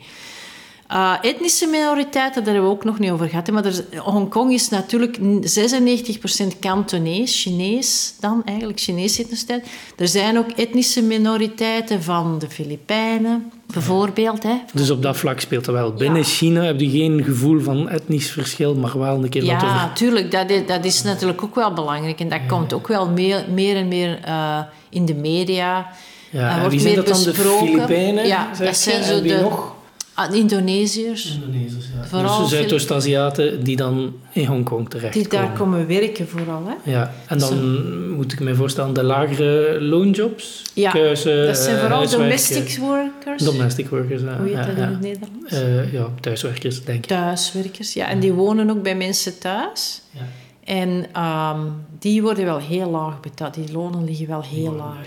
Uh, 0.92 1.18
etnische 1.20 1.66
minoriteiten, 1.66 2.44
daar 2.44 2.52
hebben 2.52 2.70
we 2.70 2.76
ook 2.76 2.84
nog 2.84 2.98
niet 2.98 3.10
over 3.10 3.28
gehad. 3.28 3.46
hè, 3.46 3.52
Maar 3.52 3.72
Hongkong 3.96 4.52
is 4.52 4.68
natuurlijk 4.68 5.18
96% 5.18 6.58
Kantonees, 6.60 7.42
Chinees 7.42 8.14
dan 8.20 8.42
eigenlijk, 8.44 8.80
Chinese 8.80 9.22
etniciteit. 9.22 9.66
Er 9.96 10.08
zijn 10.08 10.38
ook 10.38 10.50
etnische 10.50 11.02
minoriteiten 11.02 12.02
van 12.02 12.38
de 12.38 12.50
Filipijnen, 12.50 13.52
bijvoorbeeld. 13.72 14.42
Hè. 14.42 14.54
Dus 14.72 14.90
op 14.90 15.02
dat 15.02 15.16
vlak 15.16 15.40
speelt 15.40 15.64
dat 15.64 15.74
wel. 15.74 15.92
Binnen 15.92 16.18
Ja. 16.20 16.24
China 16.26 16.62
heb 16.62 16.80
je 16.80 16.90
geen 16.90 17.24
gevoel 17.24 17.60
van 17.60 17.88
etnisch 17.88 18.30
verschil, 18.30 18.74
maar 18.74 18.98
wel 18.98 19.14
een 19.22 19.28
keer 19.28 19.40
dat 19.40 19.50
Ja, 19.50 19.90
tuurlijk, 19.94 20.30
dat 20.30 20.50
is, 20.50 20.66
dat 20.66 20.84
is 20.84 21.02
natuurlijk 21.02 21.42
ook 21.42 21.54
wel 21.54 21.72
belangrijk. 21.72 22.20
En 22.20 22.28
dat 22.28 22.40
komt 22.48 22.72
ook 22.72 22.88
wel 22.88 23.08
meer, 23.08 23.44
meer 23.54 23.76
en 23.76 23.88
meer 23.88 24.18
eh, 24.24 24.58
in 24.90 25.04
de 25.06 25.14
media. 25.14 25.86
Ja, 26.30 26.50
en 26.50 26.58
wordt 26.60 26.70
wie 26.72 26.80
zijn 26.80 26.94
meer 26.94 27.04
dat 27.04 27.14
dan? 27.14 27.24
De. 27.24 27.34
Filipijnen? 27.34 28.26
Ja, 28.26 28.48
dat 28.58 28.76
zijn 28.76 29.04
zo 29.04 29.22
de- 29.22 29.40
nog? 29.42 29.76
Ah, 30.18 30.34
Indonesiërs, 30.34 31.34
Indonesiërs, 31.34 31.86
ja. 31.96 32.04
Vooral 32.04 32.40
dus 32.40 32.48
de 32.48 32.56
Zuidoost-Aziaten 32.56 33.64
die 33.64 33.76
dan 33.76 34.14
in 34.32 34.44
Hongkong 34.44 34.90
terechtkomen. 34.90 35.28
die 35.30 35.38
daar 35.38 35.52
komen 35.52 35.86
werken 35.86 36.28
vooral. 36.28 36.62
Hè. 36.66 36.90
Ja, 36.90 37.12
en 37.26 37.38
dan 37.38 38.10
moet 38.10 38.32
ik 38.32 38.40
me 38.40 38.54
voorstellen 38.54 38.94
de 38.94 39.02
lagere 39.02 39.80
loonjobs. 39.80 40.62
Ja, 40.74 40.90
Kuisen, 40.90 41.46
Dat 41.46 41.56
zijn 41.56 41.74
eh, 41.74 41.80
vooral 41.80 41.98
huiswerken. 41.98 42.28
domestic 42.28 42.78
workers. 42.78 43.42
Domestic 43.42 43.88
workers, 43.88 44.22
ja. 44.22 44.36
Hoe 44.36 44.46
heet 44.46 44.54
ja, 44.54 44.66
dat 44.66 44.76
ja. 44.76 44.82
in 44.82 44.88
het 44.88 45.00
Nederlands? 45.00 45.52
Eh, 45.52 45.92
ja, 45.92 46.08
thuiswerkers, 46.20 46.84
denk 46.84 46.98
ik. 46.98 47.06
Thuiswerkers, 47.06 47.92
ja. 47.92 48.08
En 48.08 48.20
die 48.20 48.32
wonen 48.32 48.70
ook 48.70 48.82
bij 48.82 48.96
mensen 48.96 49.38
thuis. 49.38 50.02
Ja. 50.10 50.20
En 50.64 51.06
ehm, 51.12 51.60
die 51.98 52.22
worden 52.22 52.44
wel 52.44 52.58
heel 52.58 52.90
laag 52.90 53.20
betaald. 53.20 53.54
Die 53.54 53.72
lonen 53.72 54.04
liggen 54.04 54.26
wel 54.26 54.42
heel 54.42 54.72
laag. 54.72 55.06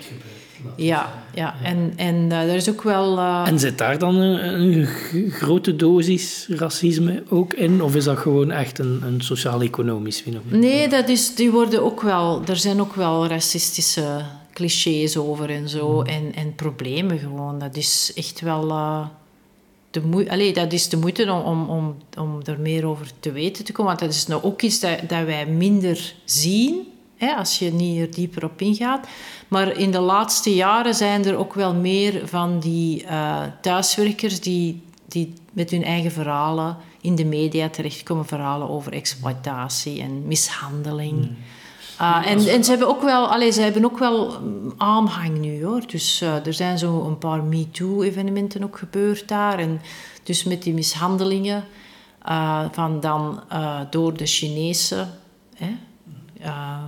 Ja, 0.76 1.24
ja. 1.34 1.56
En, 1.63 1.93
en 1.95 2.32
eh, 2.32 2.50
er 2.50 2.56
is 2.56 2.69
ook 2.69 2.82
wel... 2.84 3.17
eh, 3.17 3.43
En 3.47 3.60
zit 3.60 3.78
daar 3.78 3.97
dan 3.97 4.15
een, 4.15 4.86
grote 5.30 5.76
dosis 5.76 6.47
racisme 6.50 7.24
ook 7.30 7.54
in? 7.54 7.82
Of 7.84 7.95
is 7.95 8.04
dat 8.04 8.17
gewoon 8.17 8.52
echt 8.52 8.80
een, 8.80 9.02
een 9.06 9.21
sociaal-economisch 9.21 10.19
fenomeen? 10.19 10.60
Nee, 10.60 10.88
dat 10.88 11.10
is, 11.10 11.36
die 11.36 11.52
worden 11.52 11.84
ook 11.84 12.02
wel... 12.02 12.41
Er 12.47 12.56
zijn 12.58 12.82
ook 12.82 12.95
wel 12.95 13.28
racistische 13.28 14.21
clichés 14.54 15.17
over 15.17 15.50
en 15.50 15.69
zo. 15.69 16.02
En, 16.02 16.32
en 16.36 16.56
problemen 16.56 17.19
gewoon. 17.19 17.60
Dat 17.60 17.76
is 17.76 18.12
echt 18.15 18.41
wel... 18.41 18.69
eh, 18.69 19.06
de 19.91 20.02
moe- 20.02 20.30
Allee, 20.32 20.54
dat 20.54 20.74
is 20.74 20.89
de 20.89 20.97
moeite 20.97 21.32
om, 21.32 21.41
om, 21.41 21.69
om, 21.69 21.95
om 22.17 22.39
er 22.45 22.60
meer 22.60 22.86
over 22.86 23.08
te 23.19 23.32
weten 23.32 23.63
te 23.65 23.71
komen. 23.71 23.91
Want 23.91 24.00
dat 24.06 24.13
is 24.13 24.28
nou 24.28 24.43
ook 24.43 24.62
iets 24.62 24.80
dat, 24.80 25.00
dat 25.08 25.26
wij 25.26 25.45
minder 25.45 26.13
zien, 26.26 26.88
hè, 27.25 27.36
als 27.36 27.60
je 27.60 27.73
niet 27.73 27.99
er 27.99 28.12
dieper 28.12 28.43
op 28.43 28.62
ingaat. 28.62 29.07
Maar 29.47 29.77
in 29.77 29.91
de 29.91 29.99
laatste 29.99 30.55
jaren 30.55 30.95
zijn 30.95 31.25
er 31.25 31.36
ook 31.36 31.53
wel 31.53 31.73
meer 31.73 32.27
van 32.27 32.60
die 32.60 33.05
eh, 33.05 33.41
thuiswerkers 33.62 34.39
die, 34.39 34.84
die 35.07 35.34
met 35.53 35.69
hun 35.69 35.84
eigen 35.84 36.12
verhalen 36.12 36.77
in 37.01 37.15
de 37.15 37.25
media 37.25 37.69
terechtkomen. 37.69 38.25
Verhalen 38.25 38.69
over 38.69 38.93
exploitatie 38.93 40.01
en 40.01 40.27
mishandeling. 40.27 41.29
Ah, 41.97 42.27
en, 42.27 42.47
en 42.47 42.63
ze 42.63 42.69
hebben 42.69 42.88
ook 42.88 43.01
wel, 43.01 43.27
allee, 43.27 43.51
ze 43.51 43.62
hebben 43.62 43.86
ook 43.86 43.99
wel 43.99 44.39
mm, 44.39 44.73
aanhang 44.77 45.38
nu 45.38 45.65
hoor. 45.65 45.81
Dus 45.88 46.21
eh, 46.21 46.45
er 46.45 46.53
zijn 46.53 46.77
zo 46.77 47.03
een 47.05 47.17
paar 47.17 47.43
MeToo-evenementen 47.43 48.63
ook 48.63 48.77
gebeurd 48.77 49.27
daar. 49.27 49.60
En 49.60 49.81
dus 50.23 50.43
met 50.43 50.63
die 50.63 50.73
mishandelingen 50.73 51.63
eh, 52.21 52.65
van 52.71 52.99
dan 52.99 53.43
eh, 53.49 53.79
door 53.89 54.17
de 54.17 54.25
Chinese 54.25 55.07
hè, 55.55 55.75
eh, 56.41 56.84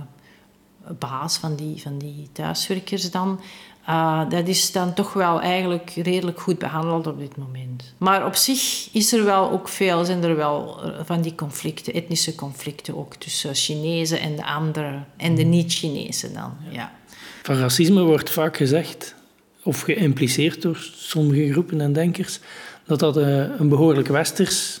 baas 0.98 1.36
van 1.36 1.56
die, 1.56 1.80
van 1.82 1.98
die 1.98 2.28
thuiswerkers 2.32 3.10
dan. 3.10 3.40
eh, 3.86 4.28
dat 4.28 4.48
is 4.48 4.72
dan 4.72 4.94
toch 4.94 5.12
wel 5.12 5.40
eigenlijk 5.40 5.90
redelijk 5.90 6.40
goed 6.40 6.58
behandeld 6.58 7.06
op 7.06 7.18
dit 7.18 7.36
moment. 7.36 7.94
Maar 7.98 8.26
op 8.26 8.34
zich 8.34 8.88
is 8.92 9.12
er 9.12 9.24
wel 9.24 9.50
ook 9.50 9.68
veel, 9.68 10.04
zijn 10.04 10.24
er 10.24 10.36
wel 10.36 10.82
eh, 10.82 10.90
van 11.04 11.22
die 11.22 11.34
conflicten, 11.34 11.92
etnische 11.94 12.34
conflicten 12.34 12.96
ook 12.96 13.14
tussen 13.14 13.54
Chinezen 13.54 14.20
en 14.20 14.36
de 14.36 14.44
anderen 14.44 15.06
en 15.16 15.34
de 15.34 15.42
niet-Chinezen 15.42 16.34
dan. 16.34 16.56
Ja. 16.70 16.92
Van 17.42 17.56
racisme 17.56 18.02
wordt 18.02 18.30
vaak 18.30 18.56
gezegd, 18.56 19.14
of 19.62 19.80
geïmpliceerd 19.80 20.62
door 20.62 20.88
sommige 20.94 21.52
groepen 21.52 21.80
en 21.80 21.92
denkers, 21.92 22.40
dat 22.86 23.00
dat 23.00 23.16
eh, 23.16 23.38
een 23.58 23.68
behoorlijk 23.68 24.08
westers 24.08 24.80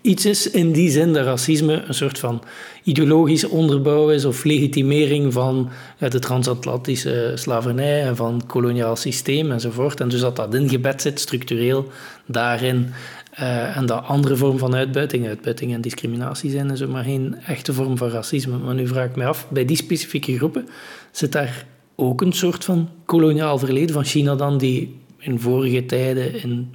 iets 0.00 0.26
is. 0.26 0.50
In 0.50 0.72
die 0.72 0.90
zin 0.90 1.12
dat 1.12 1.24
racisme 1.24 1.82
een 1.86 1.94
soort 1.94 2.18
van 2.18 2.42
ideologische 2.82 3.48
onderbouw 3.48 4.10
is 4.10 4.24
of 4.24 4.44
legitimering 4.44 5.32
van 5.32 5.70
de 5.98 6.18
transatlantische 6.18 7.32
slavernij 7.34 8.02
en 8.02 8.16
van 8.16 8.34
het 8.34 8.46
koloniaal 8.46 8.96
systeem 8.96 9.52
enzovoort. 9.52 10.00
En 10.00 10.08
dus 10.08 10.20
dat 10.20 10.36
dat 10.36 10.54
ingebed 10.54 11.02
zit 11.02 11.20
structureel 11.20 11.86
daarin. 12.26 12.92
eh, 13.30 13.76
en 13.76 13.86
dat 13.86 14.04
andere 14.04 14.36
vormen 14.36 14.58
van 14.58 14.74
uitbuiting, 14.74 15.26
uitbuiting 15.26 15.74
en 15.74 15.80
discriminatie 15.80 16.50
zijn 16.50 16.70
en 16.70 16.76
zo, 16.76 16.88
maar 16.88 17.04
geen 17.04 17.36
echte 17.46 17.72
vorm 17.72 17.96
van 17.96 18.08
racisme. 18.08 18.58
Maar 18.58 18.74
nu 18.74 18.86
vraag 18.86 19.08
ik 19.08 19.16
mij 19.16 19.26
af, 19.26 19.46
bij 19.50 19.64
die 19.64 19.76
specifieke 19.76 20.36
groepen 20.36 20.68
zit 21.10 21.32
daar 21.32 21.66
ook 21.94 22.20
een 22.20 22.32
soort 22.32 22.64
van 22.64 22.88
koloniaal 23.04 23.58
verleden 23.58 23.94
van 23.94 24.04
China 24.04 24.34
dan, 24.34 24.58
die 24.58 24.96
in 25.18 25.40
vorige 25.40 25.86
tijden 25.86 26.42
in 26.42 26.74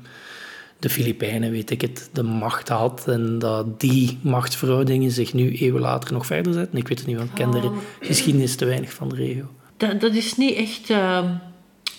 de 0.84 0.90
Filipijnen, 0.90 1.52
weet 1.52 1.70
ik 1.70 1.82
het, 1.82 2.10
de 2.14 2.24
macht 2.24 2.70
had 2.70 3.08
en 3.08 3.40
dat 3.40 3.80
die 3.80 4.20
machtsverhoudingen 4.22 5.12
zich 5.12 5.34
nu 5.34 5.58
eeuwen 5.58 5.82
later 5.82 6.14
nog 6.14 6.26
verder 6.26 6.54
zetten. 6.54 6.78
Ik 6.78 6.88
weet 6.88 6.98
het 6.98 7.08
niet, 7.08 7.18
want 7.18 7.30
ik 7.30 7.36
ken 7.36 7.52
de 7.52 7.72
geschiedenis 8.00 8.56
te 8.56 8.66
weinig 8.66 8.94
van 8.94 9.10
de 9.10 9.16
regio. 9.16 9.46
Dat, 9.78 10.02
dat 10.02 10.14
is 10.14 10.38
niet 10.38 10.56
echt 10.56 10.90
eh, 10.90 11.30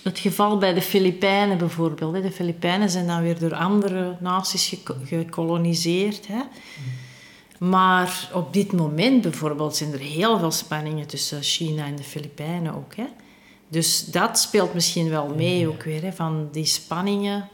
het 0.03 0.19
geval 0.19 0.59
bij 0.59 0.75
de 0.75 0.83
Filipijnen 0.83 1.59
bijvoorbeeld. 1.59 2.15
Hè. 2.15 2.23
De 2.23 2.31
Filipijnen 2.31 2.91
zijn 2.91 3.07
dan 3.07 3.23
weer 3.23 3.39
door 3.39 3.55
andere 3.55 4.17
naties 4.21 4.77
gekoloniseerd. 5.05 6.27
Hè. 6.27 6.41
Maar 7.59 8.31
op 8.33 8.53
dit 8.53 8.73
moment 8.73 9.23
bijvoorbeeld 9.23 9.77
zijn 9.77 9.93
er 9.93 9.99
heel 9.99 10.39
veel 10.39 10.51
spanningen 10.51 11.07
tussen 11.07 11.43
China 11.43 11.87
en 11.87 11.97
de 11.97 12.03
Filipijnen 12.03 12.75
ook. 12.75 12.95
Hè. 12.97 13.07
Dus 13.69 14.05
dat 14.05 14.39
speelt 14.39 14.75
misschien 14.75 15.09
wel 15.09 15.35
mee 15.37 15.69
ook 15.69 15.83
weer, 15.83 16.03
hè, 16.03 16.13
van 16.13 16.49
die 16.53 16.67
spanningen. 16.67 17.49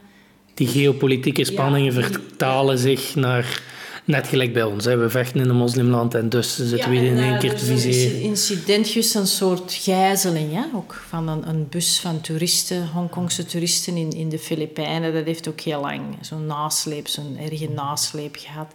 Die 0.61 0.69
geopolitieke 0.69 1.45
spanningen 1.45 1.93
vertalen 1.93 2.77
zich 2.77 3.15
naar, 3.15 3.61
net 4.05 4.27
gelijk 4.27 4.53
bij 4.53 4.63
ons. 4.63 4.85
Hè. 4.85 4.97
We 4.97 5.09
vechten 5.09 5.39
in 5.39 5.49
een 5.49 5.55
moslimland 5.55 6.13
en 6.13 6.29
dus 6.29 6.55
zitten 6.55 6.89
we 6.89 6.95
in 6.95 7.17
één 7.17 7.39
keer 7.39 7.55
te 7.55 7.65
viseren. 7.65 8.15
Een 8.15 8.21
incidentjes, 8.21 9.13
een 9.13 9.27
soort 9.27 9.73
gijzeling, 9.73 10.53
hè? 10.53 10.63
ook 10.75 11.01
van 11.07 11.27
een, 11.27 11.49
een 11.49 11.67
bus 11.69 11.99
van 11.99 12.21
toeristen, 12.21 12.87
Hongkongse 12.87 13.45
toeristen 13.45 13.97
in, 13.97 14.11
in 14.11 14.29
de 14.29 14.39
Filipijnen. 14.39 15.13
Dat 15.13 15.25
heeft 15.25 15.47
ook 15.47 15.59
heel 15.59 15.81
lang 15.81 16.01
zo'n 16.21 16.45
nasleep, 16.45 17.07
zo'n 17.07 17.37
erge 17.37 17.69
nasleep 17.69 18.35
gehad. 18.39 18.73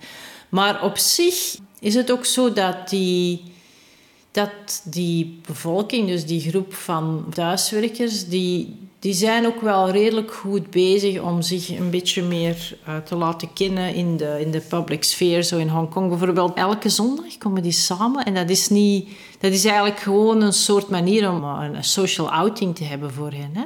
Maar 0.49 0.83
op 0.83 0.99
zich 0.99 1.57
is 1.81 1.95
het 1.95 2.13
ook 2.13 2.25
zo 2.25 2.53
dat 2.53 2.89
die, 2.89 3.43
dat 4.37 4.83
die 4.85 5.41
bevolking, 5.47 6.09
dus 6.09 6.27
die 6.27 6.41
groep 6.41 6.75
van 6.75 7.25
thuiswerkers, 7.35 8.29
die, 8.29 8.77
die 8.99 9.13
zijn 9.13 9.47
ook 9.47 9.61
wel 9.61 9.91
redelijk 9.91 10.33
goed 10.33 10.71
bezig 10.71 11.21
om 11.21 11.43
zich 11.43 11.79
een 11.79 11.91
beetje 11.91 12.23
meer 12.23 12.79
eh, 12.85 12.97
te 12.97 13.17
laten 13.17 13.53
kennen 13.53 13.95
in 13.95 14.17
de, 14.17 14.37
in 14.41 14.51
de 14.51 14.61
public 14.61 15.05
sphere. 15.05 15.43
Zo 15.43 15.59
in 15.59 15.69
Hongkong 15.69 16.09
bijvoorbeeld. 16.09 16.55
Elke 16.55 16.89
zondag 16.89 17.39
komen 17.39 17.63
die 17.63 17.73
samen 17.73 18.25
en 18.25 18.35
dat 18.35 18.51
is, 18.51 18.69
niet, 18.69 19.09
dat 19.39 19.53
is 19.53 19.65
eigenlijk 19.65 19.99
gewoon 19.99 20.43
een 20.43 20.53
soort 20.53 20.89
manier 20.89 21.31
om 21.31 21.43
eh, 21.45 21.69
een 21.73 21.85
social 21.85 22.31
outing 22.31 22.77
te 22.77 22.85
hebben 22.85 23.13
voor 23.13 23.31
hen. 23.31 23.51
Hè? 23.53 23.65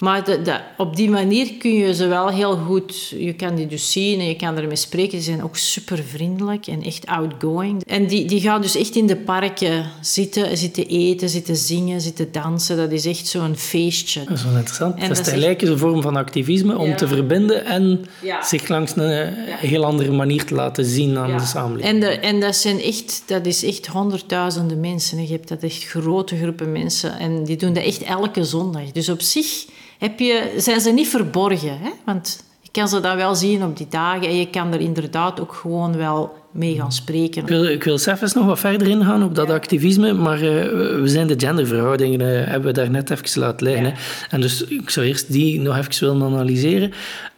Maar 0.00 0.24
de, 0.24 0.42
de, 0.42 0.60
op 0.76 0.96
die 0.96 1.10
manier 1.10 1.52
kun 1.58 1.72
je 1.72 1.94
ze 1.94 2.06
wel 2.06 2.28
heel 2.28 2.56
goed... 2.56 3.08
Je 3.08 3.32
kan 3.32 3.54
die 3.54 3.66
dus 3.66 3.92
zien 3.92 4.20
en 4.20 4.26
je 4.26 4.36
kan 4.36 4.56
ermee 4.56 4.76
spreken. 4.76 5.18
Ze 5.18 5.24
zijn 5.24 5.42
ook 5.42 5.56
super 5.56 5.98
vriendelijk 6.04 6.66
en 6.66 6.82
echt 6.82 7.06
outgoing. 7.06 7.84
En 7.86 8.06
die, 8.06 8.24
die 8.24 8.40
gaan 8.40 8.62
dus 8.62 8.76
echt 8.76 8.96
in 8.96 9.06
de 9.06 9.16
parken 9.16 9.90
zitten, 10.00 10.56
zitten 10.56 10.86
eten, 10.86 11.28
zitten 11.28 11.56
zingen, 11.56 12.00
zitten 12.00 12.32
dansen. 12.32 12.76
Dat 12.76 12.92
is 12.92 13.06
echt 13.06 13.26
zo'n 13.26 13.56
feestje. 13.56 14.24
Dat 14.24 14.36
is 14.36 14.44
wel 14.44 14.56
interessant. 14.56 14.94
En 14.94 15.08
dat, 15.08 15.18
is 15.18 15.24
tegelijk 15.24 15.62
een 15.62 15.78
vorm 15.78 16.02
van 16.02 16.16
activisme 16.16 16.78
om 16.78 16.96
te 16.96 17.08
verbinden 17.08 17.64
en 17.64 18.04
Ja. 18.22 18.42
zich 18.44 18.68
langs 18.68 18.96
een 18.96 19.34
heel 19.48 19.84
andere 19.84 20.12
manier 20.12 20.44
te 20.44 20.54
laten 20.54 20.84
zien 20.84 21.18
aan 21.18 21.36
de 21.36 21.44
samenleving. 21.44 21.94
En, 21.94 22.00
de, 22.00 22.08
en 22.18 22.40
dat, 22.40 22.56
zijn 22.56 22.80
echt, 22.80 23.22
dat 23.26 23.46
is 23.46 23.64
echt 23.64 23.86
honderdduizenden 23.86 24.80
mensen. 24.80 25.22
Je 25.22 25.32
hebt 25.32 25.48
dat 25.48 25.62
echt 25.62 25.84
grote 25.84 26.36
groepen 26.36 26.72
mensen. 26.72 27.18
En 27.18 27.44
die 27.44 27.56
doen 27.56 27.72
dat 27.72 27.84
echt 27.84 28.02
elke 28.02 28.44
zondag. 28.44 28.92
Dus 28.92 29.08
op 29.08 29.20
zich 29.20 29.66
heb 29.98 30.18
je, 30.18 30.54
zijn 30.56 30.80
ze 30.80 30.90
niet 30.90 31.08
verborgen. 31.08 31.78
Hè? 31.78 31.90
Want 32.04 32.44
je 32.60 32.68
kan 32.70 32.88
ze 32.88 33.00
dan 33.00 33.16
wel 33.16 33.34
zien 33.34 33.64
op 33.64 33.76
die 33.76 33.86
dagen. 33.90 34.28
En 34.28 34.36
je 34.36 34.50
kan 34.50 34.72
er 34.72 34.80
inderdaad 34.80 35.40
ook 35.40 35.52
gewoon 35.52 35.96
wel 35.96 36.36
mee 36.50 36.74
gaan 36.74 36.92
spreken. 36.92 37.42
Ik 37.42 37.48
wil, 37.48 37.64
ik 37.64 37.84
wil 37.84 37.98
zelf 37.98 38.22
eens 38.22 38.34
nog 38.34 38.46
wat 38.46 38.58
verder 38.58 38.88
ingaan 38.88 39.22
op 39.22 39.34
dat 39.34 39.50
activisme, 39.50 40.12
maar 40.12 40.36
eh, 40.36 40.70
we 41.00 41.02
zijn 41.08 41.26
de 41.26 41.34
genderverhoudingen 41.38 42.20
eh, 42.20 42.46
hebben 42.46 42.68
we 42.68 42.72
daar 42.72 42.90
net 42.90 43.10
even 43.10 43.40
laten 43.40 43.66
liggen. 43.66 43.84
hè. 43.84 43.92
En 44.30 44.40
dus 44.40 44.64
ik 44.64 44.90
zou 44.90 45.06
eerst 45.06 45.32
die 45.32 45.60
nog 45.60 45.76
even 45.76 46.06
willen 46.06 46.22
analyseren. 46.22 46.92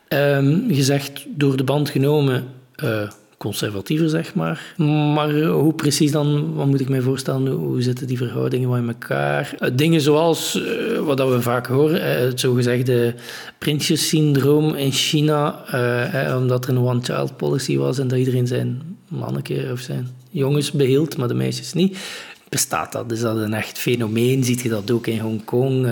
Ehm, 0.09 0.73
je 0.73 0.83
zegt 0.83 1.25
door 1.29 1.57
de 1.57 1.64
band 1.64 1.90
genomen 1.90 2.44
eh, 2.75 3.09
conservatiever, 3.40 4.09
zeg 4.09 4.35
maar. 4.35 4.74
Maar 5.14 5.35
eh, 5.35 5.50
hoe 5.53 5.72
precies 5.72 6.12
dan, 6.12 6.55
wat 6.55 6.66
moet 6.66 6.81
ik 6.81 6.88
mij 6.88 7.00
voorstellen, 7.00 7.53
hoe, 7.53 7.83
zitten 7.83 8.07
die 8.07 8.16
verhoudingen 8.16 8.68
wel 8.68 8.79
in 8.79 8.88
elkaar? 8.88 9.55
Eh, 9.59 9.70
dingen 9.74 10.00
zoals, 10.00 10.62
eh, 10.62 10.98
wat 10.98 11.18
we 11.18 11.42
vaak 11.42 11.66
horen, 11.66 12.20
het 12.26 12.40
zogezegde 12.40 13.14
prinsjessyndroom 13.59 14.74
in 14.74 14.92
China, 14.92 15.64
omdat 16.37 16.64
er 16.64 16.70
een 16.70 16.79
one-child 16.79 17.37
policy 17.37 17.76
was 17.76 17.98
en 17.98 18.09
dat 18.09 18.18
iedereen 18.18 18.46
zijn 18.46 18.83
manneke 19.09 19.68
of 19.72 19.81
zijn 19.81 20.09
jongens 20.31 20.70
behield, 20.70 21.16
maar 21.16 21.29
de 21.29 21.35
meisjes 21.35 21.72
niet. 21.72 21.98
Bestaat 22.48 22.92
dat? 22.92 23.12
Is 23.12 23.20
dat 23.20 23.37
een 23.37 23.55
echt 23.55 23.79
fenomeen? 23.79 24.44
Ziet 24.44 24.61
je 24.61 24.68
dat 24.68 24.90
ook 24.90 25.07
in 25.07 25.18
Hongkong? 25.18 25.87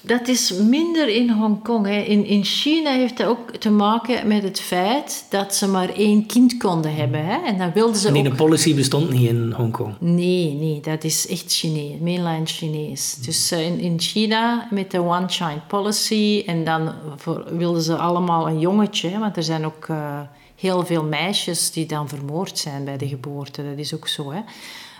Dat 0.00 0.28
is 0.28 0.52
minder 0.52 1.08
in 1.08 1.30
Hongkong. 1.30 1.86
Hè. 1.86 2.00
In, 2.00 2.24
in 2.24 2.44
China 2.44 2.90
heeft 2.90 3.16
dat 3.16 3.26
ook 3.26 3.50
te 3.56 3.70
maken 3.70 4.28
met 4.28 4.42
het 4.42 4.60
feit 4.60 5.26
dat 5.30 5.54
ze 5.54 5.68
maar 5.68 5.88
één 5.88 6.26
kind 6.26 6.56
konden 6.56 6.94
hebben. 6.94 7.24
Hè. 7.26 7.36
En 7.46 7.58
dan 7.58 7.72
wilden 7.72 7.96
ze 7.96 8.10
nee, 8.10 8.24
ook... 8.24 8.30
de 8.30 8.36
policy 8.36 8.74
bestond 8.74 9.10
niet 9.10 9.28
in 9.28 9.52
Hongkong. 9.52 9.94
Nee, 9.98 10.52
nee, 10.52 10.80
dat 10.80 11.04
is 11.04 11.28
echt 11.28 11.52
Chinees, 11.52 12.00
mainland 12.00 12.50
Chinees. 12.50 13.14
Dus 13.14 13.50
eh, 13.50 13.66
in, 13.66 13.78
in 13.80 14.00
China 14.00 14.68
met 14.70 14.90
de 14.90 15.02
one-child 15.02 15.66
policy 15.66 16.42
en 16.46 16.64
dan 16.64 16.92
voor, 17.16 17.44
wilden 17.56 17.82
ze 17.82 17.96
allemaal 17.96 18.48
een 18.48 18.60
jongetje, 18.60 19.08
hè, 19.08 19.18
want 19.18 19.36
er 19.36 19.42
zijn 19.42 19.66
ook 19.66 19.86
eh, 19.88 20.20
heel 20.56 20.86
veel 20.86 21.04
meisjes 21.04 21.70
die 21.70 21.86
dan 21.86 22.08
vermoord 22.08 22.58
zijn 22.58 22.84
bij 22.84 22.96
de 22.96 23.08
geboorte. 23.08 23.68
Dat 23.68 23.78
is 23.78 23.94
ook 23.94 24.08
zo, 24.08 24.32
hè. 24.32 24.40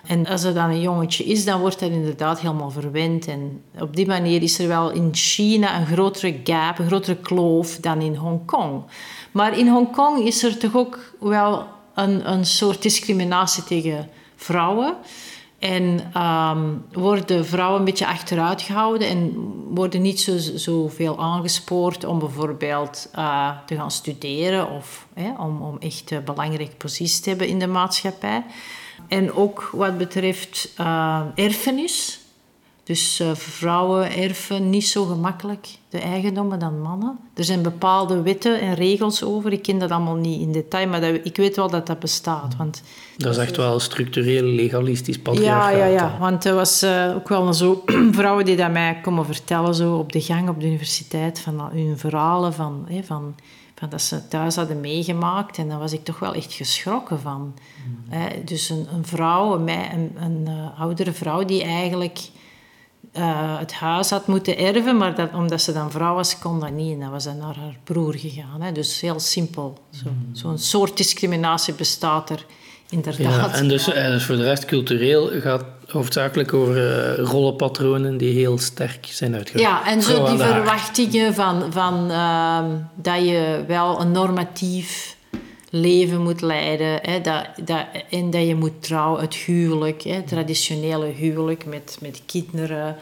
En 0.07 0.27
als 0.27 0.45
er 0.45 0.55
dan 0.55 0.71
een 0.71 0.81
jongetje 0.81 1.25
is, 1.25 1.45
dan 1.45 1.61
wordt 1.61 1.81
dat 1.81 1.91
inderdaad 1.91 2.41
helemaal 2.41 2.71
verwend. 2.71 3.27
En 3.27 3.63
op 3.81 3.97
die 3.97 4.07
manier 4.07 4.43
is 4.43 4.59
er 4.59 4.69
wel 4.69 4.91
in 4.91 5.09
China 5.13 5.81
een 5.81 5.87
grotere 5.87 6.41
gap, 6.45 6.79
een 6.79 6.87
grotere 6.87 7.17
kloof 7.17 7.77
dan 7.77 8.01
in 8.01 8.15
Hongkong. 8.15 8.83
Maar 9.33 9.59
in 9.59 9.69
Hongkong 9.69 10.27
is 10.27 10.43
er 10.43 10.59
toch 10.59 10.77
ook 10.77 11.15
wel 11.21 11.67
een, 11.95 12.33
een 12.33 12.47
soort 12.47 12.83
discriminatie 12.83 13.65
tegen 13.65 14.09
vrouwen. 14.37 14.95
En 15.59 16.01
ehm, 16.13 16.75
worden 16.93 17.47
vrouwen 17.47 17.79
een 17.79 17.85
beetje 17.85 18.07
achteruit 18.07 18.63
gehouden 18.63 19.09
en 19.09 19.33
worden 19.75 20.03
niet 20.03 20.21
zo, 20.57 20.91
aangespoord 21.17 22.05
om 22.05 22.19
bijvoorbeeld 22.19 23.09
eh, 23.13 23.51
te 23.67 23.75
gaan 23.75 23.91
studeren 23.91 24.71
of 24.71 25.07
hè, 25.15 25.33
om, 25.39 25.63
om 25.63 25.77
echt 25.79 26.11
een 26.11 26.25
belangrijke 26.25 26.77
positie 26.77 27.23
te 27.23 27.29
hebben 27.29 27.49
in 27.49 27.59
de 27.59 27.67
maatschappij. 27.67 28.45
En 29.09 29.33
ook 29.33 29.71
wat 29.73 29.99
betreft 29.99 30.73
eh, 30.77 31.21
erfenis. 31.35 32.21
Dus 32.89 33.21
eh, 33.21 33.35
vrouwen 33.35 34.17
erven 34.17 34.71
niet 34.71 34.87
zo 34.87 35.05
gemakkelijk 35.05 35.69
de 35.89 35.99
eigendommen 35.99 36.59
dan 36.59 36.81
mannen. 36.81 37.19
Er 37.35 37.45
zijn 37.45 37.63
bepaalde 37.63 38.23
wetten 38.23 38.61
en 38.61 38.75
regels 38.75 39.23
over. 39.23 39.53
Ik 39.53 39.63
ken 39.63 39.79
dat 39.79 39.91
allemaal 39.91 40.15
niet 40.15 40.41
in 40.41 40.53
detail, 40.53 40.89
maar 40.89 41.01
dat, 41.01 41.15
ik 41.23 41.37
weet 41.37 41.57
wel 41.57 41.71
dat 41.71 41.87
dat 41.87 41.99
bestaat. 41.99 42.57
Want 42.57 42.83
Dat 43.17 43.33
is 43.33 43.39
echt 43.39 43.57
wel 43.57 43.81
structureel 43.81 44.43
legalistisch 44.43 45.15
ja, 45.15 45.23
patriarchaat. 45.23 45.79
ja, 45.79 45.85
ja. 45.85 46.11
hè. 46.13 46.19
Want 46.19 46.45
er 46.45 46.55
was 46.55 46.83
eh, 46.83 47.13
ook 47.15 47.29
wel 47.29 47.53
zo 47.53 47.85
vrouwen 48.11 48.45
die 48.45 48.57
dat 48.57 48.73
mij 48.73 48.99
komen 49.03 49.25
vertellen 49.25 49.75
zo 49.75 49.97
op 49.97 50.13
de 50.13 50.21
gang 50.21 50.49
op 50.49 50.61
de 50.61 50.67
universiteit 50.67 51.41
van 51.41 51.71
hun 51.73 51.99
verhalen 51.99 52.53
van, 52.53 52.87
hè, 52.89 53.03
van, 53.03 53.35
van 53.79 53.89
dat 53.89 54.03
ze 54.03 54.29
thuis 54.29 54.57
hadden 54.57 54.81
meegemaakt. 54.81 55.59
En 55.59 55.69
daar 55.69 55.79
was 55.79 55.93
ik 55.93 56.05
toch 56.05 56.19
wel 56.19 56.35
echt 56.35 56.53
geschrokken 56.53 57.21
van. 57.21 57.55
Hè, 58.09 58.45
dus 58.45 58.69
een, 58.69 58.87
een 58.95 59.07
vrouw, 59.07 59.55
een, 59.55 59.65
mei- 59.65 59.91
een, 59.93 60.13
een 60.23 60.47
eh, 60.47 60.81
oudere 60.81 61.13
vrouw 61.13 61.45
die 61.45 61.63
eigenlijk 61.63 62.19
eh, 63.13 63.59
het 63.59 63.73
huis 63.73 64.11
had 64.11 64.27
moeten 64.27 64.59
erven, 64.59 64.97
maar 64.97 65.15
dat, 65.15 65.33
omdat 65.35 65.63
ze 65.63 65.73
dan 65.73 65.91
vrouw 65.91 66.15
was, 66.15 66.39
kon 66.39 66.61
dat 66.61 66.71
niet. 66.73 66.93
En 66.93 67.01
dan 67.01 67.11
was 67.11 67.25
dat 67.25 67.37
naar 67.37 67.57
haar 67.57 67.77
broer 67.85 68.15
gegaan. 68.17 68.61
Hè. 68.63 68.73
Dus 68.73 69.01
heel 69.01 69.21
simpel. 69.21 69.79
Zo- 69.91 70.09
Zo'n 70.33 70.59
soort 70.59 70.97
discriminatie 70.97 71.75
bestaat 71.75 72.31
er 72.31 72.47
inderdaad. 72.91 73.51
Ja, 73.51 73.55
en 73.55 73.69
dus, 73.69 73.93
eh, 73.93 74.07
dus 74.07 74.25
voor 74.25 74.37
de 74.37 74.43
rest 74.45 74.65
cultureel 74.65 75.31
gaat 75.41 75.65
hoofdzakelijk 75.89 76.55
over 76.55 76.77
eh, 76.77 77.25
rollenpatronen 77.25 78.17
die 78.17 78.33
heel 78.33 78.59
sterk 78.59 79.07
zijn 79.11 79.35
uitgewerkt. 79.35 79.71
Ja, 79.71 79.87
en 79.87 80.03
zo 80.03 80.27
die 80.27 80.39
verwachtingen 80.39 81.35
van, 81.35 81.73
van 81.73 82.11
ehm, 82.11 82.71
dat 82.95 83.25
je 83.25 83.65
wel 83.67 84.01
een 84.01 84.13
normatief 84.13 85.17
leven 85.71 86.23
moet 86.23 86.41
leiden. 86.41 86.99
Hè, 87.03 87.21
dat, 87.21 87.47
dat, 87.65 87.87
en 88.11 88.31
dat 88.31 88.47
je 88.47 88.55
moet 88.55 88.83
trouwen, 88.83 89.21
het 89.21 89.35
huwelijk, 89.35 90.03
hè, 90.03 90.13
het 90.13 90.29
traditionele 90.29 91.07
huwelijk 91.07 91.67
met, 91.67 91.99
met 92.01 92.23
kinderen. 92.27 92.97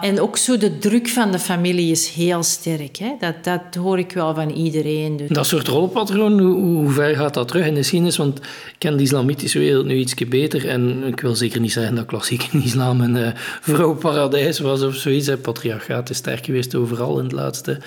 En 0.00 0.20
ook 0.20 0.36
zo 0.36 0.56
de 0.56 0.78
druk 0.78 1.08
van 1.08 1.32
de 1.32 1.38
familie 1.38 1.90
is 1.90 2.08
heel 2.08 2.42
sterk. 2.42 2.96
Hè. 2.96 3.14
Dat, 3.18 3.44
dat 3.44 3.74
hoor 3.74 3.98
ik 3.98 4.12
wel 4.12 4.34
van 4.34 4.50
iedereen. 4.50 5.16
Dus. 5.16 5.28
Dat 5.28 5.46
soort 5.46 5.68
rolpatroon, 5.68 6.40
hoe, 6.40 6.54
hoe 6.54 6.90
ver 6.90 7.16
gaat 7.16 7.34
dat 7.34 7.48
terug 7.48 7.66
in 7.66 7.74
de 7.74 7.80
geschiedenis? 7.80 8.16
Want 8.16 8.38
ik 8.38 8.74
ken 8.78 8.96
de 8.96 9.02
islamitische 9.02 9.58
wereld 9.58 9.86
nu 9.86 9.94
iets 9.94 10.14
beter. 10.14 10.68
En 10.68 11.02
ik 11.06 11.20
wil 11.20 11.34
zeker 11.34 11.60
niet 11.60 11.72
zeggen 11.72 11.94
dat 11.94 12.06
klassiek 12.06 12.48
islam 12.64 13.00
een 13.00 13.16
eh, 13.16 13.32
vrouwparadijs 13.60 14.58
was 14.58 14.82
of 14.82 14.94
zoiets. 14.94 15.26
hè. 15.26 15.36
Patriarchaat 15.36 16.10
is 16.10 16.16
sterk 16.16 16.44
geweest 16.44 16.74
overal 16.74 17.18
in 17.18 17.28
de 17.28 17.34
laatste 17.34 17.78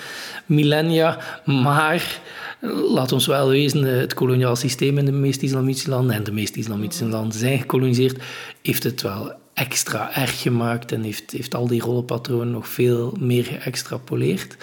millennia. 0.46 1.18
Maar 1.44 2.20
eh, 2.60 2.70
laat 2.92 3.12
ons 3.12 3.26
wel 3.26 3.48
wezen, 3.48 3.86
eh, 3.86 4.00
het 4.00 4.14
koloniaal 4.14 4.56
systeem 4.56 4.98
in 4.98 5.04
de 5.04 5.12
meeste 5.12 5.44
islamitische 5.44 5.90
landen, 5.90 6.16
en 6.16 6.24
de 6.24 6.32
meeste 6.32 6.58
islamitische 6.58 7.06
landen 7.06 7.38
zijn 7.38 7.58
gekoloniseerd, 7.58 8.22
heeft 8.62 8.82
het 8.82 9.02
wel 9.02 9.44
extra 9.56 10.14
erg 10.14 10.42
gemaakt 10.42 10.92
en 10.92 11.02
heeft, 11.02 11.30
heeft 11.30 11.54
al 11.54 11.66
die 11.66 11.80
rollenpatronen 11.80 12.50
nog 12.50 12.68
veel 12.68 13.14
meer 13.18 13.44
geëxtrapoleerd. 13.44 14.56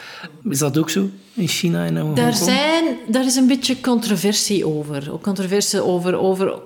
Is 0.50 0.60
dat 0.60 0.78
ook 0.78 0.90
zo 0.90 1.10
in 1.34 1.48
China 1.48 1.86
en 1.86 1.98
Hongkong? 1.98 2.16
Daar, 2.16 2.34
zijn, 2.34 2.98
daar 3.08 3.26
is 3.26 3.36
een 3.36 3.48
beetje 3.48 3.82
controversie 3.82 4.68
over. 4.68 5.12
Ook 5.12 5.24
controversie 5.24 5.82
over, 5.82 6.18
over 6.18 6.60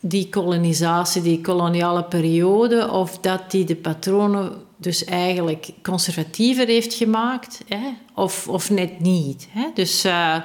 die 0.00 0.28
kolonisatie, 0.28 1.22
die 1.22 1.40
koloniale 1.40 2.04
periode, 2.04 2.90
of 2.90 3.18
dat 3.18 3.50
die 3.50 3.64
de 3.64 3.76
patronen 3.76 4.52
dus 4.76 5.04
eigenlijk 5.04 5.70
conservatiever 5.82 6.66
heeft 6.66 6.94
gemaakt, 6.94 7.60
hè? 7.68 7.88
Of, 8.14 8.48
of 8.48 8.70
net 8.70 9.00
niet. 9.00 9.48
Hè? 9.50 9.66
Dus 9.74 10.04
eh, 10.04 10.36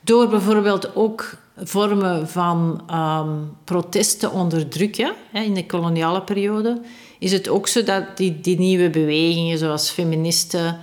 door 0.00 0.28
bijvoorbeeld 0.28 0.96
ook 0.96 1.38
vormen 1.56 2.28
van 2.28 2.82
ehm, 2.86 3.30
protest 3.64 4.20
te 4.20 4.30
onderdrukken 4.30 5.12
hè, 5.30 5.42
in 5.42 5.54
de 5.54 5.66
koloniale 5.66 6.22
periode, 6.22 6.80
is 7.18 7.32
het 7.32 7.48
ook 7.48 7.68
zo 7.68 7.82
dat 7.82 8.16
die, 8.16 8.40
die 8.40 8.58
nieuwe 8.58 8.90
bewegingen 8.90 9.58
zoals 9.58 9.90
feministen, 9.90 10.78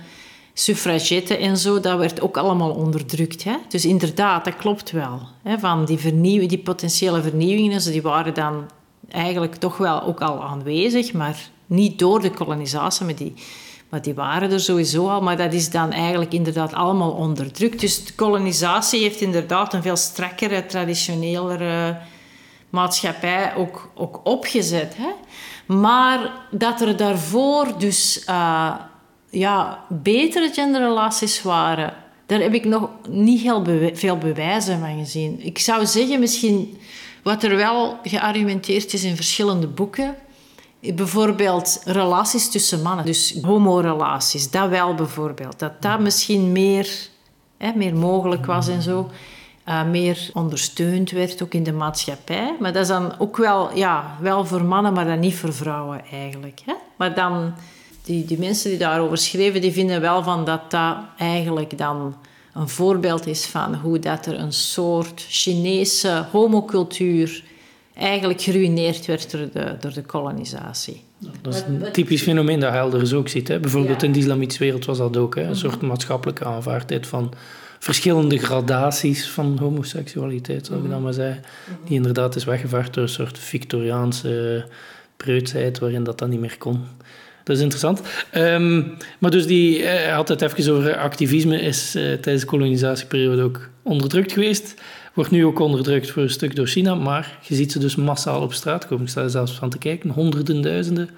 suffragetten 0.52 1.38
en 1.38 1.56
zo, 1.56 1.80
dat 1.80 1.98
werd 1.98 2.20
ook 2.20 2.36
allemaal 2.36 2.70
onderdrukt. 2.70 3.44
Hè? 3.44 3.56
Dus 3.68 3.84
inderdaad, 3.84 4.44
dat 4.44 4.56
klopt 4.56 4.90
wel. 4.90 5.20
Hè? 5.42 5.58
Van 5.58 5.84
die, 5.84 5.98
vernieuw, 5.98 6.46
die 6.46 6.58
potentiële 6.58 7.22
vernieuwingen, 7.22 7.92
die 7.92 8.02
waren 8.02 8.34
dan 8.34 8.70
eigenlijk 9.08 9.54
toch 9.54 9.76
wel 9.76 10.02
ook 10.02 10.20
al 10.20 10.42
aanwezig, 10.42 11.12
maar 11.12 11.50
niet 11.66 11.98
door 11.98 12.20
de 12.20 12.30
kolonisatie, 12.30 13.04
maar 13.04 13.14
die, 13.14 13.34
maar 13.88 14.02
die 14.02 14.14
waren 14.14 14.52
er 14.52 14.60
sowieso 14.60 15.08
al. 15.08 15.20
Maar 15.20 15.36
dat 15.36 15.52
is 15.52 15.70
dan 15.70 15.92
eigenlijk 15.92 16.32
inderdaad 16.32 16.72
allemaal 16.72 17.10
onderdrukt. 17.10 17.80
Dus 17.80 18.04
de 18.04 18.14
kolonisatie 18.14 19.02
heeft 19.02 19.20
inderdaad 19.20 19.74
een 19.74 19.82
veel 19.82 19.96
strakkere, 19.96 20.66
traditionelere 20.66 21.98
maatschappij 22.70 23.54
ook, 23.56 23.90
ook 23.94 24.20
opgezet. 24.24 24.96
Hè? 24.96 25.10
Maar 25.74 26.32
dat 26.50 26.80
er 26.80 26.96
daarvoor 26.96 27.78
dus 27.78 28.24
eh, 28.24 28.74
ja, 29.30 29.84
betere 29.88 30.50
genderrelaties 30.52 31.42
waren, 31.42 31.94
daar 32.26 32.40
heb 32.40 32.54
ik 32.54 32.64
nog 32.64 32.88
niet 33.08 33.40
heel 33.40 33.64
veel 33.94 34.18
bewijzen 34.18 34.80
van 34.80 34.98
gezien. 34.98 35.46
Ik 35.46 35.58
zou 35.58 35.86
zeggen, 35.86 36.20
misschien 36.20 36.78
wat 37.22 37.42
er 37.42 37.56
wel 37.56 37.98
geargumenteerd 38.02 38.92
is 38.92 39.04
in 39.04 39.16
verschillende 39.16 39.66
boeken, 39.66 40.16
Bijvoorbeeld 40.94 41.80
relaties 41.84 42.50
tussen 42.50 42.82
mannen, 42.82 43.04
dus 43.04 43.38
homorelaties, 43.42 44.50
dat 44.50 44.68
wel 44.68 44.94
bijvoorbeeld. 44.94 45.58
Dat 45.58 45.82
dat 45.82 46.00
misschien 46.00 46.52
meer, 46.52 46.88
hè, 47.58 47.72
meer 47.74 47.94
mogelijk 47.94 48.46
was 48.46 48.68
en 48.68 48.82
zo. 48.82 49.10
Uh, 49.68 49.84
meer 49.84 50.30
ondersteund 50.32 51.10
werd, 51.10 51.42
ook 51.42 51.54
in 51.54 51.62
de 51.62 51.72
maatschappij. 51.72 52.56
Maar 52.60 52.72
dat 52.72 52.82
is 52.82 52.88
dan 52.88 53.18
ook 53.18 53.36
wel, 53.36 53.76
ja, 53.76 54.16
wel 54.20 54.44
voor 54.44 54.64
mannen, 54.64 54.92
maar 54.92 55.04
dan 55.04 55.18
niet 55.18 55.34
voor 55.34 55.52
vrouwen 55.52 56.02
eigenlijk. 56.10 56.60
Hè? 56.64 56.74
Maar 56.96 57.14
dan, 57.14 57.54
die, 58.02 58.24
die 58.24 58.38
mensen 58.38 58.70
die 58.70 58.78
daarover 58.78 59.18
schreven, 59.18 59.60
die 59.60 59.72
vinden 59.72 60.00
wel 60.00 60.22
van 60.22 60.44
dat 60.44 60.70
dat 60.70 60.96
eigenlijk 61.18 61.78
dan 61.78 62.14
een 62.52 62.68
voorbeeld 62.68 63.26
is 63.26 63.46
van 63.46 63.74
hoe 63.74 63.98
dat 63.98 64.26
er 64.26 64.38
een 64.38 64.52
soort 64.52 65.26
Chinese 65.28 66.26
homocultuur 66.30 67.44
eigenlijk 67.94 68.42
geruineerd 68.42 69.06
werd 69.06 69.30
door 69.30 69.48
de, 69.52 69.76
door 69.80 69.92
de 69.92 70.02
kolonisatie. 70.02 71.02
Dat 71.42 71.54
is 71.54 71.60
een 71.60 71.92
typisch 71.92 72.22
fenomeen 72.22 72.60
dat 72.60 72.72
je 72.72 72.78
elders 72.78 73.12
ook 73.12 73.28
ziet. 73.28 73.48
Hè? 73.48 73.60
Bijvoorbeeld 73.60 74.02
in 74.02 74.12
de 74.12 74.18
islamitische 74.18 74.62
wereld 74.62 74.84
was 74.84 74.98
dat 74.98 75.16
ook. 75.16 75.34
Hè? 75.34 75.40
Een 75.40 75.48
mhm. 75.48 75.56
soort 75.56 75.80
maatschappelijke 75.80 76.44
aanvaardheid 76.44 77.06
van 77.06 77.32
verschillende 77.78 78.38
gradaties 78.38 79.28
van 79.28 79.58
homoseksualiteit, 79.58 80.66
zou 80.66 80.84
ik 80.84 80.90
dan 80.90 81.02
maar 81.02 81.12
zeggen. 81.12 81.42
Mhm. 81.64 81.86
Die 81.86 81.96
inderdaad 81.96 82.36
is 82.36 82.44
weggevaard 82.44 82.94
door 82.94 83.02
een 83.02 83.08
soort 83.08 83.38
Victoriaanse 83.38 84.64
preutsheid 85.16 85.78
waarin 85.78 86.04
dat 86.04 86.18
dan 86.18 86.30
niet 86.30 86.40
meer 86.40 86.58
kon. 86.58 86.84
Dat 87.44 87.56
is 87.56 87.62
interessant. 87.62 88.00
Ehm, 88.30 88.82
maar 89.18 89.30
dus 89.30 89.46
die, 89.46 89.78
uh, 89.78 90.14
had 90.14 90.28
het 90.28 90.42
even 90.42 90.74
over 90.74 90.96
activisme, 90.96 91.60
is 91.60 91.96
uh, 91.96 92.02
tijdens 92.02 92.40
de 92.40 92.46
kolonisatieperiode 92.46 93.42
ook 93.42 93.68
onderdrukt 93.82 94.32
geweest. 94.32 94.74
Wordt 95.14 95.30
nu 95.30 95.44
ook 95.44 95.58
onderdrukt 95.58 96.10
voor 96.10 96.22
een 96.22 96.30
stuk 96.30 96.56
door 96.56 96.66
China, 96.66 96.94
maar 96.94 97.38
je 97.42 97.54
ziet 97.54 97.72
ze 97.72 97.78
dus 97.78 97.96
massaal 97.96 98.40
op 98.40 98.52
straat 98.52 98.86
komen. 98.86 99.04
Ik 99.04 99.10
sta 99.10 99.22
er 99.22 99.30
zelfs 99.30 99.52
van 99.52 99.70
te 99.70 99.78
kijken, 99.78 100.10
honderden, 100.10 100.60
duizenden. 100.60 101.10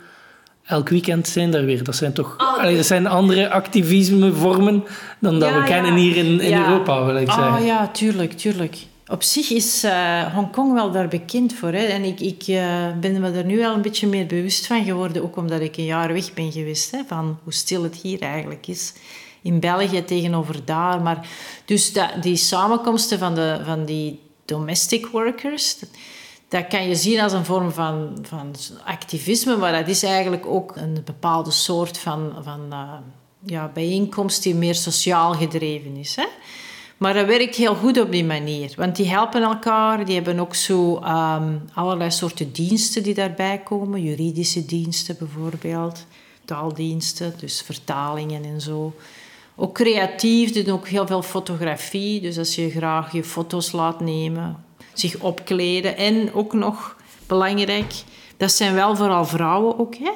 Elk 0.64 0.88
weekend 0.88 1.28
zijn 1.28 1.50
daar 1.50 1.64
weer. 1.64 1.84
Dat 1.84 1.96
zijn 1.96 2.12
toch 2.12 2.34
oh, 2.38 2.58
allee, 2.58 2.76
dat 2.76 2.86
zijn 2.86 3.06
andere 3.06 3.50
activismevormen 3.50 4.84
dan 5.18 5.40
dat 5.40 5.54
we 5.54 5.62
kennen 5.62 5.94
hier 5.94 6.16
in, 6.16 6.40
in 6.40 6.58
Europa, 6.58 7.04
wil 7.04 7.16
ik 7.16 7.30
zeggen. 7.30 7.58
Oh 7.58 7.64
ja, 7.64 7.88
tuurlijk, 7.88 8.32
tuurlijk. 8.32 8.76
Op 9.06 9.22
zich 9.22 9.50
is 9.50 9.84
uh, 9.84 10.34
Hongkong 10.34 10.72
wel 10.72 10.90
daar 10.90 11.08
bekend 11.08 11.54
voor. 11.54 11.72
Hè? 11.72 11.84
En 11.84 12.02
ik, 12.04 12.20
ik 12.20 12.48
uh, 12.48 12.86
ben 13.00 13.20
me 13.20 13.30
er 13.30 13.44
nu 13.44 13.56
wel 13.56 13.74
een 13.74 13.82
beetje 13.82 14.06
meer 14.06 14.26
bewust 14.26 14.66
van 14.66 14.84
geworden, 14.84 15.22
ook 15.22 15.36
omdat 15.36 15.60
ik 15.60 15.76
een 15.76 15.84
jaar 15.84 16.12
weg 16.12 16.34
ben 16.34 16.52
geweest, 16.52 16.90
hè, 16.90 16.98
van 17.06 17.38
hoe 17.42 17.52
stil 17.52 17.82
het 17.82 17.94
hier 17.94 18.20
eigenlijk 18.20 18.66
is. 18.66 18.92
In 19.46 19.60
België 19.60 20.04
tegenover 20.04 20.64
daar. 20.64 21.00
Maar 21.00 21.28
dus 21.64 21.92
dat, 21.92 22.22
die 22.22 22.36
samenkomsten 22.36 23.18
van, 23.18 23.34
de, 23.34 23.60
van 23.64 23.84
die 23.84 24.20
domestic 24.44 25.06
workers, 25.06 25.76
dat, 26.48 26.66
kan 26.66 26.88
je 26.88 26.94
zien 26.94 27.20
als 27.20 27.32
een 27.32 27.44
vorm 27.44 27.70
van, 27.70 28.18
van 28.22 28.54
activisme, 28.84 29.56
maar 29.56 29.72
dat 29.72 29.88
is 29.88 30.02
eigenlijk 30.02 30.46
ook 30.46 30.76
een 30.76 31.02
bepaalde 31.04 31.50
soort 31.50 31.98
van, 31.98 32.32
van 32.42 32.60
uh, 32.70 32.92
ja, 33.40 33.70
bijeenkomst 33.74 34.42
die 34.42 34.54
meer 34.54 34.74
sociaal 34.74 35.32
gedreven 35.32 35.96
is. 35.96 36.16
Hè? 36.16 36.24
Maar 36.96 37.14
dat 37.14 37.26
werkt 37.26 37.56
heel 37.56 37.74
goed 37.74 38.00
op 38.00 38.10
die 38.12 38.24
manier. 38.24 38.72
Want 38.76 38.96
die 38.96 39.08
helpen 39.08 39.42
elkaar. 39.42 40.04
Die 40.04 40.14
hebben 40.14 40.38
ook 40.38 40.54
zo 40.54 40.96
um, 40.96 41.62
allerlei 41.74 42.10
soorten 42.10 42.52
diensten 42.52 43.02
die 43.02 43.14
daarbij 43.14 43.58
komen. 43.58 44.02
Juridische 44.02 44.66
diensten 44.66 45.16
bijvoorbeeld. 45.18 46.04
Taaldiensten, 46.44 47.34
dus 47.38 47.62
vertalingen 47.62 48.44
en 48.44 48.60
zo. 48.60 48.94
Ook 49.56 49.74
creatief, 49.74 50.52
doen 50.52 50.74
ook 50.74 50.88
heel 50.88 51.06
veel 51.06 51.22
fotografie. 51.22 52.20
Dus 52.20 52.38
als 52.38 52.54
je 52.54 52.70
graag 52.70 53.12
je 53.12 53.24
foto's 53.24 53.72
laat 53.72 54.00
nemen, 54.00 54.64
zich 54.92 55.20
opkleden. 55.20 55.96
En 55.96 56.34
ook 56.34 56.52
nog 56.52 56.96
belangrijk, 57.26 57.94
dat 58.36 58.52
zijn 58.52 58.74
wel 58.74 58.96
vooral 58.96 59.24
vrouwen 59.24 59.78
ook. 59.78 59.94
Hè? 59.94 60.10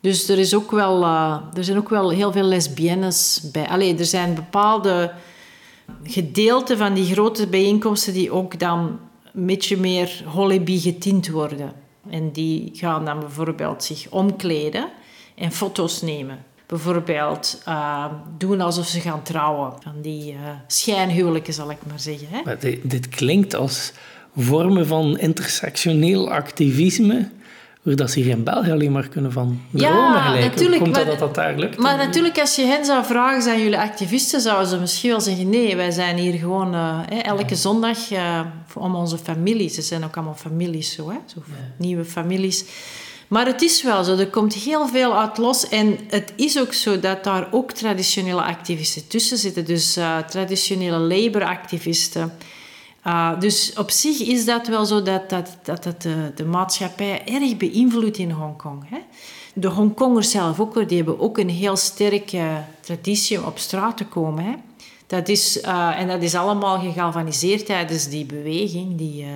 Dus 0.00 0.28
er, 0.28 0.38
is 0.38 0.54
ook 0.54 0.70
wel, 0.70 1.02
uh, 1.02 1.40
er 1.54 1.64
zijn 1.64 1.78
ook 1.78 1.88
wel 1.88 2.10
heel 2.10 2.32
veel 2.32 2.42
lesbiennes 2.42 3.40
bij. 3.52 3.68
Allee, 3.68 3.98
er 3.98 4.04
zijn 4.04 4.34
bepaalde 4.34 5.12
gedeelten 6.02 6.78
van 6.78 6.94
die 6.94 7.12
grote 7.12 7.46
bijeenkomsten 7.46 8.12
die 8.12 8.30
ook 8.30 8.58
dan 8.58 8.98
een 9.34 9.46
beetje 9.46 9.76
meer 9.76 10.22
Hollyby 10.26 10.78
getint 10.78 11.28
worden. 11.28 11.72
En 12.10 12.32
die 12.32 12.70
gaan 12.72 13.04
dan 13.04 13.20
bijvoorbeeld 13.20 13.84
zich 13.84 14.10
omkleden 14.10 14.88
en 15.34 15.52
foto's 15.52 16.02
nemen. 16.02 16.44
Bijvoorbeeld 16.68 17.62
uh, 17.68 18.04
doen 18.38 18.60
alsof 18.60 18.86
ze 18.86 19.00
gaan 19.00 19.22
trouwen. 19.22 19.72
Van 19.82 20.00
die 20.02 20.32
uh, 20.32 20.38
schijnhuwelijken, 20.66 21.52
zal 21.52 21.70
ik 21.70 21.78
maar 21.88 22.00
zeggen. 22.00 22.26
Hè? 22.30 22.40
Maar 22.44 22.58
dit, 22.58 22.90
dit 22.90 23.08
klinkt 23.08 23.54
als 23.54 23.92
vormen 24.36 24.86
van 24.86 25.18
intersectioneel 25.18 26.30
activisme 26.30 27.28
dat 27.82 28.10
ze 28.10 28.20
hier 28.20 28.30
in 28.30 28.44
België 28.44 28.70
alleen 28.70 28.92
maar 28.92 29.08
kunnen 29.08 29.32
van 29.32 29.60
dromen 29.70 29.98
ja, 29.98 30.38
Natuurlijk, 30.38 30.82
Komt 30.82 30.94
dat, 30.94 31.06
dat 31.06 31.18
dat 31.18 31.34
daar 31.34 31.58
lukt? 31.58 31.78
Maar 31.78 31.96
natuurlijk, 31.96 32.38
als 32.38 32.56
je 32.56 32.62
hen 32.62 32.84
zou 32.84 33.04
vragen, 33.04 33.42
zijn 33.42 33.62
jullie 33.62 33.78
activisten, 33.78 34.40
zouden 34.40 34.68
ze 34.68 34.78
misschien 34.78 35.10
wel 35.10 35.20
zeggen, 35.20 35.50
nee, 35.50 35.76
wij 35.76 35.90
zijn 35.90 36.16
hier 36.16 36.38
gewoon 36.38 36.74
uh, 36.74 37.00
elke 37.22 37.54
zondag 37.54 37.98
om 38.74 38.94
onze 38.94 39.18
families. 39.18 39.74
Ze 39.74 39.82
zijn 39.82 40.04
ook 40.04 40.16
allemaal 40.16 40.34
families 40.34 40.92
zo, 40.92 41.10
hè? 41.10 41.16
zo 41.26 41.42
nieuwe 41.76 42.04
families. 42.04 42.64
Maar 43.28 43.46
het 43.46 43.62
is 43.62 43.82
wel 43.82 44.04
zo, 44.04 44.16
er 44.16 44.30
komt 44.30 44.54
heel 44.54 44.88
veel 44.88 45.18
uit 45.18 45.38
los. 45.38 45.68
En 45.68 45.98
het 46.08 46.32
is 46.36 46.58
ook 46.58 46.72
zo 46.72 47.00
dat 47.00 47.24
daar 47.24 47.48
ook 47.50 47.72
traditionele 47.72 48.42
activisten 48.42 49.08
tussen 49.08 49.38
zitten. 49.38 49.64
Dus 49.64 49.96
uh, 49.96 50.18
traditionele 50.18 50.98
laboractivisten 50.98 52.32
uh, 53.08 53.40
dus 53.40 53.72
op 53.76 53.90
zich 53.90 54.20
is 54.20 54.44
dat 54.44 54.66
wel 54.66 54.84
zo 54.84 55.02
dat, 55.02 55.30
dat, 55.30 55.58
dat, 55.62 56.02
de, 56.34 56.44
maatschappij 56.44 57.26
erg 57.26 57.56
beïnvloedt 57.56 58.18
in 58.18 58.30
Hongkong. 58.30 58.88
Hè? 58.88 58.98
De 59.54 59.68
Hongkongers 59.68 60.30
zelf 60.30 60.60
ook, 60.60 60.88
die 60.88 60.96
hebben 60.96 61.20
ook 61.20 61.38
een 61.38 61.50
heel 61.50 61.76
sterke 61.76 62.64
traditie 62.80 63.38
om 63.38 63.44
op 63.44 63.58
straat 63.58 63.96
te 63.96 64.04
komen. 64.04 64.44
Hè? 64.44 64.52
Dat 65.06 65.28
is, 65.28 65.62
uh, 65.62 66.00
en 66.00 66.08
dat 66.08 66.22
is 66.22 66.34
allemaal 66.34 66.78
gegalvaniseerd 66.78 67.66
tijdens 67.66 68.08
die 68.08 68.24
beweging, 68.24 68.98
die 68.98 69.26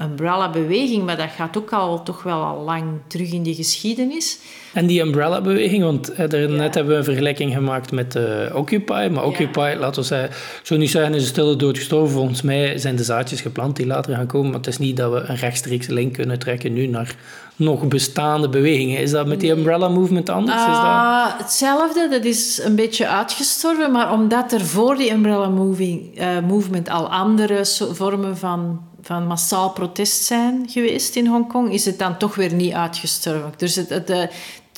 umbrella-beweging. 0.00 1.04
Maar 1.04 1.16
dat 1.16 1.30
gaat 1.36 1.56
ook 1.56 1.72
al 1.72 2.02
toch 2.02 2.22
wel 2.22 2.42
al 2.42 2.64
lang 2.64 2.84
terug 3.06 3.32
in 3.32 3.42
de 3.42 3.54
geschiedenis. 3.54 4.38
En 4.72 4.86
die 4.86 5.00
umbrella-beweging, 5.00 5.82
want 5.82 6.18
er, 6.18 6.50
net 6.50 6.74
hebben 6.74 6.92
we 6.92 6.98
een 6.98 7.04
vergelijking 7.04 7.52
gemaakt 7.52 7.92
met 7.92 8.14
uh, 8.14 8.54
Occupy. 8.54 9.08
Maar 9.12 9.24
Occupy, 9.24 9.74
laten 9.78 10.00
we 10.00 10.06
zeggen, 10.06 10.30
zo 10.62 10.76
niet 10.76 10.90
zeggen, 10.90 11.14
is 11.14 11.22
een 11.22 11.28
stille 11.28 11.56
dood 11.56 11.78
gestorven. 11.78 12.14
Volgens 12.14 12.42
mij 12.42 12.78
zijn 12.78 12.96
de 12.96 13.04
zaadjes 13.04 13.40
geplant 13.40 13.76
die 13.76 13.86
later 13.86 14.14
gaan 14.14 14.26
komen. 14.26 14.50
Maar 14.50 14.58
het 14.58 14.66
is 14.66 14.78
niet 14.78 14.96
dat 14.96 15.12
we 15.12 15.18
een 15.18 15.36
rechtstreekse 15.36 15.92
link 15.92 16.12
kunnen 16.12 16.38
trekken 16.38 16.72
nu 16.72 16.86
naar 16.86 17.16
nog 17.56 17.88
bestaande 17.88 18.48
bewegingen. 18.48 18.98
Is 18.98 19.10
dat 19.10 19.26
met 19.26 19.40
die 19.40 19.50
umbrella 19.50 19.88
movement 19.88 20.28
anders? 20.28 20.56
Uh, 20.56 20.68
is 20.68 20.74
dat... 20.74 20.84
Ah, 20.84 21.38
hetzelfde, 21.38 22.08
dat 22.08 22.24
is 22.24 22.60
een 22.64 22.76
beetje 22.76 23.08
uitgestorven. 23.08 23.92
Maar 23.92 24.12
omdat 24.12 24.52
er 24.52 24.60
voor 24.60 24.96
die 24.96 25.12
umbrella 25.12 25.48
moving, 25.48 26.20
uh, 26.20 26.26
movement 26.48 26.88
al 26.88 27.08
andere 27.08 27.66
vormen 27.92 28.36
van 28.36 28.80
van 29.02 29.26
massaal 29.26 29.70
protest 29.70 30.24
zijn 30.24 30.64
geweest 30.68 31.16
in 31.16 31.26
Hongkong, 31.26 31.72
is 31.72 31.84
het 31.84 31.98
dan 31.98 32.18
toch 32.18 32.34
weer 32.34 32.54
niet 32.54 32.72
uitgestorven. 32.72 33.52
Dus 33.56 33.74
het, 33.74 34.06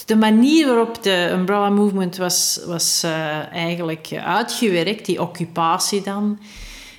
de, 0.07 0.17
manier 0.17 0.67
waarop 0.67 1.03
de 1.03 1.29
Umbrella 1.33 1.69
Movement 1.69 2.17
was, 2.17 2.61
was 2.67 3.03
uh, 3.05 3.53
eigenlijk 3.53 4.09
uitgewerkt, 4.25 5.07
die 5.07 5.23
occupatie 5.23 6.03
dan, 6.03 6.39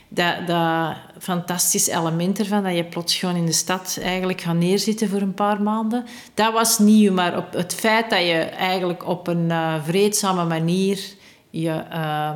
dat, 0.08 0.48
dat 0.48 0.96
fantastisch 1.20 1.88
element 1.88 2.40
ervan, 2.40 2.64
dat 2.64 2.76
je 2.76 2.84
plots 2.84 3.16
gewoon 3.16 3.36
in 3.36 3.46
de 3.46 3.52
stad 3.52 4.00
eigenlijk 4.02 4.42
gaat 4.42 4.56
neerzitten 4.56 5.10
voor 5.10 5.22
een 5.22 5.34
paar 5.34 5.62
maanden, 5.62 6.06
dat 6.34 6.54
was 6.54 6.80
nieuw. 6.80 7.14
Maar 7.14 7.38
op 7.38 7.54
het 7.54 7.74
feit 7.74 8.10
dat 8.10 8.20
je 8.20 8.40
eigenlijk 8.40 9.08
op 9.08 9.28
een 9.28 9.46
uh, 9.50 9.84
vreedzame 9.84 10.46
manier 10.46 11.00
je 11.50 11.84
uh, 11.92 12.32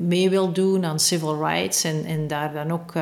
mee 0.00 0.30
wil 0.30 0.52
doen 0.52 0.84
aan 0.84 1.00
civil 1.00 1.46
rights 1.46 1.84
en, 1.84 2.04
en 2.04 2.26
daar 2.26 2.52
dan 2.52 2.70
ook... 2.70 2.92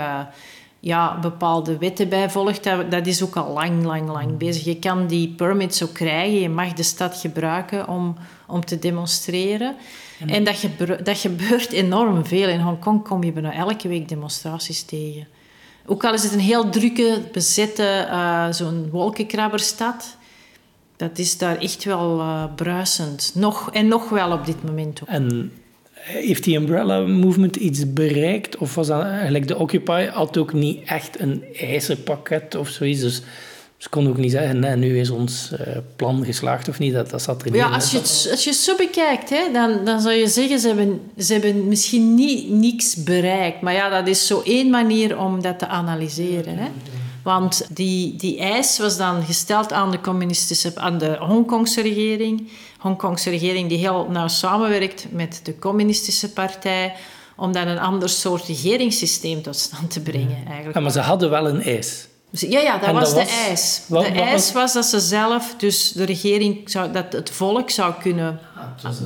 ja, 0.85 1.19
bepaalde 1.19 1.79
wetten 1.79 2.09
bij 2.09 2.31
volgt, 2.31 2.65
dat, 2.65 2.91
dat 2.91 3.07
is 3.07 3.23
ook 3.23 3.37
al 3.37 3.53
lang, 3.53 3.85
lang, 3.85 4.09
lang 4.09 4.31
mm. 4.31 4.39
bezig. 4.39 4.65
Je 4.65 4.79
kan 4.79 5.07
die 5.07 5.29
permits 5.29 5.83
ook 5.83 5.93
krijgen, 5.93 6.41
je 6.41 6.49
mag 6.49 6.73
de 6.73 6.83
stad 6.83 7.17
gebruiken 7.17 7.89
om, 7.89 8.17
om 8.47 8.65
te 8.65 8.79
demonstreren. 8.79 9.77
En, 10.27 10.45
dat, 10.45 10.57
gebeurt, 10.57 11.05
dat 11.05 11.19
gebeurt 11.19 11.73
enorm 11.73 12.27
veel. 12.27 12.49
In 12.49 12.61
Hongkong 12.61 13.05
kom 13.05 13.25
je 13.25 13.33
bijna 13.33 13.53
elke 13.53 13.89
week 13.89 14.09
demonstraties 14.09 14.83
tegen. 14.83 15.27
Ook 15.87 16.05
al 16.05 16.13
is 16.13 16.23
het 16.23 16.33
een 16.33 16.39
heel 16.39 16.69
drukke, 16.69 17.23
bezette, 17.33 18.09
uh, 18.11 18.47
zo'n 18.51 18.89
wolkenkrabberstad... 18.91 20.17
Dat 20.97 21.19
is 21.19 21.39
daar 21.39 21.57
echt 21.57 21.85
wel 21.85 22.21
uh, 22.21 22.45
bruisend. 22.55 23.33
Nog, 23.35 23.71
en 23.73 23.89
nog 23.89 24.09
wel 24.09 24.33
op 24.33 24.47
dit 24.47 24.65
moment 24.65 25.03
ook. 25.03 25.09
En 25.09 25.53
heeft 26.05 26.45
die 26.45 26.57
umbrella 26.57 27.01
movement 27.01 27.57
iets 27.57 27.93
bereikt? 27.93 28.57
Of 28.57 28.75
was 28.75 28.87
dat 28.87 29.03
eigenlijk 29.03 29.49
de 29.49 29.59
Occupy 29.59 30.07
had 30.07 30.39
ook 30.39 30.53
niet 30.53 30.81
echt 30.85 31.21
een 31.21 31.45
ijzerpakket 31.57 32.55
of 32.55 32.69
zoiets? 32.69 33.01
Dus 33.01 33.23
ze 33.77 33.89
konden 33.89 34.13
ook 34.13 34.19
niet 34.19 34.31
zeggen, 34.31 34.59
nee, 34.59 34.77
nu 34.77 34.99
is 34.99 35.11
ons 35.11 35.51
uh, 35.53 35.77
plan 35.97 36.25
geslaagd 36.25 36.69
of 36.69 36.79
niet. 36.79 36.93
Dat, 36.93 37.11
dat 37.11 37.23
zat 37.23 37.43
er 37.43 37.51
niet 37.51 37.61
ja, 37.61 37.69
Als 37.69 37.91
je, 37.91 37.97
het, 37.97 38.29
als 38.31 38.45
je 38.45 38.51
het 38.51 38.59
zo 38.59 38.77
bekijkt, 38.77 39.31
hè, 39.31 39.53
dan, 39.53 39.85
dan 39.85 40.01
zou 40.01 40.15
je 40.15 40.29
zeggen, 40.29 40.59
ze 40.59 40.67
hebben, 40.67 41.01
ze 41.19 41.33
hebben 41.33 41.69
misschien 41.69 42.15
niet 42.15 42.51
niks 42.51 43.03
bereikt. 43.03 43.61
Maar 43.61 43.75
ja, 43.75 43.89
dat 43.89 44.09
is 44.09 44.27
zo 44.27 44.43
één 44.45 44.71
manier 44.71 45.19
om 45.19 45.43
dat 45.43 45.59
te 45.59 45.67
analyseren. 45.67 46.59
Hè. 46.59 46.69
Want 47.23 47.67
die, 47.71 48.17
die 48.17 48.39
eis 48.39 48.79
was 48.79 48.97
dan 48.97 49.23
gesteld 49.23 49.73
aan 49.73 49.91
de, 49.91 50.01
communistische, 50.01 50.73
aan 50.75 50.99
de 50.99 51.17
Hongkongse 51.19 51.81
regering. 51.81 52.49
Hongkongse 52.85 53.31
regering 53.31 53.69
die 53.69 53.79
heel 53.79 54.07
nauw 54.11 54.29
samenwerkt 54.29 55.07
met 55.11 55.41
de 55.43 55.59
communistische 55.59 56.33
partij 56.33 56.95
om 57.37 57.53
dan 57.53 57.67
een 57.69 57.79
ander 57.79 58.09
soort 58.09 58.45
regeringssysteem 58.47 59.43
tot 59.43 59.57
stand 59.57 59.91
te 59.91 60.01
brengen. 60.01 60.43
Eigenlijk. 60.47 60.75
Ja, 60.75 60.81
maar 60.81 60.91
ze 60.93 61.01
hadden 61.01 61.31
wel 61.31 61.49
een 61.49 61.63
eis. 61.63 62.07
Ja, 62.31 62.61
ja, 62.61 62.79
dat 62.79 62.89
En 62.89 62.95
was 62.95 63.03
dat 63.15 63.19
de 63.19 63.25
was- 63.25 63.47
eis. 63.49 63.83
de 63.89 63.95
wat 63.95 64.05
eis 64.07 64.53
was- 64.53 64.73
dat 64.73 64.85
ze 64.85 65.01
zelf, 65.01 65.55
dus 65.59 65.93
de 65.93 66.05
regering, 66.05 66.71
zou, 66.71 66.93
dat 66.93 67.13
het 67.13 67.31
volk 67.31 67.71
zou 67.71 67.95
kunnen 68.03 68.39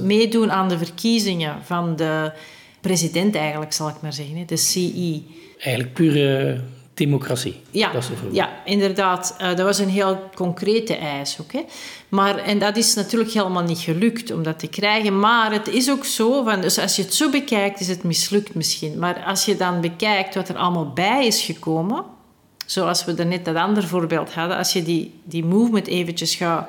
meedoen 0.03 0.53
aan 0.53 0.69
de 0.69 0.79
verkiezingen 0.79 1.57
van 1.65 1.97
de 1.97 2.33
president 2.81 3.35
eigenlijk, 3.35 3.73
zal 3.73 3.89
ik 3.89 3.95
maar 4.01 4.13
zeggen, 4.13 4.47
de 4.47 4.57
CE. 4.57 5.23
Eigenlijk 5.59 5.95
pure 5.95 6.61
democratie. 6.99 7.61
Ja, 7.71 7.93
Dat 7.93 8.11
ja 8.31 8.51
inderdaad. 8.65 9.35
Eh, 9.39 9.49
dat 9.49 9.61
was 9.61 9.79
een 9.79 9.89
heel 9.89 10.31
concrete 10.35 10.97
eis 10.97 11.39
ook. 11.41 11.53
Hè. 11.53 11.65
Maar, 12.09 12.39
en 12.39 12.59
dat 12.59 12.77
is 12.77 12.95
natuurlijk 12.95 13.31
helemaal 13.31 13.63
niet 13.63 13.79
gelukt 13.79 14.31
om 14.31 14.43
dat 14.43 14.59
te 14.59 14.67
krijgen. 14.67 15.19
Maar 15.19 15.53
het 15.53 15.69
is 15.69 15.91
ook 15.91 16.05
zo, 16.05 16.43
van, 16.43 16.61
dus 16.61 16.79
als 16.79 16.97
je 16.97 17.03
het 17.03 17.15
zo 17.15 17.31
bekijkt, 17.31 17.81
is 17.81 17.89
het 17.89 18.03
mislukt 18.03 18.55
misschien. 18.55 18.99
Maar 18.99 19.25
als 19.25 19.45
je 19.45 19.57
dan 19.57 19.81
bekijkt 19.81 20.35
wat 20.35 20.49
er 20.49 20.57
allemaal 20.57 20.93
bij 20.93 21.27
is 21.27 21.43
gekomen, 21.43 22.05
zoals 22.67 23.05
we 23.05 23.15
daarnet 23.15 23.45
dat 23.45 23.57
andere 23.57 23.87
voorbeeld 23.87 24.35
hadden, 24.35 24.57
als 24.57 24.73
je 24.73 24.83
die, 24.83 25.21
die 25.25 25.45
movement 25.45 25.87
eventjes 25.87 26.35
gaat 26.35 26.69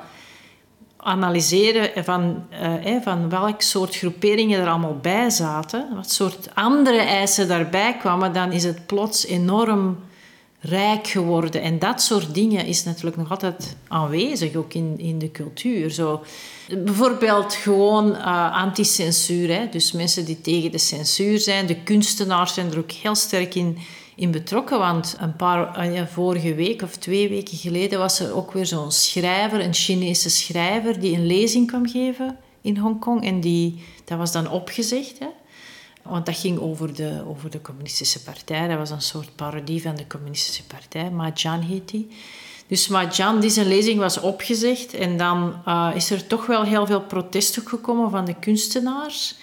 analyseren 1.02 2.04
van, 2.04 2.46
eh, 2.50 2.96
van 3.02 3.28
welk 3.28 3.62
soort 3.62 3.96
groeperingen 3.96 4.60
er 4.60 4.68
allemaal 4.68 4.98
bij 5.02 5.30
zaten, 5.30 5.88
wat 5.94 6.10
soort 6.10 6.48
andere 6.54 7.00
eisen 7.00 7.48
daarbij 7.48 7.96
kwamen, 7.96 8.32
dan 8.32 8.52
is 8.52 8.64
het 8.64 8.86
plots 8.86 9.26
enorm 9.26 9.98
rijk 10.60 11.06
geworden. 11.06 11.62
En 11.62 11.78
dat 11.78 12.02
soort 12.02 12.34
dingen 12.34 12.66
is 12.66 12.84
natuurlijk 12.84 13.16
nog 13.16 13.30
altijd 13.30 13.76
aanwezig, 13.88 14.54
ook 14.54 14.74
in, 14.74 14.94
in 14.98 15.18
de 15.18 15.30
cultuur. 15.30 15.90
Zo, 15.90 16.22
bijvoorbeeld 16.78 17.54
gewoon 17.54 18.16
eh 18.16 18.52
anti-censuur. 18.52 19.54
hè. 19.54 19.68
Dus 19.68 19.92
mensen 19.92 20.24
die 20.24 20.40
tegen 20.40 20.70
de 20.70 20.78
censuur 20.78 21.38
zijn. 21.38 21.66
De 21.66 21.82
kunstenaars 21.82 22.54
zijn 22.54 22.70
er 22.70 22.78
ook 22.78 22.90
heel 22.92 23.14
sterk 23.14 23.54
in, 23.54 23.78
in 24.16 24.30
betrokken. 24.30 24.78
Want 24.78 25.16
een 25.20 25.36
paar, 25.36 25.92
ja, 25.92 26.06
vorige 26.06 26.54
week 26.54 26.82
of 26.82 26.96
twee 26.96 27.28
weken 27.28 27.56
geleden 27.56 27.98
was 27.98 28.20
er 28.20 28.34
ook 28.34 28.52
weer 28.52 28.66
zo'n 28.66 28.92
schrijver, 28.92 29.60
een 29.60 29.74
Chinese 29.74 30.30
schrijver, 30.30 31.00
die 31.00 31.16
een 31.16 31.26
lezing 31.26 31.66
kwam 31.66 31.88
geven 31.88 32.36
in 32.60 32.76
Hongkong. 32.76 33.24
En 33.24 33.40
die, 33.40 33.82
dat 34.04 34.18
was 34.18 34.32
dan 34.32 34.50
opgezegd. 34.50 35.18
Hè. 35.18 35.26
Want 36.10 36.26
dat 36.26 36.36
ging 36.36 36.58
over 36.58 36.94
de, 36.94 37.22
over 37.26 37.50
de 37.50 37.60
communistische 37.60 38.22
partij. 38.22 38.68
Dat 38.68 38.78
was 38.78 38.90
een 38.90 39.02
soort 39.02 39.36
parodie 39.36 39.82
van 39.82 39.96
de 39.96 40.06
communistische 40.06 40.64
partij. 40.64 41.10
Majan 41.10 41.60
heet 41.60 41.88
die. 41.88 42.08
Dus 42.66 42.88
Majan, 42.88 43.40
die 43.40 43.50
zijn 43.50 43.68
lezing 43.68 43.98
was 43.98 44.20
opgezegd. 44.20 44.94
En 44.94 45.16
dan 45.16 45.54
eh, 45.64 45.90
is 45.94 46.10
er 46.10 46.26
toch 46.26 46.46
wel 46.46 46.62
heel 46.62 46.86
veel 46.86 47.00
protest 47.00 47.60
gekomen 47.64 48.10
van 48.10 48.24
de 48.24 48.34
kunstenaars. 48.34 49.38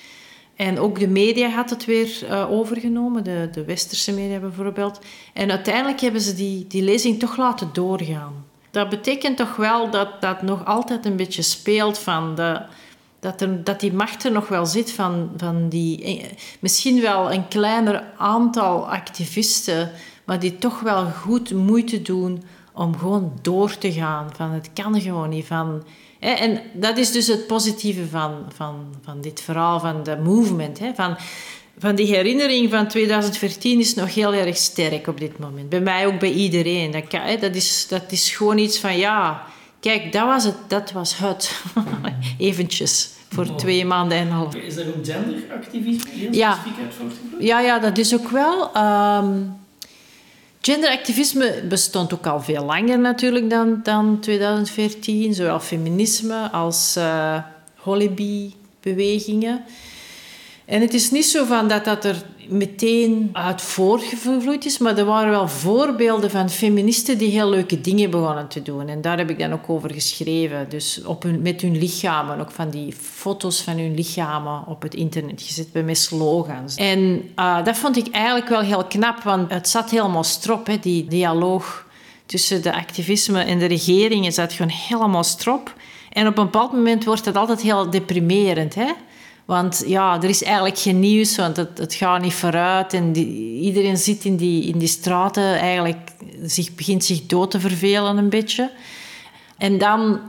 En 0.55 0.79
ook 0.79 0.99
de 0.99 1.07
media 1.07 1.49
had 1.49 1.69
het 1.69 1.85
weer 1.85 2.25
eh, 2.29 2.51
overgenomen, 2.51 3.23
de, 3.23 3.49
de 3.51 3.65
westerse 3.65 4.13
media 4.13 4.39
bijvoorbeeld. 4.39 4.99
En 5.33 5.51
uiteindelijk 5.51 5.99
hebben 5.99 6.21
ze 6.21 6.35
die, 6.35 6.67
die 6.67 6.83
lezing 6.83 7.19
toch 7.19 7.37
laten 7.37 7.69
doorgaan. 7.73 8.45
Dat 8.71 8.89
betekent 8.89 9.37
toch 9.37 9.55
wel 9.55 9.89
dat 9.89 10.21
dat 10.21 10.41
nog 10.41 10.65
altijd 10.65 11.05
een 11.05 11.15
beetje 11.15 11.41
speelt 11.41 11.97
van 11.97 12.35
de, 12.35 12.61
dat, 13.35 13.65
dat 13.65 13.79
die 13.79 13.93
macht 13.93 14.25
er 14.25 14.31
nog 14.31 14.47
wel 14.47 14.65
zit 14.65 14.91
van, 14.91 15.29
van 15.37 15.69
die... 15.69 16.03
eh, 16.03 16.23
Misschien 16.59 17.01
wel 17.01 17.31
een 17.33 17.47
kleiner 17.47 18.03
aantal 18.17 18.89
activisten, 18.89 19.91
maar 20.25 20.39
die 20.39 20.57
toch 20.57 20.79
wel 20.79 21.05
goed 21.05 21.53
moeite 21.53 22.01
doen 22.01 22.43
om 22.73 22.97
gewoon 22.97 23.31
door 23.41 23.77
te 23.77 23.91
gaan. 23.91 24.29
Van 24.35 24.51
het 24.51 24.69
kan 24.73 25.01
gewoon 25.01 25.29
niet. 25.29 25.45
Van, 25.45 25.83
en 26.19 26.61
dat 26.73 26.97
is 26.97 27.11
dus 27.11 27.27
het 27.27 27.47
positieve 27.47 28.07
van, 28.07 28.45
van, 28.55 28.75
van 29.03 29.21
dit 29.21 29.41
verhaal, 29.41 29.79
van 29.79 30.03
de 30.03 30.17
movement. 30.23 30.79
Van, 30.95 31.17
van 31.79 31.95
die 31.95 32.05
herinnering 32.15 32.69
van 32.71 32.87
2014 32.87 33.79
is 33.79 33.93
nog 33.93 34.13
heel 34.13 34.33
erg 34.33 34.57
sterk 34.57 35.07
op 35.07 35.19
dit 35.19 35.39
moment. 35.39 35.69
Bij 35.69 35.79
mij 35.81 36.07
ook 36.07 36.19
bij 36.19 36.31
iedereen. 36.31 36.91
Dat, 36.91 37.11
dat, 37.41 37.55
is, 37.55 37.87
dat 37.87 38.11
is 38.11 38.31
gewoon 38.31 38.57
iets 38.57 38.79
van, 38.79 38.97
ja, 38.97 39.43
kijk, 39.79 40.11
dat 40.11 40.25
was 40.25 40.43
het. 40.43 40.55
Dat 40.67 40.91
was 40.91 41.17
het. 41.17 41.61
Eventjes, 42.37 43.09
voor 43.29 43.55
twee 43.55 43.85
maanden 43.85 44.17
en 44.17 44.25
een 44.27 44.31
half. 44.33 44.55
Is 44.55 44.75
er 44.75 44.87
ook 44.87 45.05
genderactivisme 45.05 46.09
heel 46.11 46.33
Ja. 46.33 46.53
specifiek 46.53 46.83
uit? 46.83 46.93
Ja, 47.39 47.59
ja, 47.59 47.79
dat 47.79 47.97
is 47.97 48.13
ook 48.13 48.29
wel. 48.29 48.73
ehm, 48.73 49.27
genderactivisme 50.61 51.61
bestond 51.69 52.13
ook 52.13 52.25
al 52.27 52.41
veel 52.41 52.63
langer 52.65 52.99
natuurlijk 52.99 53.49
dan, 53.49 53.79
dan 53.83 54.19
2014. 54.19 55.33
Zowel 55.33 55.59
feminisme 55.59 56.51
als 56.51 56.95
eh 56.95 57.37
Holleby-bewegingen. 57.75 59.63
En 60.65 60.81
het 60.81 60.93
is 60.93 61.11
niet 61.11 61.25
zo 61.25 61.45
van 61.45 61.67
dat 61.67 61.85
dat 61.85 62.05
er 62.05 62.23
meteen 62.49 63.29
uit 63.33 63.61
voortgevloeid 63.61 64.65
is, 64.65 64.77
maar 64.77 64.97
er 64.97 65.05
waren 65.05 65.29
wel 65.29 65.47
voorbeelden 65.47 66.31
van 66.31 66.49
feministen 66.49 67.17
die 67.17 67.29
heel 67.29 67.49
leuke 67.49 67.81
dingen 67.81 68.09
begonnen 68.09 68.47
te 68.47 68.61
doen. 68.61 68.87
En 68.87 69.01
daar 69.01 69.17
heb 69.17 69.29
ik 69.29 69.39
dan 69.39 69.53
ook 69.53 69.69
over 69.69 69.93
geschreven. 69.93 70.69
Dus 70.69 71.03
op 71.03 71.23
hun, 71.23 71.41
met 71.41 71.61
hun 71.61 71.77
lichamen, 71.77 72.39
ook 72.39 72.51
van 72.51 72.69
die 72.69 72.93
foto's 73.01 73.61
van 73.61 73.77
hun 73.77 73.95
lichamen 73.95 74.67
op 74.67 74.81
het 74.81 74.93
internet 74.93 75.41
gezet 75.41 75.71
bij 75.71 75.83
met 75.83 75.97
slogans. 75.97 76.75
En 76.75 77.29
eh, 77.35 77.63
dat 77.63 77.77
vond 77.77 77.97
ik 77.97 78.07
eigenlijk 78.07 78.49
wel 78.49 78.61
heel 78.61 78.85
knap, 78.85 79.23
want 79.23 79.51
het 79.51 79.69
zat 79.69 79.89
helemaal 79.89 80.23
strop, 80.23 80.67
hè, 80.67 80.79
die 80.79 81.05
dialoog 81.05 81.85
tussen 82.25 82.61
de 82.61 82.73
activisme 82.73 83.43
en 83.43 83.59
de 83.59 83.65
regeringen 83.65 84.31
zat 84.31 84.53
gewoon 84.53 84.71
helemaal 84.71 85.23
strop. 85.23 85.73
En 86.11 86.27
op 86.27 86.37
een 86.37 86.43
bepaald 86.43 86.71
moment 86.71 87.05
wordt 87.05 87.25
het 87.25 87.35
altijd 87.35 87.61
heel 87.61 87.89
deprimerend, 87.89 88.75
hè? 88.75 88.91
Want 89.47 89.83
ja, 89.85 90.21
er 90.21 90.29
is 90.29 90.43
eigenlijk 90.43 90.77
geen 90.77 90.99
nieuws, 90.99 91.37
want 91.37 91.57
het, 91.57 91.77
het 91.77 91.93
gaat 91.93 92.21
niet 92.21 92.33
vooruit. 92.33 92.93
En 92.93 93.15
iedereen 93.61 93.97
zit 93.97 94.25
in 94.25 94.35
die, 94.35 94.63
in 94.63 94.77
die 94.77 94.87
straten 94.87 95.59
eigenlijk, 95.59 95.97
zich, 96.43 96.75
begint 96.75 97.03
zich 97.03 97.25
dood 97.25 97.51
te 97.51 97.59
vervelen 97.59 98.17
een 98.17 98.29
beetje. 98.29 98.71
En 99.57 99.77
dan, 99.77 100.19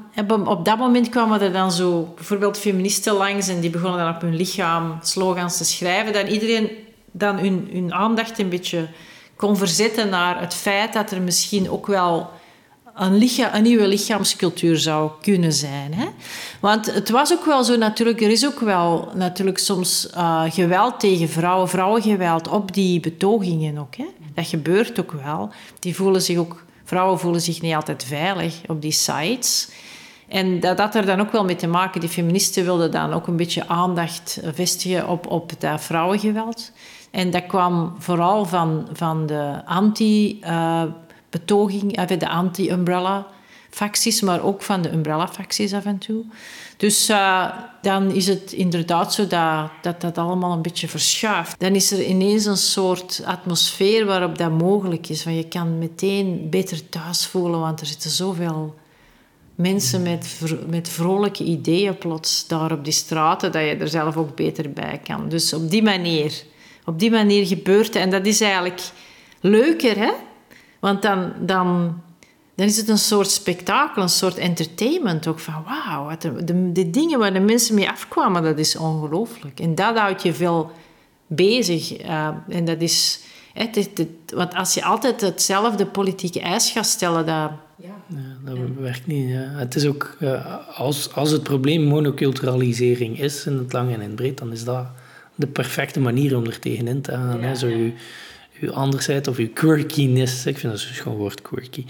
op 0.44 0.64
dat 0.64 0.78
moment 0.78 1.08
kwamen 1.08 1.40
er 1.40 1.52
dan 1.52 1.72
zo 1.72 2.12
bijvoorbeeld 2.14 2.58
feministen 2.58 3.12
langs 3.12 3.48
en 3.48 3.60
die 3.60 3.70
begonnen 3.70 3.98
dan 4.00 4.14
op 4.14 4.20
hun 4.20 4.36
lichaam 4.36 4.98
slogans 5.02 5.56
te 5.56 5.64
schrijven. 5.64 6.12
Dan 6.12 6.26
iedereen 6.26 6.70
dan 7.10 7.38
hun, 7.38 7.68
hun 7.72 7.94
aandacht 7.94 8.38
een 8.38 8.48
beetje 8.48 8.88
kon 9.36 9.56
verzetten 9.56 10.08
naar 10.08 10.40
het 10.40 10.54
feit 10.54 10.92
dat 10.92 11.10
er 11.10 11.22
misschien 11.22 11.70
ook 11.70 11.86
wel 11.86 12.30
een, 12.98 13.62
nieuwe 13.62 13.86
lichaamscultuur 13.86 14.78
zou 14.78 15.10
kunnen 15.22 15.52
zijn. 15.52 15.94
Hè? 15.94 16.06
Want 16.60 16.94
het 16.94 17.10
was 17.10 17.32
ook 17.32 17.44
wel 17.44 17.64
zo 17.64 17.76
natuurlijk, 17.76 18.20
er 18.20 18.30
is 18.30 18.46
ook 18.46 18.60
wel 18.60 19.08
natuurlijk 19.14 19.58
soms 19.58 20.10
eh, 20.10 20.42
geweld 20.48 21.00
tegen 21.00 21.28
vrouwen, 21.28 21.68
vrouwengeweld 21.68 22.48
op 22.48 22.74
die 22.74 23.00
betogingen 23.00 23.78
ook. 23.78 23.96
Hè? 23.96 24.06
Dat 24.34 24.46
gebeurt 24.46 25.00
ook 25.00 25.12
wel. 25.12 25.50
Die 25.78 25.96
voelen 25.96 26.22
zich 26.22 26.38
ook, 26.38 26.64
vrouwen 26.84 27.18
voelen 27.18 27.40
zich 27.40 27.60
niet 27.60 27.74
altijd 27.74 28.04
veilig 28.04 28.60
op 28.66 28.82
die 28.82 28.92
sites. 28.92 29.68
En 30.28 30.60
dat 30.60 30.78
had 30.78 30.94
er 30.94 31.06
dan 31.06 31.20
ook 31.20 31.32
wel 31.32 31.44
mee 31.44 31.56
te 31.56 31.66
maken. 31.66 32.00
Die 32.00 32.08
feministen 32.08 32.64
wilden 32.64 32.90
dan 32.90 33.12
ook 33.12 33.26
een 33.26 33.36
beetje 33.36 33.68
aandacht 33.68 34.40
vestigen 34.54 35.08
op, 35.08 35.26
op 35.26 35.52
dat 35.58 35.80
vrouwengeweld. 35.80 36.72
En 37.10 37.30
dat 37.30 37.46
kwam 37.46 37.94
vooral 37.98 38.44
van, 38.44 38.88
van 38.92 39.26
de 39.26 39.62
anti-betoging, 39.64 41.06
eh, 41.30 42.18
de 42.18 42.28
anti-umbrella-facties, 42.28 44.20
maar 44.20 44.42
ook 44.42 44.62
van 44.62 44.82
de 44.82 44.92
umbrella-facties 44.92 45.72
af 45.72 45.84
en 45.84 45.98
toe. 45.98 46.24
Dus 46.76 47.08
eh, 47.08 47.46
dan 47.82 48.10
is 48.10 48.26
het 48.26 48.52
inderdaad 48.52 49.14
zo 49.14 49.26
dat, 49.26 49.70
dat 49.82 50.00
dat 50.00 50.18
allemaal 50.18 50.52
een 50.52 50.62
beetje 50.62 50.88
verschuift. 50.88 51.60
Dan 51.60 51.74
is 51.74 51.90
er 51.90 52.04
ineens 52.04 52.44
een 52.44 52.56
soort 52.56 53.22
atmosfeer 53.24 54.06
waarop 54.06 54.38
dat 54.38 54.50
mogelijk 54.50 55.08
is. 55.08 55.22
Van 55.22 55.34
je 55.34 55.48
kan 55.48 55.78
meteen 55.78 56.46
beter 56.50 56.88
thuis 56.88 57.26
voelen, 57.26 57.60
want 57.60 57.80
er 57.80 57.86
zitten 57.86 58.10
zoveel 58.10 58.74
mensen 59.58 60.02
met, 60.02 60.40
met 60.68 60.88
vrolijke 60.88 61.44
ideeën 61.44 61.98
plots 61.98 62.46
daar 62.46 62.72
op 62.72 62.84
die 62.84 62.92
straten, 62.92 63.52
dat 63.52 63.62
je 63.62 63.76
er 63.76 63.88
zelf 63.88 64.16
ook 64.16 64.36
beter 64.36 64.72
bij 64.72 65.00
kan. 65.04 65.28
Dus 65.28 65.52
op 65.52 65.70
die 65.70 65.82
manier, 65.82 66.42
op 66.84 66.98
die 66.98 67.10
manier 67.10 67.46
gebeurt 67.46 67.86
het. 67.86 67.96
En 67.96 68.10
dat 68.10 68.26
is 68.26 68.40
eigenlijk 68.40 68.82
leuker, 69.40 69.96
hè? 69.98 70.12
Want 70.80 71.02
dan, 71.02 71.32
dan, 71.40 72.00
dan 72.54 72.66
is 72.66 72.76
het 72.76 72.88
een 72.88 72.98
soort 72.98 73.30
spektakel, 73.30 74.02
een 74.02 74.08
soort 74.08 74.36
entertainment 74.38 75.26
ook. 75.26 75.38
Van 75.38 75.64
wauw, 75.66 76.04
wat 76.04 76.24
er- 76.24 76.46
de, 76.46 76.72
de 76.72 76.90
dingen 76.90 77.18
waar 77.18 77.32
de 77.32 77.40
mensen 77.40 77.74
mee 77.74 77.88
afkwamen, 77.88 78.42
dat 78.42 78.58
is 78.58 78.76
ongelooflijk. 78.76 79.60
En 79.60 79.74
dat 79.74 79.98
houdt 79.98 80.22
je 80.22 80.32
veel 80.34 80.70
bezig. 81.26 81.92
eh, 81.96 82.28
en 82.48 82.64
dat 82.64 82.80
is... 82.80 83.20
hè, 83.54 83.62
Het, 83.64 83.74
het- 83.74 83.98
het- 83.98 84.32
want 84.34 84.54
als 84.54 84.74
je 84.74 84.84
altijd 84.84 85.20
hetzelfde 85.20 85.86
politieke 85.86 86.40
eis 86.40 86.70
gaat 86.70 86.86
stellen, 86.86 87.26
dat... 87.26 87.50
Ja, 87.76 87.94
dat 88.44 88.56
werkt 88.78 89.06
niet. 89.06 89.28
ja. 89.28 89.36
Het 89.40 89.74
is 89.74 89.86
ook, 89.86 90.16
eh, 90.20 90.56
als, 90.78 91.14
als 91.14 91.30
het 91.30 91.42
probleem 91.42 91.82
monoculturalisering 91.82 93.20
is, 93.20 93.46
in 93.46 93.58
het 93.58 93.72
lang 93.72 93.88
en 93.88 93.94
in 94.00 94.06
het 94.06 94.14
breed, 94.14 94.38
dan 94.38 94.52
is 94.52 94.64
dat 94.64 94.86
de 95.34 95.46
perfecte 95.46 96.00
manier 96.00 96.36
om 96.36 96.44
er 96.46 96.58
tegenin 96.58 97.00
te 97.00 97.12
gaan. 97.12 97.42
Hè? 97.42 97.54
Zo 97.54 97.66
je, 97.66 97.92
uw 98.60 98.72
andersheid 98.72 99.28
of 99.28 99.36
uw 99.36 99.52
quirkiness, 99.52 100.46
ik 100.46 100.58
vind 100.58 100.72
dat 100.72 100.80
zo'n 100.80 100.94
schoon 100.94 101.16
woord, 101.16 101.42
quirky, 101.42 101.84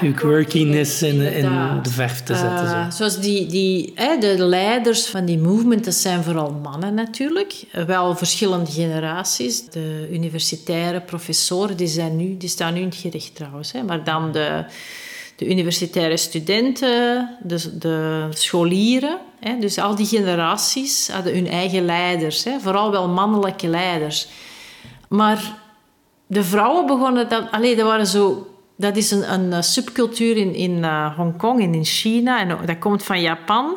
uw 0.00 0.14
quirkiness 0.14 1.02
in, 1.02 1.20
in 1.20 1.50
de 1.82 1.90
verf 1.90 2.22
te 2.22 2.34
zetten. 2.34 2.64
Uh, 2.64 2.90
zoals 2.90 3.20
die, 3.20 3.46
die, 3.46 3.92
hè, 3.94 4.18
de 4.18 4.44
leiders 4.44 5.06
van 5.06 5.24
die 5.24 5.38
movement, 5.38 5.84
dat 5.84 5.94
zijn 5.94 6.22
vooral 6.22 6.50
mannen 6.50 6.94
natuurlijk. 6.94 7.64
Wel 7.86 8.16
verschillende 8.16 8.70
generaties. 8.70 9.64
De 9.64 10.08
universitaire 10.12 11.00
professoren, 11.00 11.76
die, 11.76 11.86
zijn 11.86 12.16
nu, 12.16 12.36
die 12.36 12.48
staan 12.48 12.74
nu 12.74 12.80
in 12.80 12.86
het 12.86 12.96
gericht 12.96 13.34
trouwens. 13.34 13.72
Hè. 13.72 13.82
Maar 13.82 14.04
dan 14.04 14.32
de, 14.32 14.64
de 15.36 15.48
universitaire 15.48 16.16
studenten, 16.16 17.28
de, 17.42 17.78
de 17.78 18.26
scholieren. 18.30 19.18
Hè. 19.40 19.58
Dus 19.58 19.78
al 19.78 19.94
die 19.94 20.06
generaties 20.06 21.08
hadden 21.12 21.34
hun 21.34 21.48
eigen 21.48 21.84
leiders. 21.84 22.44
Hè. 22.44 22.60
Vooral 22.60 22.90
wel 22.90 23.08
mannelijke 23.08 23.68
leiders. 23.68 24.28
Maar 25.08 25.66
de 26.28 26.44
vrouwen 26.44 26.86
begonnen 26.86 27.28
dat. 27.28 27.50
Allee, 27.50 27.76
dat 27.76 27.86
waren 27.86 28.06
zo. 28.06 28.46
Dat 28.76 28.96
is 28.96 29.10
een, 29.10 29.32
een 29.32 29.52
eh, 29.52 29.62
subcultuur 29.62 30.36
in, 30.36 30.54
in 30.54 30.76
uh, 30.76 31.16
Hongkong 31.16 31.62
en 31.62 31.74
in 31.74 31.84
China. 31.84 32.40
En 32.40 32.66
dat 32.66 32.78
komt 32.78 33.02
van 33.02 33.20
Japan. 33.20 33.76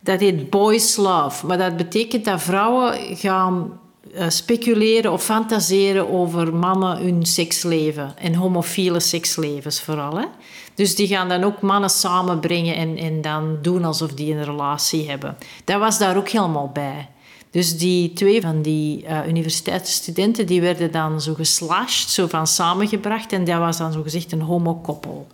Dat 0.00 0.20
heet 0.20 0.50
boys 0.50 0.96
love. 0.96 1.46
Maar 1.46 1.58
dat 1.58 1.76
betekent 1.76 2.24
dat 2.24 2.42
vrouwen 2.42 3.16
gaan 3.16 3.80
uh, 4.14 4.28
speculeren 4.28 5.12
of 5.12 5.24
fantaseren 5.24 6.10
over 6.10 6.54
mannen 6.54 6.98
hun 6.98 7.26
seksleven. 7.26 8.12
En 8.18 8.34
homofiele 8.34 9.00
sekslevens 9.00 9.80
vooral. 9.80 10.24
Dus 10.74 10.96
die 10.96 11.06
gaan 11.06 11.28
dan 11.28 11.44
ook 11.44 11.60
mannen 11.60 11.90
samenbrengen 11.90 12.74
en, 12.74 12.96
en 12.96 13.20
dan 13.20 13.58
doen 13.62 13.84
alsof 13.84 14.12
die 14.12 14.34
een 14.34 14.44
relatie 14.44 15.08
hebben. 15.08 15.36
Dat 15.64 15.78
was 15.78 15.98
daar 15.98 16.16
ook 16.16 16.28
helemaal 16.28 16.70
bij. 16.72 17.08
Dus 17.50 17.78
die 17.78 18.12
twee 18.12 18.40
van 18.40 18.62
die 18.62 19.04
uh, 19.04 19.18
universiteitsstudenten 19.28 20.46
die 20.46 20.60
werden 20.60 20.92
dan 20.92 21.20
zo 21.20 21.34
geslashed, 21.34 22.10
zo 22.10 22.26
van 22.26 22.46
samengebracht. 22.46 23.32
En 23.32 23.44
dat 23.44 23.58
was 23.58 23.78
dan 23.78 23.92
zo 23.92 24.02
gezegd 24.02 24.32
een 24.32 24.40
homokoppel. 24.40 25.26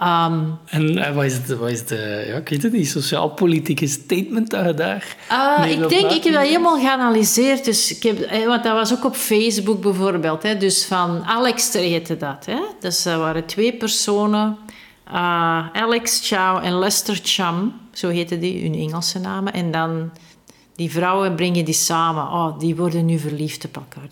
Um, 0.00 0.58
en 0.66 0.98
uh, 0.98 1.14
wat, 1.14 1.24
is 1.24 1.44
de, 1.44 1.56
wat 1.56 1.70
is 1.70 1.86
de, 1.86 2.24
ja, 2.26 2.36
ik 2.36 2.48
weet 2.48 2.62
het 2.62 2.72
niet, 2.72 2.88
sociaal-politieke 2.88 3.86
statement 3.86 4.50
dat 4.50 4.66
je 4.66 4.74
daar 4.74 5.16
uh, 5.30 5.70
Ik 5.70 5.88
denk, 5.88 6.10
ik 6.10 6.24
heb 6.24 6.32
dat 6.32 6.42
helemaal 6.42 6.78
geanalyseerd. 6.78 7.64
Dus 7.64 7.96
ik 7.96 8.02
heb, 8.02 8.20
eh, 8.20 8.46
want 8.46 8.62
dat 8.62 8.72
was 8.72 8.92
ook 8.92 9.04
op 9.04 9.14
Facebook 9.14 9.80
bijvoorbeeld. 9.80 10.42
Hè, 10.42 10.56
dus 10.56 10.84
van 10.84 11.24
Alex 11.24 11.72
heette 11.72 12.16
dat. 12.16 12.46
Hè. 12.46 12.58
Dus 12.80 13.04
er 13.04 13.18
waren 13.18 13.46
twee 13.46 13.72
personen. 13.72 14.58
Uh, 15.08 15.68
Alex 15.72 16.28
Chow 16.28 16.64
en 16.64 16.78
Lester 16.78 17.20
Chum, 17.22 17.72
zo 17.92 18.08
heette 18.08 18.38
die, 18.38 18.62
hun 18.62 18.74
Engelse 18.74 19.18
namen. 19.18 19.52
En 19.52 19.70
dan 19.70 20.10
die 20.74 20.90
vrouwen 20.90 21.34
brengen 21.34 21.64
die 21.64 21.74
samen. 21.74 22.22
Oh, 22.22 22.58
die 22.58 22.76
worden 22.76 23.04
nu 23.04 23.18
verliefd 23.18 23.64
op 23.64 23.76
elkaar. 23.76 24.08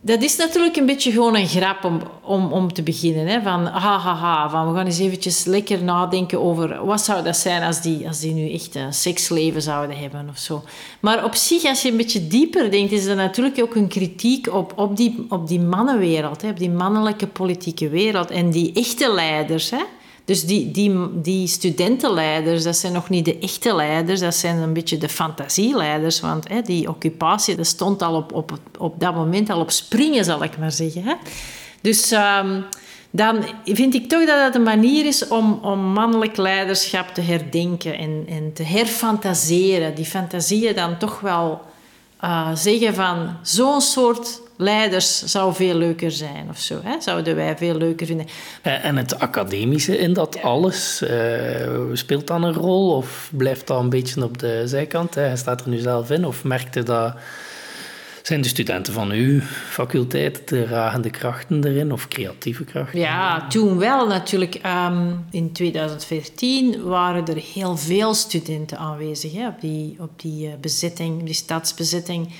Dat 0.00 0.22
is 0.22 0.36
natuurlijk 0.36 0.76
een 0.76 0.86
beetje 0.86 1.12
gewoon 1.12 1.36
een 1.36 1.46
grap 1.46 1.84
om, 1.84 2.00
om, 2.22 2.52
om 2.52 2.72
te 2.72 2.82
beginnen. 2.82 3.26
Hè? 3.26 3.42
Van, 3.42 3.66
ha, 3.66 3.98
ha, 3.98 4.50
van 4.50 4.68
we 4.68 4.76
gaan 4.76 4.86
eens 4.86 4.98
eventjes 4.98 5.44
lekker 5.44 5.82
nadenken 5.82 6.40
over 6.42 6.84
wat 6.84 7.00
zou 7.00 7.24
dat 7.24 7.36
zijn 7.36 7.62
als 7.62 7.82
die, 7.82 8.06
als 8.06 8.20
die 8.20 8.34
nu 8.34 8.52
echt 8.52 8.74
een 8.74 8.92
seksleven 8.92 9.62
zouden 9.62 9.98
hebben 9.98 10.28
of 10.28 10.38
zo. 10.38 10.62
Maar 11.00 11.24
op 11.24 11.34
zich, 11.34 11.64
als 11.64 11.82
je 11.82 11.90
een 11.90 11.96
beetje 11.96 12.26
dieper 12.26 12.70
denkt, 12.70 12.92
is 12.92 13.04
er 13.04 13.16
natuurlijk 13.16 13.62
ook 13.62 13.74
een 13.74 13.88
kritiek 13.88 14.52
op, 14.52 14.72
op, 14.76 14.96
die, 14.96 15.26
op 15.28 15.48
die 15.48 15.60
mannenwereld, 15.60 16.42
hè? 16.42 16.48
op 16.48 16.58
die 16.58 16.70
mannelijke 16.70 17.26
politieke 17.26 17.88
wereld 17.88 18.30
en 18.30 18.50
die 18.50 18.72
echte 18.72 19.12
leiders. 19.12 19.70
Hè? 19.70 19.82
Dus 20.28 20.44
die, 20.44 20.70
die, 20.70 21.20
die 21.22 21.46
studentenleiders, 21.46 22.62
dat 22.62 22.76
zijn 22.76 22.92
nog 22.92 23.08
niet 23.08 23.24
de 23.24 23.38
echte 23.38 23.74
leiders, 23.74 24.20
dat 24.20 24.34
zijn 24.34 24.56
een 24.56 24.72
beetje 24.72 24.98
de 24.98 25.08
fantasieleiders. 25.08 26.20
Want 26.20 26.48
hè, 26.48 26.62
die 26.62 26.88
occupatie, 26.88 27.56
dat 27.56 27.66
stond 27.66 28.02
al 28.02 28.14
op, 28.14 28.32
op, 28.32 28.58
op 28.78 29.00
dat 29.00 29.14
moment 29.14 29.50
al 29.50 29.60
op 29.60 29.70
springen, 29.70 30.24
zal 30.24 30.42
ik 30.42 30.58
maar 30.58 30.72
zeggen. 30.72 31.02
Hè. 31.02 31.14
Dus 31.80 32.12
um, 32.12 32.64
dan 33.10 33.44
vind 33.64 33.94
ik 33.94 34.08
toch 34.08 34.26
dat 34.26 34.44
het 34.44 34.54
een 34.54 34.62
manier 34.62 35.06
is 35.06 35.28
om, 35.28 35.58
om 35.62 35.80
mannelijk 35.80 36.36
leiderschap 36.36 37.08
te 37.14 37.20
herdenken 37.20 37.98
en, 37.98 38.24
en 38.28 38.52
te 38.52 38.62
herfantaseren. 38.62 39.94
Die 39.94 40.04
fantasieën 40.04 40.74
dan 40.74 40.98
toch 40.98 41.20
wel 41.20 41.60
uh, 42.24 42.50
zeggen 42.54 42.94
van 42.94 43.36
zo'n 43.42 43.80
soort 43.80 44.40
leiders 44.58 45.22
zou 45.22 45.54
veel 45.54 45.74
leuker 45.74 46.10
zijn 46.10 46.46
of 46.48 46.58
zo. 46.58 46.80
Hè? 46.82 47.00
Zouden 47.00 47.36
wij 47.36 47.56
veel 47.56 47.74
leuker 47.74 48.06
vinden. 48.06 48.26
Eh, 48.62 48.84
en 48.84 48.96
het 48.96 49.18
academische 49.18 49.98
in 49.98 50.12
dat 50.12 50.42
alles, 50.42 51.02
uh, 51.02 51.10
speelt 51.92 52.26
dan 52.26 52.42
een 52.42 52.54
rol 52.54 52.96
of 52.96 53.30
blijft 53.36 53.66
dat 53.66 53.80
een 53.80 53.88
beetje 53.88 54.24
op 54.24 54.38
de 54.38 54.62
zijkant? 54.64 55.14
Hij 55.14 55.36
staat 55.36 55.60
er 55.60 55.68
nu 55.68 55.78
zelf 55.78 56.10
in 56.10 56.26
of 56.26 56.44
merkte 56.44 56.82
dat... 56.82 57.14
Zijn 58.22 58.40
de 58.40 58.48
studenten 58.48 58.92
van 58.92 59.10
uw 59.10 59.40
faculteit 59.70 60.48
de 60.48 60.64
dragende 60.64 61.10
krachten 61.10 61.64
erin 61.64 61.92
of 61.92 62.08
creatieve 62.08 62.64
krachten? 62.64 62.98
Ja, 62.98 63.46
toen 63.46 63.78
wel 63.78 64.06
natuurlijk. 64.06 64.60
Um, 64.86 65.26
in 65.30 65.52
2014 65.52 66.82
waren 66.82 67.26
er 67.26 67.42
heel 67.54 67.76
veel 67.76 68.14
studenten 68.14 68.78
aanwezig 68.78 69.32
hè, 69.32 69.48
op 69.48 69.60
die, 69.60 69.96
op 69.98 70.20
die 70.20 70.46
uh, 70.46 70.52
bezetting, 70.60 71.24
die 71.24 71.34
stadsbezetting. 71.34 72.32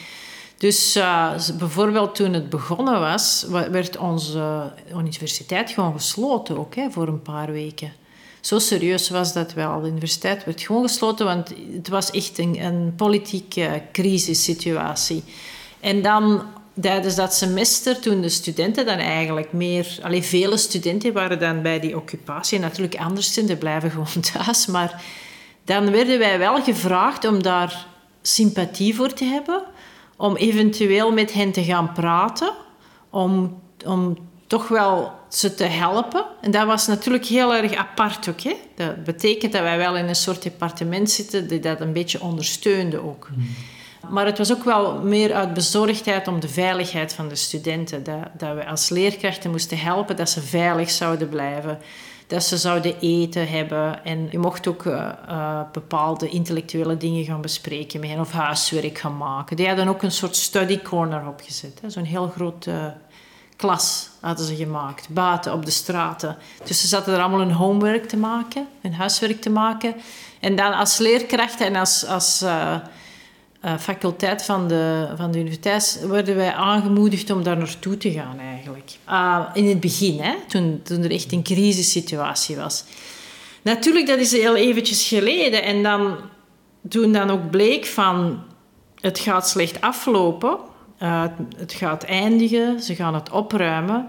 Dus 0.59 0.97
uh, 0.97 1.33
bijvoorbeeld 1.59 2.15
toen 2.15 2.33
het 2.33 2.51
begonnen 2.51 3.01
was, 3.01 3.47
werd 3.71 3.97
onze 3.97 4.73
universiteit 4.97 5.71
gewoon 5.71 5.93
gesloten 5.93 6.59
ook 6.59 6.75
hè, 6.75 6.91
voor 6.91 7.09
een 7.09 7.23
paar 7.23 7.53
weken. 7.53 7.93
Zo 8.41 8.59
serieus 8.59 9.11
was 9.11 9.33
dat 9.33 9.53
wel. 9.53 9.81
De 9.81 9.89
universiteit 9.89 10.45
werd 10.45 10.63
gewoon 10.63 10.83
gesloten, 10.83 11.27
want 11.27 11.53
het 11.73 11.89
was 11.89 12.11
echt 12.11 12.39
een, 12.39 12.61
een 12.61 12.93
politieke 12.97 13.83
crisissituatie. 13.93 15.25
En 15.81 16.03
dan 16.03 16.43
tijdens 16.81 17.15
dat 17.15 17.35
semester, 17.35 18.01
toen 18.01 18.21
de 18.21 18.29
studenten 18.29 18.87
dan 18.87 18.99
eigenlijk 18.99 19.53
meer... 19.53 19.99
Alleen 20.03 20.25
vele 20.25 20.57
studenten 20.57 21.13
waren 21.13 21.39
dan 21.39 21.63
bij 21.63 21.81
die 21.81 21.97
occupatie. 21.97 22.59
Natuurlijk, 22.59 22.97
andere 22.97 23.23
studenten 23.23 23.59
blijven 23.59 23.91
gewoon 23.97 24.23
thuis. 24.33 24.67
Maar 24.67 25.03
dan 25.65 25.91
werden 25.91 26.19
wij 26.19 26.39
wel 26.39 26.63
gevraagd 26.63 27.25
om 27.25 27.43
daar 27.43 27.87
sympathie 28.23 28.95
voor 28.95 29.13
te 29.13 29.25
hebben 29.25 29.63
om 30.19 30.37
eventueel 30.37 31.13
met 31.13 31.33
hen 31.33 31.53
te 31.53 31.65
gaan 31.65 31.93
praten, 31.93 32.53
om, 33.11 33.61
om 33.87 34.19
toch 34.47 34.69
wel 34.69 35.13
ze 35.29 35.55
te 35.55 35.65
helpen. 35.65 36.25
En 36.41 36.51
dat 36.51 36.67
was 36.67 36.87
natuurlijk 36.87 37.25
heel 37.25 37.55
erg 37.55 37.75
apart 37.75 38.29
ook. 38.29 38.41
Hè? 38.41 38.55
Dat 38.75 39.05
betekent 39.05 39.53
dat 39.53 39.63
wij 39.63 39.79
wel 39.79 39.97
in 39.97 40.09
een 40.09 40.15
soort 40.15 40.43
departement 40.43 41.11
zitten 41.11 41.49
die 41.49 41.61
dat 41.61 41.81
een 41.81 41.93
beetje 41.93 42.21
ondersteunde 42.21 43.03
ook. 43.03 43.29
Mm. 43.35 43.47
Maar 44.11 44.27
het 44.27 44.39
was 44.39 44.53
ook 44.53 44.65
wel 44.65 45.01
meer 45.03 45.35
uit 45.35 45.55
bezorgdheid 45.55 46.29
om 46.29 46.41
de 46.41 46.49
veiligheid 46.49 47.13
van 47.13 47.29
de 47.29 47.35
studenten. 47.35 48.05
Dat, 48.05 48.29
dat 48.39 48.55
we 48.55 48.67
als 48.67 48.89
leerkrachten 48.89 49.51
moesten 49.51 49.79
helpen 49.79 50.17
dat 50.17 50.31
ze 50.31 50.41
veilig 50.41 50.91
zouden 50.91 51.29
blijven 51.29 51.79
dat 52.29 52.45
ze 52.45 52.57
zouden 52.57 52.99
eten 53.01 53.49
hebben. 53.49 54.05
En 54.05 54.29
je 54.31 54.39
mocht 54.39 54.67
ook 54.67 54.85
uh, 54.85 55.09
uh, 55.29 55.61
bepaalde 55.73 56.29
intellectuele 56.29 56.97
dingen 56.97 57.25
gaan 57.25 57.41
bespreken 57.41 58.01
met 58.01 58.09
hen 58.09 58.21
of 58.21 58.33
huiswerk 58.33 58.99
gaan 58.99 59.17
maken. 59.17 59.57
Die 59.57 59.67
hadden 59.67 59.89
ook 59.89 60.03
een 60.03 60.13
soort 60.13 60.37
study 60.37 60.83
corner 60.83 61.27
opgezet. 61.27 61.81
Zo'n 61.87 62.05
heel 62.05 62.29
grote 62.29 62.95
klas 63.57 64.09
hadden 64.21 64.47
ze 64.47 64.57
gemaakt, 64.57 65.09
buiten 65.09 65.53
op 65.53 65.65
de 65.65 65.71
straten. 65.71 66.37
Dus 66.65 66.81
ze 66.81 66.87
zaten 66.87 67.15
er 67.15 67.21
allemaal 67.21 67.39
hun 67.39 67.53
homework 67.53 68.09
te 68.09 68.17
maken, 68.17 68.67
hun 68.81 68.95
huiswerk 68.95 69.41
te 69.41 69.51
maken. 69.51 69.95
En 70.41 70.57
dan 70.57 70.73
als 70.73 70.99
leerkrachten 70.99 71.67
en 71.67 71.77
als, 71.77 72.07
als 72.07 72.43
uh, 72.43 72.77
faculteit 73.79 74.43
van 74.43 74.69
de, 74.69 75.09
van 75.17 75.31
de 75.31 75.39
universiteit 75.39 76.05
werden 76.09 76.37
wij 76.37 76.53
aangemoedigd 76.53 77.31
om 77.31 77.43
daar 77.43 77.57
naartoe 77.57 77.97
te 77.97 78.13
gaan 78.13 78.39
Uh, 79.09 79.49
in 79.55 79.69
het 79.69 79.81
begin, 79.81 80.21
hè, 80.21 80.35
toen, 80.49 80.81
toen 80.83 81.03
er 81.03 81.11
echt 81.11 81.33
een 81.33 81.43
crisissituatie 81.43 82.57
was. 82.57 82.85
Natuurlijk, 83.63 84.07
dat 84.07 84.19
is 84.19 84.33
heel 84.33 84.57
eventjes 84.57 85.09
geleden. 85.09 85.63
En 85.63 85.83
dan, 85.83 86.17
toen 86.89 87.13
dan 87.13 87.31
ook 87.31 87.51
bleek 87.51 87.87
van 87.87 88.43
het 89.01 89.19
gaat 89.19 89.49
slecht 89.49 89.81
aflopen, 89.81 90.59
uh, 91.03 91.25
het 91.57 91.73
gaat 91.73 92.05
eindigen, 92.05 92.81
ze 92.83 92.95
gaan 92.95 93.15
het 93.15 93.31
opruimen 93.31 94.09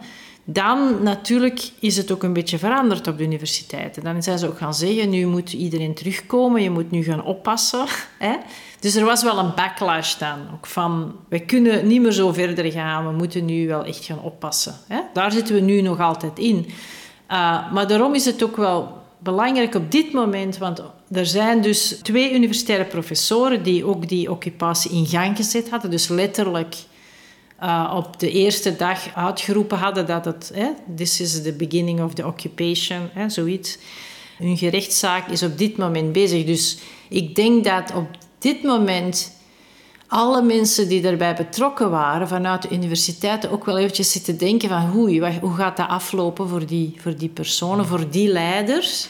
dan 0.53 1.03
natuurlijk 1.03 1.71
is 1.79 1.97
het 1.97 2.11
ook 2.11 2.23
een 2.23 2.33
beetje 2.33 2.57
veranderd 2.57 3.07
op 3.07 3.17
de 3.17 3.23
universiteiten. 3.23 4.03
Dan 4.03 4.23
zijn 4.23 4.39
ze 4.39 4.47
ook 4.47 4.57
gaan 4.57 4.73
zeggen, 4.73 5.09
nu 5.09 5.25
moet 5.25 5.53
iedereen 5.53 5.93
terugkomen, 5.93 6.61
je 6.61 6.69
moet 6.69 6.91
nu 6.91 7.03
gaan 7.03 7.23
oppassen. 7.23 7.85
Hè? 8.19 8.35
Dus 8.79 8.95
er 8.95 9.05
was 9.05 9.23
wel 9.23 9.37
een 9.37 9.55
backlash 9.55 10.15
dan. 10.15 10.37
Ook 10.53 10.67
van, 10.67 11.15
we 11.29 11.39
kunnen 11.39 11.87
niet 11.87 12.01
meer 12.01 12.11
zo 12.11 12.33
verder 12.33 12.71
gaan, 12.71 13.05
we 13.05 13.11
moeten 13.11 13.45
nu 13.45 13.67
wel 13.67 13.83
echt 13.83 14.05
gaan 14.05 14.21
oppassen. 14.21 14.75
Hè? 14.87 14.99
Daar 15.13 15.31
zitten 15.31 15.55
we 15.55 15.61
nu 15.61 15.81
nog 15.81 15.99
altijd 15.99 16.39
in. 16.39 16.65
Uh, 17.31 17.71
maar 17.71 17.87
daarom 17.87 18.15
is 18.15 18.25
het 18.25 18.43
ook 18.43 18.57
wel 18.57 18.97
belangrijk 19.17 19.75
op 19.75 19.91
dit 19.91 20.13
moment, 20.13 20.57
want 20.57 20.81
er 21.11 21.25
zijn 21.25 21.61
dus 21.61 21.99
twee 22.01 22.33
universitaire 22.33 22.85
professoren 22.85 23.63
die 23.63 23.85
ook 23.85 24.07
die 24.07 24.31
occupatie 24.31 24.91
in 24.91 25.05
gang 25.05 25.37
gezet 25.37 25.69
hadden. 25.69 25.91
Dus 25.91 26.07
letterlijk 26.07 26.75
uh, 27.63 27.93
op 27.95 28.19
de 28.19 28.31
eerste 28.31 28.75
dag 28.75 29.15
uitgeroepen 29.15 29.77
hadden 29.77 30.05
dat 30.05 30.25
het, 30.25 30.51
hè, 30.53 30.69
this 30.95 31.21
is 31.21 31.41
the 31.41 31.53
beginning 31.53 32.01
of 32.01 32.13
the 32.13 32.25
occupation, 32.25 33.09
hè, 33.13 33.29
zoiets. 33.29 33.77
Hun 34.37 34.57
gerechtszaak 34.57 35.27
is 35.27 35.43
op 35.43 35.57
dit 35.57 35.77
moment 35.77 36.11
bezig. 36.11 36.45
Dus 36.45 36.77
ik 37.09 37.35
denk 37.35 37.63
dat 37.63 37.93
op 37.95 38.07
dit 38.39 38.63
moment 38.63 39.31
alle 40.07 40.41
mensen 40.41 40.87
die 40.87 41.01
daarbij 41.01 41.35
betrokken 41.35 41.89
waren 41.89 42.27
vanuit 42.27 42.61
de 42.61 42.69
universiteiten 42.71 43.51
ook 43.51 43.65
wel 43.65 43.77
eventjes 43.77 44.11
zitten 44.11 44.37
denken 44.37 44.69
van 44.69 44.89
hoe, 44.89 45.37
hoe 45.41 45.55
gaat 45.55 45.77
dat 45.77 45.87
aflopen 45.87 46.49
voor 46.49 46.65
die, 46.65 46.93
voor 46.97 47.17
die 47.17 47.29
personen, 47.29 47.85
voor 47.85 48.09
die 48.09 48.27
leiders. 48.27 49.07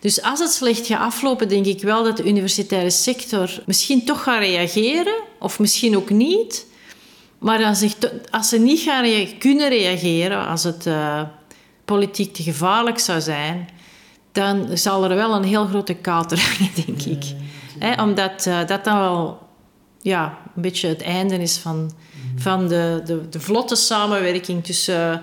Dus 0.00 0.22
als 0.22 0.38
het 0.38 0.50
slecht 0.50 0.86
gaat 0.86 1.00
aflopen, 1.00 1.48
denk 1.48 1.66
ik 1.66 1.82
wel 1.82 2.04
dat 2.04 2.16
de 2.16 2.28
universitaire 2.28 2.90
sector 2.90 3.62
misschien 3.66 4.04
toch 4.04 4.22
gaat 4.22 4.40
reageren, 4.40 5.14
of 5.38 5.58
misschien 5.58 5.96
ook 5.96 6.10
niet. 6.10 6.66
Maar 7.42 7.58
dan 7.58 7.76
zegt, 7.76 8.30
als 8.30 8.48
ze 8.48 8.58
niet 8.58 8.80
gaan 8.80 9.04
kunnen 9.38 9.68
reageren, 9.68 10.46
als 10.46 10.64
het 10.64 10.86
uh, 10.86 11.22
politiek 11.84 12.34
te 12.34 12.42
gevaarlijk 12.42 12.98
zou 12.98 13.20
zijn, 13.20 13.68
dan 14.32 14.76
zal 14.76 15.04
er 15.04 15.16
wel 15.16 15.34
een 15.34 15.44
heel 15.44 15.66
grote 15.66 15.94
kater 15.94 16.40
hangen, 16.40 16.72
denk 16.86 17.02
ik. 17.02 17.34
omdat 18.00 18.46
uh, 18.46 18.66
dat 18.66 18.84
dan 18.84 18.98
wel 18.98 19.38
ja, 20.00 20.38
een 20.56 20.62
beetje 20.62 20.88
het 20.88 21.02
einde 21.02 21.36
is 21.38 21.58
van, 21.58 21.92
van 22.36 22.68
de, 22.68 23.02
de, 23.04 23.28
de 23.28 23.40
vlotte 23.40 23.76
samenwerking 23.76 24.64
tussen, 24.64 25.22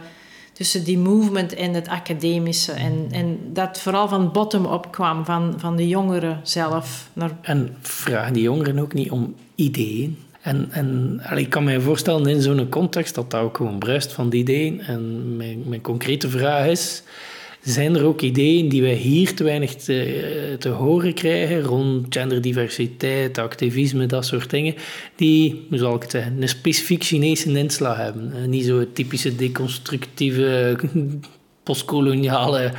tussen 0.54 0.84
die 0.84 0.98
movement 0.98 1.54
en 1.54 1.74
het 1.74 1.88
academische. 1.88 2.72
En, 2.72 3.08
en 3.12 3.40
dat 3.54 3.80
vooral 3.80 4.08
van 4.08 4.32
bottom-up 4.32 4.88
kwam, 4.92 5.26
van, 5.26 5.54
van 5.58 5.76
de 5.76 5.88
jongeren 5.88 6.40
zelf. 6.44 7.10
Naar... 7.14 7.38
En 7.42 7.78
vragen 7.82 8.34
die 8.34 8.44
jongeren 8.44 8.80
ook 8.80 8.94
niet 8.94 9.12
om 9.12 9.36
ideeën? 9.56 10.18
En, 10.42 10.68
en 10.72 11.22
ik 11.36 11.50
kan 11.50 11.64
me 11.64 11.82
voorstellen 11.82 12.28
in 12.28 12.42
zo'n 12.42 12.70
context 12.70 13.16
dat 13.16 13.32
dat 13.32 13.42
ook 13.42 13.58
gewoon 13.58 13.80
bruist 13.80 14.12
van 14.12 14.30
die 14.30 14.42
ideeën. 14.42 14.82
En 14.82 15.36
mijn, 15.38 15.64
mijn 15.66 15.82
concrete 15.82 16.30
vraag 16.30 16.66
is 16.66 17.04
zijn 17.62 17.96
er 17.96 18.06
ook 18.06 18.22
ideeën 18.22 18.70
die 18.70 18.82
wij 18.82 18.94
hier 18.94 19.36
te 19.36 19.44
weinig 19.44 19.76
te, 19.76 20.70
horen 20.78 21.14
krijgen 21.14 21.62
rond 21.62 22.16
genderdiversiteit, 22.16 23.38
activisme, 23.38 24.06
dat 24.06 24.26
soort 24.26 24.50
dingen, 24.50 24.76
die, 25.16 25.66
hoe 25.70 25.78
zal 25.78 25.96
ik 25.96 26.02
het 26.02 26.12
zeggen, 26.12 26.42
een 26.42 26.50
specifiek 26.50 27.04
Chinese 27.04 27.58
inslag 27.58 27.98
hebben? 27.98 28.50
Niet 28.50 28.66
zo 28.66 28.86
typische 28.94 29.36
deconstructieve, 29.36 30.76
postkoloniale 31.64 32.72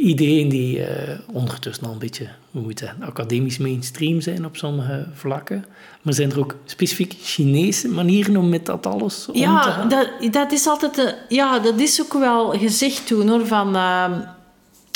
ideeën 0.00 0.48
die 0.48 0.78
uh, 0.78 0.86
ondertussen 1.32 1.86
al 1.86 1.92
een 1.92 1.98
beetje 1.98 2.28
we 2.50 2.60
moeten 2.60 2.96
academisch 3.00 3.58
mainstream 3.58 4.20
zijn 4.20 4.44
op 4.44 4.56
sommige 4.56 5.06
vlakken. 5.14 5.64
Maar 6.02 6.14
zijn 6.14 6.30
er 6.30 6.38
ook 6.38 6.54
specifiek 6.64 7.14
Chinese 7.22 7.88
manieren 7.88 8.36
om 8.36 8.48
met 8.48 8.66
dat 8.66 8.86
alles 8.86 9.26
om 9.28 9.36
ja, 9.36 9.60
te 9.60 9.70
gaan? 9.70 9.88
Dat, 9.88 10.08
dat 10.32 10.52
is 10.52 10.66
altijd... 10.66 10.94
De, 10.94 11.14
ja, 11.28 11.58
dat 11.58 11.80
is 11.80 12.02
ook 12.02 12.12
wel 12.12 12.50
gezegd 12.50 13.06
toen, 13.06 13.28
hoor, 13.28 13.46
van... 13.46 13.76
Uh, 13.76 14.10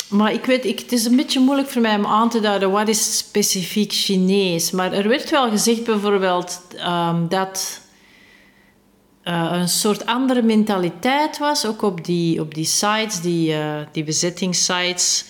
maar 0.09 0.33
ik 0.33 0.45
weet, 0.45 0.65
ik, 0.65 0.79
het 0.79 0.91
is 0.91 1.05
een 1.05 1.15
beetje 1.15 1.39
moeilijk 1.39 1.69
voor 1.69 1.81
mij 1.81 1.95
om 1.95 2.05
aan 2.05 2.29
te 2.29 2.39
duiden 2.39 2.71
wat 2.71 2.87
is 2.87 3.17
specifiek 3.17 3.91
Chinees. 3.91 4.71
Maar 4.71 4.93
er 4.93 5.07
werd 5.07 5.29
wel 5.29 5.49
gezegd 5.49 5.83
bijvoorbeeld 5.83 6.61
um, 6.87 7.27
dat 7.29 7.81
uh, 9.25 9.49
een 9.51 9.69
soort 9.69 10.05
andere 10.05 10.41
mentaliteit 10.41 11.37
was, 11.37 11.65
ook 11.65 11.81
op 11.81 12.05
die, 12.05 12.41
op 12.41 12.53
die 12.53 12.65
sites, 12.65 13.21
die, 13.21 13.51
uh, 13.51 13.75
die 13.91 14.03
bezettingssites. 14.03 15.25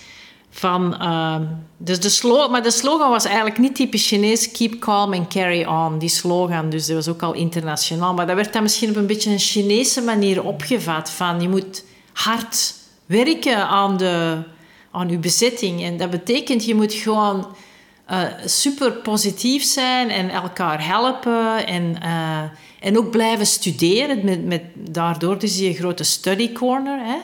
Van, 0.49 0.97
uh, 1.01 1.35
dus 1.77 1.99
de 1.99 2.09
slogan, 2.09 2.51
maar 2.51 2.63
de 2.63 2.71
slogan 2.71 3.09
was 3.09 3.25
eigenlijk 3.25 3.57
niet 3.57 3.75
typisch 3.75 4.07
Chinees, 4.07 4.51
keep 4.51 4.79
calm 4.79 5.13
and 5.13 5.27
carry 5.27 5.65
on, 5.65 5.99
die 5.99 6.09
slogan. 6.09 6.69
Dus 6.69 6.85
dat 6.85 6.95
was 6.95 7.07
ook 7.07 7.21
al 7.21 7.33
internationaal. 7.33 8.13
Maar 8.13 8.27
dat 8.27 8.35
werd 8.35 8.53
dan 8.53 8.61
misschien 8.61 8.89
op 8.89 8.95
een 8.95 9.07
beetje 9.07 9.31
een 9.31 9.39
Chinese 9.39 10.01
manier 10.01 10.43
opgevat. 10.43 11.09
Van 11.09 11.41
je 11.41 11.49
moet 11.49 11.83
hard 12.13 12.73
werken 13.05 13.67
aan, 13.67 13.97
de, 13.97 14.37
aan 14.91 15.09
je 15.09 15.17
bezetting. 15.17 15.83
En 15.83 15.97
dat 15.97 16.09
betekent 16.09 16.65
je 16.65 16.75
moet 16.75 16.93
gewoon 16.93 17.47
uh, 18.11 18.21
super 18.45 18.91
positief 18.91 19.63
zijn 19.63 20.09
en 20.09 20.29
elkaar 20.29 20.87
helpen. 20.87 21.67
En, 21.67 21.97
en 22.79 22.97
ook 22.97 23.11
blijven 23.11 23.45
studeren. 23.45 24.25
Met, 24.25 24.45
met, 24.45 24.63
daardoor 24.75 25.39
dus 25.39 25.57
je 25.57 25.73
grote 25.73 26.03
study 26.03 26.51
corner. 26.51 26.99
Hè. 27.05 27.17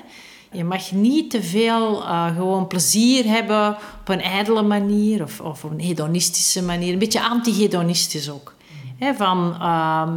Je 0.51 0.63
mag 0.63 0.91
niet 0.91 1.29
te 1.29 1.43
veel 1.43 2.01
uh, 2.01 2.35
gewoon 2.35 2.67
plezier 2.67 3.25
hebben 3.25 3.77
op 3.99 4.09
een 4.09 4.21
ijdele 4.21 4.61
manier 4.61 5.23
of, 5.23 5.39
of 5.39 5.63
op 5.63 5.71
een 5.71 5.81
hedonistische 5.81 6.63
manier. 6.63 6.93
Een 6.93 6.99
beetje 6.99 7.21
anti-hedonistisch 7.21 8.29
ook. 8.29 8.53
Mm. 8.99 9.15
van, 9.15 9.55
uh, 9.59 10.07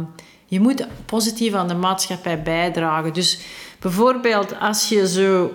je 0.45 0.59
moet 0.59 0.87
positief 1.05 1.53
aan 1.53 1.67
de 1.67 1.75
maatschappij 1.75 2.41
bijdragen. 2.41 3.13
Dus 3.13 3.39
bijvoorbeeld 3.79 4.59
als 4.59 4.89
je 4.89 5.07
zo 5.07 5.51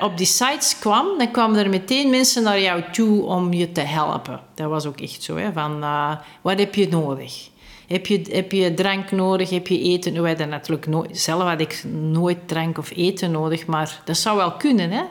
op 0.00 0.16
die 0.16 0.26
sites 0.26 0.78
kwam, 0.78 1.18
dan 1.18 1.30
kwamen 1.30 1.58
er 1.58 1.68
meteen 1.68 2.10
mensen 2.10 2.42
naar 2.42 2.60
jou 2.60 2.82
toe 2.92 3.22
om 3.22 3.52
je 3.52 3.72
te 3.72 3.80
helpen. 3.80 4.40
Dat 4.54 4.68
was 4.68 4.86
ook 4.86 5.00
echt 5.00 5.22
zo. 5.22 5.36
Hè? 5.36 5.52
Van, 5.52 5.82
uh, 5.82 6.16
wat 6.42 6.58
heb 6.58 6.74
je 6.74 6.88
nodig? 6.88 7.50
Heb 7.86 8.06
je, 8.06 8.22
heb 8.30 8.52
je 8.52 8.74
drank 8.74 9.10
nodig? 9.10 9.50
Heb 9.50 9.66
je 9.66 9.80
eten? 9.80 10.12
Nou, 10.12 10.36
dat 10.36 10.48
natuurlijk 10.48 10.86
nooit, 10.86 11.18
zelf 11.18 11.42
had 11.42 11.60
ik 11.60 11.84
nooit 11.90 12.38
drank 12.46 12.78
of 12.78 12.90
eten 12.96 13.30
nodig, 13.30 13.66
maar 13.66 14.00
dat 14.04 14.16
zou 14.16 14.36
wel 14.36 14.52
kunnen. 14.52 14.90
Hè? 14.90 15.02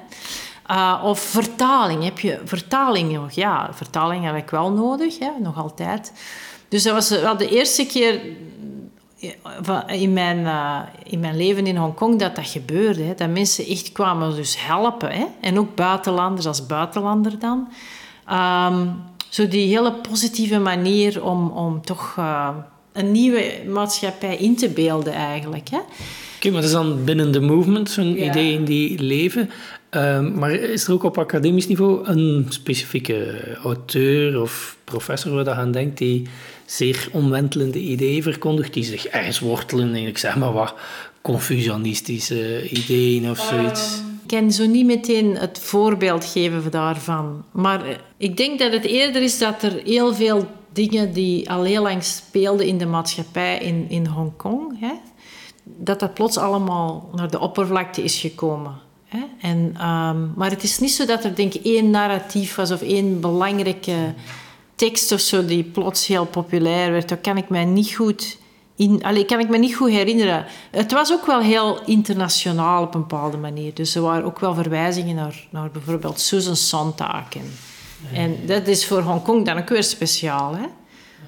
Uh, 0.72 1.02
of 1.04 1.20
vertaling. 1.20 2.04
Heb 2.04 2.20
je 2.20 2.40
vertaling 2.46 3.12
nog? 3.12 3.32
Ja, 3.32 3.70
vertaling 3.74 4.26
heb 4.26 4.36
ik 4.36 4.50
wel 4.50 4.72
nodig, 4.72 5.20
hè? 5.20 5.30
nog 5.40 5.58
altijd. 5.58 6.14
Dus 6.68 6.84
dat 6.84 6.94
was 6.94 7.10
wel 7.10 7.38
de 7.38 7.50
eerste 7.50 7.86
keer 7.86 8.22
in 9.88 10.14
mijn, 10.14 10.40
uh, 10.40 10.80
in 11.04 11.20
mijn 11.20 11.38
leven 11.38 11.68
in 11.68 11.78
Hongkong 11.78 12.20
dat 12.20 12.36
dat 12.36 12.48
gebeurde. 12.48 13.04
Hè? 13.04 13.14
Dat 13.14 13.30
mensen 13.30 13.66
echt 13.66 13.92
kwamen 13.92 14.36
dus 14.36 14.66
helpen. 14.66 15.12
Hè? 15.12 15.26
En 15.42 15.60
ook 15.60 15.76
buitenlanders 15.76 16.46
als 16.46 16.66
buitenlander 16.66 17.40
dan. 17.40 17.68
Um, 18.30 19.04
zo 19.32 19.48
die 19.48 19.68
hele 19.68 19.94
positieve 19.94 20.60
manier 20.60 21.24
om, 21.24 21.50
om 21.50 21.82
toch 21.82 22.16
uh, 22.20 22.50
een 22.94 23.12
nieuwe 23.12 23.62
maatschappij 23.68 24.38
in 24.38 24.56
te 24.56 24.70
beelden 24.70 25.14
eigenlijk. 25.14 25.70
Hè? 25.70 25.78
Oké, 26.36 26.50
maar 26.50 26.62
dat 26.62 26.70
is 26.70 26.76
dan 26.76 27.04
binnen 27.04 27.32
de 27.32 27.40
movement 27.40 27.90
zo'n 27.90 28.16
ja. 28.16 28.30
idee 28.30 28.64
die 28.64 29.00
leven. 29.00 29.50
Um, 29.90 30.34
maar 30.34 30.52
is 30.52 30.88
er 30.88 30.94
ook 30.94 31.04
op 31.04 31.18
academisch 31.18 31.68
niveau 31.68 32.08
een 32.08 32.46
specifieke 32.50 33.42
auteur 33.64 34.42
of 34.42 34.78
professor 34.84 35.34
waar 35.34 35.44
je 35.44 35.52
aan 35.52 35.72
denkt 35.72 35.98
die 35.98 36.28
zeer 36.66 37.08
omwentelende 37.12 37.80
ideeën 37.80 38.24
verkondigt, 38.24 38.74
die 38.74 38.84
zich 38.84 39.06
ergens 39.08 39.40
wortelen 39.40 39.96
in, 39.96 40.08
ik 40.08 40.18
zeg 40.18 40.36
maar 40.36 40.54
wat, 40.54 40.74
confusionistische 41.22 42.70
ideeën 42.70 43.30
of 43.30 43.40
zoiets? 43.40 43.98
Um, 44.00 44.11
kan 44.32 44.52
zo 44.52 44.66
niet 44.66 44.86
meteen 44.86 45.38
het 45.38 45.60
voorbeeld 45.60 46.26
geven 46.26 46.72
daarvan. 46.72 47.44
Maar 47.52 48.02
ik 48.18 48.38
denk 48.38 48.60
dat 48.60 48.72
het 48.72 48.86
eerder 48.86 49.22
is 49.22 49.38
dat 49.38 49.64
er 49.64 49.82
heel 49.84 50.14
veel 50.14 50.48
dingen 50.74 51.14
die 51.14 51.50
al 51.52 51.64
heel 51.64 51.82
lang 51.82 52.04
speelden 52.04 52.66
in 52.66 52.78
de 52.78 52.86
maatschappij 52.86 53.58
in, 53.58 53.86
in 53.90 54.06
Hongkong, 54.06 54.80
dat 55.64 56.00
dat 56.00 56.14
plots 56.14 56.38
allemaal 56.38 57.10
naar 57.16 57.30
de 57.30 57.40
oppervlakte 57.40 58.04
is 58.04 58.20
gekomen. 58.20 58.80
Hè. 59.06 59.20
En, 59.42 59.58
um, 59.88 60.34
maar 60.36 60.50
het 60.50 60.64
is 60.64 60.80
niet 60.80 60.92
zo 60.92 61.06
dat 61.06 61.24
er 61.24 61.36
denk 61.36 61.54
ik 61.54 61.66
één 61.66 61.90
narratief 61.90 62.56
was 62.56 62.72
of 62.72 62.82
één 62.82 63.20
belangrijke 63.20 64.14
tekst 64.76 65.12
of 65.12 65.20
zo 65.20 65.46
die 65.46 65.64
plots 65.64 66.08
heel 66.08 66.26
populair 66.26 66.92
werd. 66.92 67.10
Dat 67.10 67.22
kan 67.22 67.38
ik 67.38 67.50
mij 67.50 67.66
niet 67.66 67.94
goed, 67.94 68.38
in, 68.76 69.04
allee, 69.04 69.26
kan 69.26 69.40
ik 69.40 69.50
me 69.50 69.58
niet 69.58 69.76
goed 69.76 69.90
herinneren. 69.90 70.46
Het 70.72 70.92
was 70.92 71.12
ook 71.12 71.26
wel 71.26 71.42
heel 71.42 71.84
internationaal 71.86 72.84
op 72.84 72.94
een 72.94 73.02
bepaalde 73.02 73.38
manier. 73.38 73.74
Dus 73.74 73.96
er 73.96 74.02
waren 74.02 74.24
ook 74.24 74.40
wel 74.40 74.54
verwijzingen 74.54 75.16
naar, 75.16 75.48
naar 75.50 75.72
bijvoorbeeld 75.72 76.20
Susan 76.20 76.56
Sontag. 76.56 77.26
En, 77.34 77.52
en 78.14 78.46
dat 78.46 78.68
is 78.68 78.88
voor 78.88 79.02
Hongkong 79.02 79.46
dan 79.46 79.58
ook 79.58 79.70
weer 79.70 79.84
speciaal. 79.84 80.56
Hè? 80.56 80.66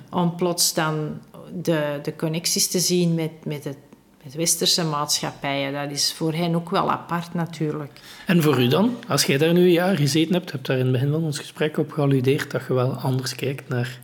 Om 0.10 0.36
plots 0.36 0.74
dan 0.74 1.20
de, 1.54 2.00
de 2.04 2.16
connecties 2.16 2.68
te 2.68 2.80
zien 2.80 3.14
met, 3.14 3.32
met 3.46 3.64
het 3.64 3.78
met 4.24 4.34
westerse 4.34 4.84
maatschappijen. 4.84 5.74
Dat 5.74 5.92
is 5.92 6.14
voor 6.14 6.34
hen 6.34 6.56
ook 6.56 6.70
wel 6.70 6.92
apart 6.92 7.34
natuurlijk. 7.34 7.92
En 8.26 8.42
voor 8.42 8.62
u 8.62 8.68
dan? 8.68 8.96
Als 9.08 9.24
jij 9.24 9.38
daar 9.38 9.54
nu 9.54 9.62
een 9.62 9.72
jaar 9.72 9.96
gezeten 9.96 10.34
hebt, 10.34 10.52
heb 10.52 10.66
daar 10.66 10.78
in 10.78 10.84
het 10.84 10.92
begin 10.92 11.12
van 11.12 11.24
ons 11.24 11.40
gesprek 11.40 11.78
op 11.78 11.92
gealludeerd 11.92 12.52
dat 12.52 12.62
je 12.68 12.74
wel 12.74 12.94
anders 12.94 13.36
kijkt 13.36 13.70
naar 13.70 14.00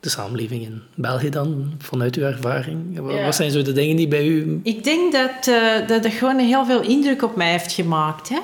de 0.00 0.08
samenleving 0.08 0.62
in 0.62 0.82
België 0.94 1.28
dan, 1.28 1.72
vanuit 1.78 2.16
uw 2.16 2.24
ervaring. 2.24 2.98
Wat 3.24 3.34
zijn 3.34 3.50
zo 3.50 3.62
de 3.62 3.72
dingen 3.72 3.96
die 3.96 4.08
bij 4.08 4.26
u... 4.26 4.60
Ik 4.62 4.84
denk 4.84 5.12
dat, 5.12 5.46
uh, 5.48 5.86
dat 5.86 6.04
het 6.04 6.12
gewoon 6.12 6.38
heel 6.38 6.66
veel 6.66 6.80
indruk 6.80 7.22
op 7.22 7.36
mij 7.36 7.50
heeft 7.50 7.72
gemaakt. 7.72 8.28
Hè? 8.28 8.38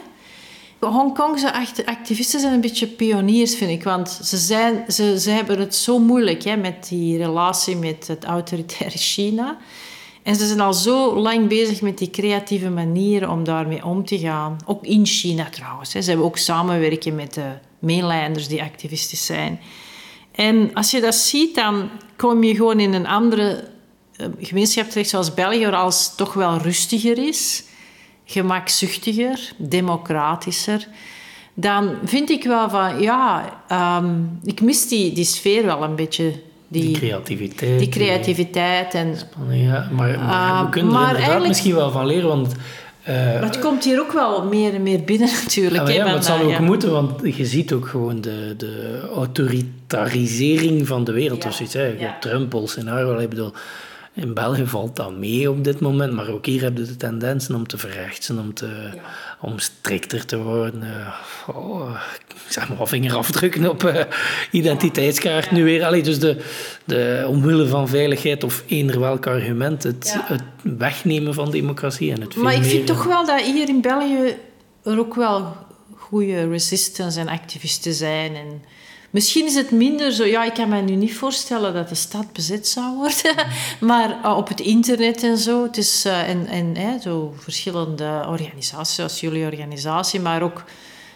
Hongkongse 0.80 1.54
activisten 1.84 2.40
zijn 2.40 2.52
een 2.52 2.60
beetje 2.60 2.86
pioniers, 2.86 3.54
vind 3.54 3.70
ik. 3.70 3.82
Want 3.82 4.20
ze, 4.22 4.36
zijn, 4.36 4.84
ze, 4.88 5.20
ze 5.20 5.30
hebben 5.30 5.58
het 5.58 5.74
zo 5.74 5.98
moeilijk 5.98 6.44
hè, 6.44 6.56
met 6.56 6.88
die 6.88 7.16
relatie 7.16 7.76
met 7.76 8.06
het 8.06 8.24
autoritaire 8.24 8.98
China. 8.98 9.58
En 10.22 10.36
ze 10.36 10.46
zijn 10.46 10.60
al 10.60 10.74
zo 10.74 11.16
lang 11.16 11.48
bezig 11.48 11.80
met 11.80 11.98
die 11.98 12.10
creatieve 12.10 12.70
manieren 12.70 13.30
om 13.30 13.44
daarmee 13.44 13.84
om 13.84 14.04
te 14.04 14.18
gaan. 14.18 14.56
Ook 14.64 14.84
in 14.84 15.06
China 15.06 15.48
trouwens. 15.50 15.90
Ze 15.90 15.98
hebben 15.98 16.26
ook 16.26 16.38
samenwerken 16.38 17.14
met 17.14 17.34
de 17.34 17.52
mainlanders 17.78 18.48
die 18.48 18.62
activistisch 18.62 19.26
zijn. 19.26 19.60
En 20.36 20.70
als 20.74 20.90
je 20.90 21.00
dat 21.00 21.14
ziet, 21.14 21.54
dan 21.54 21.88
kom 22.16 22.42
je 22.42 22.54
gewoon 22.54 22.80
in 22.80 22.92
een 22.92 23.06
andere 23.06 23.64
eh, 24.16 24.26
gemeenschap 24.40 24.88
terecht, 24.88 25.08
zoals 25.08 25.34
België, 25.34 25.64
waar 25.64 25.74
alles 25.74 26.14
toch 26.16 26.32
wel 26.32 26.58
rustiger 26.58 27.18
is, 27.28 27.64
gemakzuchtiger, 28.24 29.52
democratischer. 29.56 30.88
Dan 31.54 31.94
vind 32.04 32.30
ik 32.30 32.44
wel 32.44 32.70
van, 32.70 33.00
ja, 33.00 33.52
um, 34.02 34.38
ik 34.44 34.60
mis 34.60 34.88
die, 34.88 35.12
die 35.12 35.24
sfeer 35.24 35.64
wel 35.64 35.82
een 35.82 35.96
beetje 35.96 36.32
die, 36.68 36.82
die 36.82 36.96
creativiteit. 36.96 37.78
Die 37.78 37.88
creativiteit. 37.88 38.94
En, 38.94 39.16
ja, 39.50 39.88
maar, 39.92 40.18
maar 40.18 40.64
we 40.64 40.70
kunnen 40.70 40.94
er 40.94 41.08
inderdaad 41.08 41.46
misschien 41.46 41.74
wel 41.74 41.90
van 41.90 42.06
leren, 42.06 42.28
want... 42.28 42.54
Uh, 43.08 43.14
maar 43.14 43.42
het 43.42 43.58
komt 43.58 43.84
hier 43.84 44.00
ook 44.00 44.12
wel 44.12 44.44
meer 44.44 44.74
en 44.74 44.82
meer 44.82 45.00
binnen 45.00 45.28
natuurlijk. 45.42 45.88
Ja, 45.88 45.94
ja 45.94 46.04
maar 46.04 46.14
het 46.14 46.24
zal 46.24 46.40
ook 46.40 46.58
moeten, 46.58 46.90
want 46.90 47.36
je 47.36 47.46
ziet 47.46 47.72
ook 47.72 47.86
gewoon 47.86 48.20
de, 48.20 48.54
de 48.56 49.00
autoritarisering 49.14 50.86
van 50.86 51.04
de 51.04 51.12
wereld 51.12 51.42
ja. 51.42 51.48
of 51.48 51.54
zoiets. 51.54 51.74
Hè. 51.74 51.86
Ja. 51.98 52.16
Trump, 52.20 52.50
Bolsonaro, 52.50 53.18
ik 53.18 53.28
bedoel... 53.28 53.52
In 54.16 54.34
België 54.34 54.66
valt 54.66 54.96
dat 54.96 55.16
mee 55.16 55.50
op 55.50 55.64
dit 55.64 55.80
moment, 55.80 56.12
maar 56.12 56.28
ook 56.28 56.46
hier 56.46 56.62
heb 56.62 56.76
je 56.76 56.84
de 56.84 56.96
tendensen 56.96 57.54
om 57.54 57.66
te 57.66 57.78
verrechtsen, 57.78 58.38
om, 58.38 58.54
te, 58.54 58.90
om 59.40 59.58
strikter 59.58 60.26
te 60.26 60.38
worden. 60.38 60.82
Uh, 60.82 61.56
oh, 61.56 62.00
zeg 62.48 62.68
maar, 62.68 62.86
vingerafdrukken 62.86 63.70
op 63.70 63.82
uh, 63.82 64.00
identiteitskaart 64.50 65.50
nu 65.50 65.64
weer. 65.64 65.84
Allee, 65.84 66.02
dus 66.02 66.18
de, 66.18 66.36
de 66.84 67.26
omwille 67.28 67.66
van 67.66 67.88
veiligheid 67.88 68.44
of 68.44 68.64
eender 68.66 69.00
welk 69.00 69.26
argument, 69.26 69.82
het, 69.82 70.16
het 70.18 70.42
wegnemen 70.62 71.34
van 71.34 71.50
democratie 71.50 72.12
en 72.12 72.20
het 72.20 72.36
Maar 72.36 72.54
ik 72.54 72.64
vind 72.64 72.86
toch 72.86 73.04
wel 73.04 73.26
dat 73.26 73.40
hier 73.40 73.68
in 73.68 73.80
België 73.80 74.36
er 74.82 74.98
ook 74.98 75.14
wel 75.14 75.65
goede 76.08 76.48
resistance 76.48 77.20
en 77.20 77.28
activisten 77.28 77.94
zijn 77.94 78.34
en 78.34 78.62
Misschien 79.10 79.46
is 79.46 79.54
het 79.54 79.70
minder 79.70 80.12
zo... 80.12 80.24
Ja, 80.24 80.44
ik 80.44 80.54
kan 80.54 80.68
me 80.68 80.80
nu 80.80 80.94
niet 80.94 81.16
voorstellen 81.16 81.74
dat 81.74 81.88
de 81.88 81.94
stad 81.94 82.32
bezet 82.32 82.68
zou 82.68 82.96
worden. 82.96 83.46
maar 83.90 84.18
uh, 84.24 84.36
op 84.36 84.48
het 84.48 84.60
internet 84.60 85.22
en 85.22 85.38
zo. 85.38 85.62
Het 85.62 85.76
is, 85.76 86.06
uh, 86.06 86.28
en 86.28 86.46
en 86.46 86.76
hè, 86.76 86.98
zo 86.98 87.34
verschillende 87.36 88.24
organisaties, 88.28 88.94
zoals 88.94 89.20
jullie 89.20 89.44
organisatie. 89.44 90.20
Maar 90.20 90.42
ook... 90.42 90.64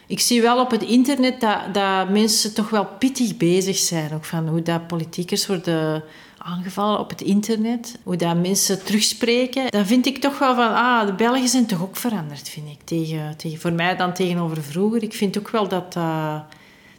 Ik 0.07 0.21
zie 0.21 0.43
wel 0.43 0.61
op 0.61 0.71
het 0.71 0.83
internet 0.83 1.41
dat, 1.41 1.75
dat 1.75 2.09
mensen 2.09 2.55
toch 2.55 2.71
wel 2.71 2.87
pittig 2.87 3.37
bezig 3.37 3.77
zijn. 3.77 4.15
Ook 4.15 4.25
van 4.25 4.49
hoe 4.49 4.63
dat 4.63 4.87
politiekers 4.87 5.47
worden 5.47 6.05
aangevallen 6.43 6.99
op 6.99 7.11
het 7.11 7.21
internet. 7.21 7.99
Hoe 8.03 8.17
dat 8.17 8.37
mensen 8.37 8.85
terugspreken. 8.85 9.71
Dan 9.71 9.87
vind 9.87 10.07
ik 10.07 10.19
toch 10.19 10.39
wel 10.39 10.55
van... 10.55 10.75
Ah, 10.75 11.07
de 11.07 11.13
Belgen 11.13 11.49
zijn 11.49 11.67
toch 11.67 11.83
ook 11.83 11.97
veranderd, 11.97 12.49
vind 12.49 12.69
ik. 12.69 12.79
Tegen, 12.85 13.37
tegen, 13.37 13.61
voor 13.61 13.73
mij 13.73 13.97
dan 13.97 14.13
tegenover 14.13 14.63
vroeger. 14.63 15.03
Ik 15.03 15.15
vind 15.15 15.39
ook 15.39 15.51
wel 15.51 15.69
dat... 15.69 15.95
Uh, 15.97 16.41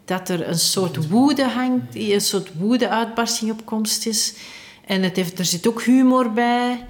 dat 0.05 0.29
er 0.29 0.47
een 0.47 0.59
soort 0.59 1.07
woede 1.09 1.47
hangt, 1.47 1.95
een 1.95 2.21
soort 2.21 2.49
woede-uitbarsting 2.57 3.51
op 3.51 3.65
komst 3.65 4.05
is. 4.05 4.33
En 4.85 5.03
het 5.03 5.15
heeft, 5.15 5.39
er 5.39 5.45
zit 5.45 5.67
ook 5.67 5.81
humor 5.81 6.31
bij. 6.31 6.85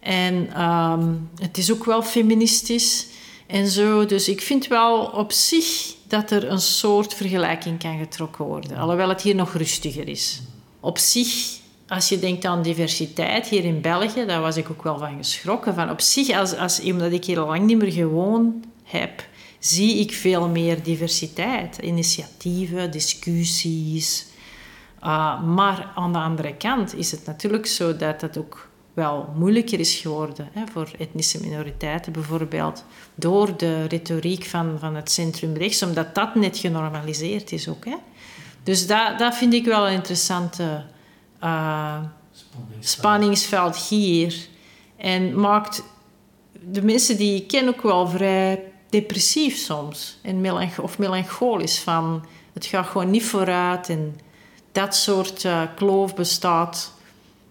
En 0.00 0.62
um, 0.62 1.28
het 1.38 1.58
is 1.58 1.72
ook 1.72 1.84
wel 1.84 2.02
feministisch 2.02 3.06
en 3.46 3.68
zo. 3.68 4.06
Dus 4.06 4.28
ik 4.28 4.40
vind 4.40 4.66
wel 4.66 5.04
op 5.04 5.32
zich 5.32 5.94
dat 6.08 6.30
er 6.30 6.50
een 6.50 6.60
soort 6.60 7.14
vergelijking 7.14 7.78
kan 7.78 7.98
getrokken 7.98 8.44
worden. 8.44 8.76
Alhoewel 8.76 9.08
het 9.08 9.22
hier 9.22 9.34
nog 9.34 9.52
rustiger 9.54 10.08
is. 10.08 10.40
Op 10.80 10.98
zich, 10.98 11.58
als 11.92 12.08
je 12.08 12.18
denkt 12.18 12.44
aan 12.44 12.62
diversiteit 12.62 13.46
hier 13.46 13.64
in 13.64 13.80
België, 13.80 14.26
daar 14.26 14.40
was 14.40 14.56
ik 14.56 14.70
ook 14.70 14.82
wel 14.82 14.98
van 14.98 15.16
geschrokken. 15.16 15.74
Van 15.74 15.90
op 15.90 16.00
zich, 16.00 16.30
als, 16.30 16.56
als, 16.56 16.80
omdat 16.80 17.12
ik 17.12 17.24
hier 17.24 17.40
lang 17.40 17.66
niet 17.66 17.78
meer 17.78 17.92
gewoond 17.92 18.64
heb 18.84 19.24
zie 19.58 19.98
ik 19.98 20.12
veel 20.12 20.48
meer 20.48 20.82
diversiteit, 20.82 21.78
initiatieven, 21.78 22.90
discussies. 22.90 24.26
Uh, 25.02 25.42
maar 25.42 25.92
aan 25.94 26.12
de 26.12 26.18
andere 26.18 26.54
kant 26.54 26.96
is 26.96 27.10
het 27.10 27.26
natuurlijk 27.26 27.66
zo 27.66 27.96
dat 27.96 28.20
het 28.20 28.38
ook 28.38 28.68
wel 28.94 29.28
moeilijker 29.36 29.80
is 29.80 29.94
geworden 29.94 30.48
hè, 30.52 30.62
voor 30.72 30.90
etnische 30.98 31.40
minoriteiten 31.40 32.12
bijvoorbeeld, 32.12 32.84
door 33.14 33.56
de 33.56 33.84
retoriek 33.84 34.44
van, 34.44 34.78
van 34.78 34.94
het 34.94 35.10
centrum 35.10 35.54
rechts, 35.54 35.82
omdat 35.82 36.14
dat 36.14 36.34
net 36.34 36.58
genormaliseerd 36.58 37.52
is 37.52 37.68
ook. 37.68 37.84
Hè. 37.84 37.96
Dus 38.62 38.86
dat, 38.86 39.18
dat 39.18 39.34
vind 39.34 39.54
ik 39.54 39.64
wel 39.64 39.86
een 39.86 39.94
interessante 39.94 40.84
spanningsveld 42.80 43.76
hier. 43.76 44.34
En 44.96 45.40
maakt 45.40 45.82
de 46.60 46.82
mensen 46.82 47.16
die 47.16 47.36
ik 47.36 47.48
ken 47.48 47.68
ook 47.68 47.82
wel 47.82 48.08
vrij 48.08 48.72
depressief 48.90 49.56
soms 49.56 50.18
en 50.22 50.66
of 50.82 50.98
melancholisch 50.98 51.78
van 51.78 52.24
het 52.52 52.66
gaat 52.66 52.86
gewoon 52.86 53.10
niet 53.10 53.24
vooruit 53.24 53.88
en 53.88 54.20
dat 54.72 54.94
soort 54.94 55.44
uh, 55.44 55.62
kloof 55.76 56.14
bestaat 56.14 56.92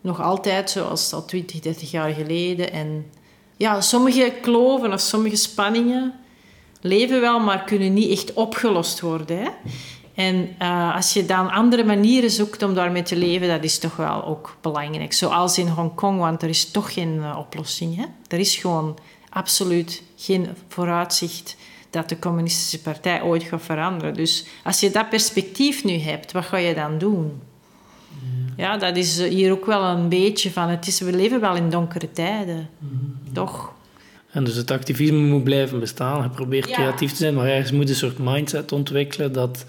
nog 0.02 0.22
altijd 0.22 0.70
zoals 0.70 1.14
al 1.14 1.26
20, 1.26 1.60
30 1.60 1.92
jaar 1.92 2.14
geleden. 2.14 2.72
En 2.72 3.12
ja, 3.58 3.82
sommige 3.82 4.34
kloven 4.42 4.94
of 4.94 5.00
sommige 5.00 5.36
spanningen 5.36 6.14
leven 6.82 7.22
wel, 7.22 7.40
maar 7.40 7.64
kunnen 7.64 7.94
niet 7.94 8.12
echt 8.12 8.34
opgelost 8.34 9.00
worden. 9.00 9.38
Hè? 9.38 9.50
En 10.28 10.56
uh, 10.62 10.96
als 10.96 11.14
je 11.14 11.26
dan 11.26 11.52
andere 11.52 11.84
manieren 11.84 12.30
zoekt 12.30 12.64
om 12.64 12.74
daarmee 12.74 13.04
te 13.04 13.16
leven, 13.16 13.48
dat 13.48 13.64
is 13.64 13.78
toch 13.78 13.96
wel 13.96 14.26
ook 14.26 14.58
belangrijk. 14.62 15.14
Zoals 15.14 15.58
in 15.58 15.68
Hongkong, 15.68 16.20
want 16.20 16.42
er 16.42 16.50
is 16.50 16.72
toch 16.72 16.94
geen 16.94 17.16
uh, 17.16 17.38
oplossing. 17.38 17.96
Hè? 17.96 18.06
Er 18.28 18.40
is 18.40 18.56
gewoon 18.56 18.98
absoluut 19.30 20.04
geen 20.16 20.48
vooruitzicht 20.68 21.58
dat 21.90 22.10
de 22.10 22.20
communistische 22.20 22.82
partij 22.82 23.22
ooit 23.22 23.44
gaat 23.44 23.62
veranderen. 23.62 24.14
Dus 24.14 24.46
als 24.64 24.80
je 24.80 24.92
dat 24.92 25.10
perspectief 25.10 25.84
nu 25.84 25.98
hebt, 25.98 26.32
wat 26.32 26.46
ga 26.46 26.58
je 26.58 26.74
dan 26.74 26.98
doen? 26.98 27.42
Ja, 28.58 28.78
dat 28.78 28.98
is 28.98 29.22
hier 29.22 29.52
ook 29.52 29.66
wel 29.66 29.84
een 29.84 30.10
beetje 30.10 30.52
van... 30.52 30.70
Het 30.70 30.88
is, 30.88 31.00
we 31.00 31.12
leven 31.12 31.40
wel 31.40 31.56
in 31.56 31.70
donkere 31.70 32.12
tijden, 32.12 32.70
mhm. 32.80 33.34
toch? 33.34 33.74
En 34.32 34.44
dus 34.44 34.56
het 34.56 34.72
activisme 34.72 35.18
moet 35.18 35.44
blijven 35.44 35.80
bestaan. 35.80 36.24
Je 36.24 36.30
probeert 36.30 36.72
creatief 36.72 37.12
te 37.12 37.18
zijn, 37.18 37.34
maar 37.34 37.48
ergens 37.48 37.72
moet 37.72 37.90
een 37.90 37.96
soort 37.96 38.18
mindset 38.18 38.72
ontwikkelen 38.72 39.34
dat, 39.34 39.66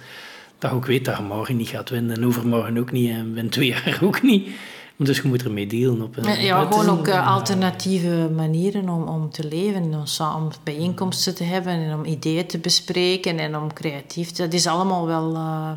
dat 0.62 0.70
ook 0.70 0.86
weet 0.86 1.04
dat 1.04 1.16
je 1.16 1.22
morgen 1.22 1.56
niet 1.56 1.68
gaat 1.68 1.90
winnen 1.90 2.16
en 2.16 2.26
overmorgen 2.26 2.78
ook 2.78 2.92
niet 2.92 3.10
en 3.10 3.34
binnen 3.34 3.52
twee 3.52 3.68
jaar 3.68 3.98
ook 4.02 4.22
niet. 4.22 4.48
Dus 4.96 5.16
je 5.16 5.28
moet 5.28 5.44
ermee 5.44 5.66
dealen. 5.66 6.02
Op 6.02 6.16
een, 6.16 6.42
ja, 6.42 6.64
gewoon 6.64 6.88
ook 6.88 7.08
uh, 7.08 7.28
alternatieve 7.34 8.30
manieren 8.34 8.88
om, 8.88 9.02
om 9.02 9.30
te 9.30 9.48
leven. 9.48 9.82
Om, 9.82 10.04
om 10.36 10.50
bijeenkomsten 10.64 11.34
te 11.34 11.44
hebben 11.44 11.72
en 11.72 11.94
om 11.94 12.04
ideeën 12.04 12.46
te 12.46 12.58
bespreken 12.58 13.38
en 13.38 13.56
om 13.56 13.72
creatief 13.72 14.30
te 14.30 14.42
Dat 14.42 14.52
is 14.52 14.66
allemaal 14.66 15.06
wel... 15.06 15.30
Uh, 15.30 15.36
ja. 15.36 15.76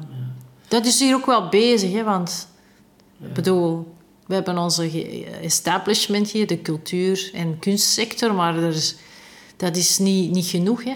Dat 0.68 0.86
is 0.86 1.00
hier 1.00 1.16
ook 1.16 1.26
wel 1.26 1.50
bezig, 1.50 1.92
hè, 1.92 2.04
want... 2.04 2.48
Ik 3.22 3.34
bedoel, 3.34 3.96
we 4.28 4.34
hebben 4.34 4.58
onze 4.58 5.26
establishment 5.42 6.32
hier, 6.32 6.48
de 6.48 6.62
cultuur- 6.62 7.30
en 7.34 7.60
kunstsector, 7.60 8.34
maar 8.34 8.58
er 8.58 8.74
is, 8.74 8.96
dat 9.58 9.76
is 9.76 9.98
niet, 9.98 10.32
niet 10.32 10.46
genoeg. 10.46 10.84
Hè? 10.84 10.94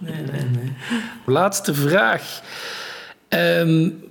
Nee, 0.00 0.22
nee, 0.22 0.42
nee. 0.42 0.72
Laatste 1.26 1.74
vraag. 1.74 2.42
Um, 3.34 4.02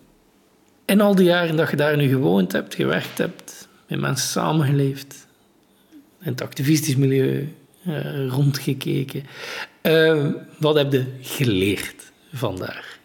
in 0.85 1.01
al 1.01 1.15
die 1.15 1.25
jaren 1.25 1.55
dat 1.55 1.69
je 1.69 1.75
daar 1.75 1.97
nu 1.97 2.07
gewoond 2.07 2.51
hebt, 2.51 2.75
gewerkt 2.75 3.17
hebt, 3.17 3.67
met 3.87 3.99
mensen 3.99 4.29
samengeleefd, 4.29 5.27
in 6.21 6.31
het 6.31 6.41
activistisch 6.41 6.95
milieu 6.95 7.55
uh, 7.87 8.27
rondgekeken, 8.27 9.23
uh, 9.81 10.25
wat 10.57 10.75
heb 10.75 10.91
je 10.91 11.05
geleerd 11.21 12.11
vandaar? 12.33 12.97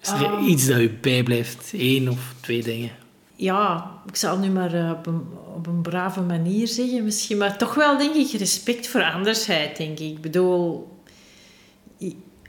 Is 0.00 0.08
er 0.08 0.32
um, 0.32 0.46
iets 0.46 0.66
dat 0.66 0.80
je 0.80 0.90
bijblijft? 0.90 1.70
Eén 1.72 2.10
of 2.10 2.34
twee 2.40 2.62
dingen? 2.62 2.90
Ja, 3.36 3.90
ik 4.06 4.16
zal 4.16 4.38
nu 4.38 4.48
maar 4.48 4.74
uh, 4.74 4.90
op, 4.90 5.06
een, 5.06 5.22
op, 5.54 5.66
een, 5.66 5.82
brave 5.82 6.20
manier 6.20 6.68
zeggen 6.68 7.04
misschien, 7.04 7.38
maar 7.38 7.58
toch 7.58 7.74
wel 7.74 7.98
denk 7.98 8.14
ik 8.14 8.38
respect 8.38 8.86
voor 8.86 9.02
andersheid, 9.02 9.76
denk 9.76 9.98
ik. 9.98 10.10
Ik 10.10 10.20
bedoel, 10.20 10.88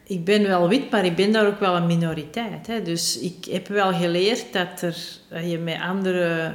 ik 0.08 0.26
ben 0.26 0.44
wel 0.44 0.68
wit, 0.68 0.92
maar 0.92 1.06
ik 1.06 1.16
ben 1.16 1.32
daar 1.32 1.48
ook 1.48 1.60
wel 1.60 1.76
een 1.76 1.86
minoriteit. 1.86 2.68
Hè. 2.68 2.82
Dus 2.82 3.20
ik 3.20 3.46
heb 3.46 3.68
wel 3.68 3.94
geleerd 3.94 4.46
dat, 4.54 4.82
er, 4.82 5.48
je 5.48 5.58
met 5.58 5.80
andere 5.80 6.54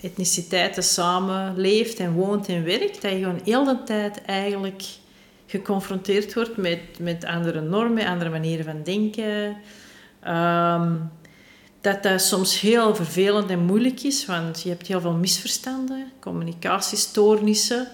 etniciteiten 0.00 0.82
samenleeft 0.82 1.98
en 1.98 2.12
woont 2.12 2.48
en 2.48 2.64
werkt. 2.64 3.02
Dat 3.02 3.10
je 3.10 3.18
gewoon 3.18 3.40
heel 3.44 3.64
de 3.64 3.82
tijd 3.84 4.22
eigenlijk 4.22 4.82
geconfronteerd 5.46 6.34
wordt 6.34 6.56
met, 6.56 6.80
met 6.98 7.24
andere 7.24 7.60
normen, 7.60 8.06
andere 8.06 8.30
manieren 8.30 8.64
van 8.64 8.82
denken. 8.82 9.56
Um, 10.28 11.10
dat 11.80 12.02
dat 12.02 12.22
soms 12.22 12.60
heel 12.60 12.94
vervelend 12.94 13.50
en 13.50 13.64
moeilijk 13.64 14.02
is, 14.02 14.26
want 14.26 14.62
je 14.62 14.68
hebt 14.68 14.86
heel 14.86 15.00
veel 15.00 15.12
misverstanden, 15.12 16.12
communicatiestoornissen. 16.20 17.88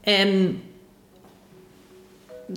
En 0.00 0.62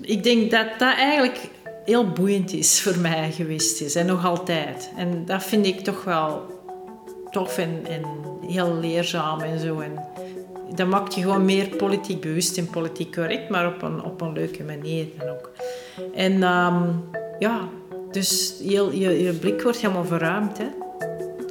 ik 0.01 0.23
denk 0.23 0.51
dat 0.51 0.67
dat 0.77 0.95
eigenlijk 0.95 1.39
heel 1.85 2.09
boeiend 2.09 2.53
is 2.53 2.81
voor 2.81 2.97
mij 2.97 3.31
geweest 3.31 3.81
is. 3.81 3.95
En 3.95 4.05
nog 4.05 4.25
altijd. 4.25 4.91
En 4.97 5.25
dat 5.25 5.43
vind 5.43 5.65
ik 5.65 5.79
toch 5.79 6.03
wel 6.03 6.41
tof 7.31 7.57
en, 7.57 7.81
heel 8.47 8.77
leerzaam 8.81 9.39
en 9.39 9.59
zo. 9.59 9.79
En 9.79 10.05
dat 10.75 10.87
maakt 10.87 11.15
je 11.15 11.21
gewoon 11.21 11.45
meer 11.45 11.67
politiek 11.67 12.21
bewust 12.21 12.57
en 12.57 12.69
politiek 12.69 13.15
correct, 13.15 13.49
maar 13.49 13.67
op 13.67 13.81
een, 13.81 14.03
op 14.03 14.21
een 14.21 14.33
leuke 14.33 14.63
manier 14.63 15.05
dan 15.17 15.29
ook. 15.29 15.51
En 16.13 16.33
um, 16.43 17.03
ja, 17.39 17.69
dus 18.11 18.55
je, 18.61 18.99
je 18.99 19.33
blik 19.33 19.61
wordt 19.61 19.77
helemaal 19.77 20.05
verruimd. 20.05 20.57
Hè? 20.57 20.65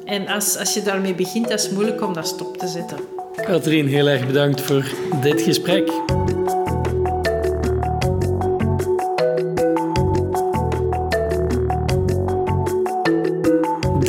En 0.05 0.27
als, 0.27 0.57
als 0.57 0.73
je 0.73 0.81
daarmee 0.81 1.15
begint, 1.15 1.49
dat 1.49 1.59
is 1.59 1.69
moeilijk 1.69 2.01
om 2.01 2.13
dat 2.13 2.27
stop 2.27 2.57
te 2.57 2.67
zetten. 2.67 2.97
Katrien, 3.35 3.87
heel 3.87 4.07
erg 4.07 4.27
bedankt 4.27 4.61
voor 4.61 4.93
dit 5.21 5.41
gesprek. 5.41 5.91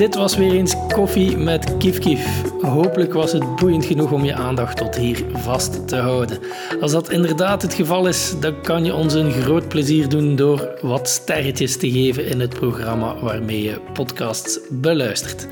Dit 0.01 0.15
was 0.15 0.37
weer 0.37 0.53
eens 0.53 0.75
koffie 0.89 1.37
met 1.37 1.77
Kief. 1.77 2.43
Hopelijk 2.61 3.13
was 3.13 3.33
het 3.33 3.57
boeiend 3.57 3.85
genoeg 3.85 4.13
om 4.13 4.25
je 4.25 4.35
aandacht 4.35 4.77
tot 4.77 4.97
hier 4.97 5.25
vast 5.33 5.89
te 5.89 5.97
houden. 5.97 6.39
Als 6.79 6.93
dat 6.93 7.11
inderdaad 7.11 7.62
het 7.62 7.75
geval 7.75 8.07
is, 8.07 8.35
dan 8.41 8.61
kan 8.61 8.85
je 8.85 8.95
ons 8.95 9.14
een 9.14 9.33
groot 9.33 9.68
plezier 9.68 10.09
doen 10.09 10.37
door 10.37 10.79
wat 10.81 11.09
sterretjes 11.09 11.77
te 11.77 11.91
geven 11.91 12.27
in 12.27 12.41
het 12.41 12.55
programma 12.55 13.21
waarmee 13.21 13.62
je 13.62 13.81
podcasts 13.93 14.59
beluistert. 14.71 15.47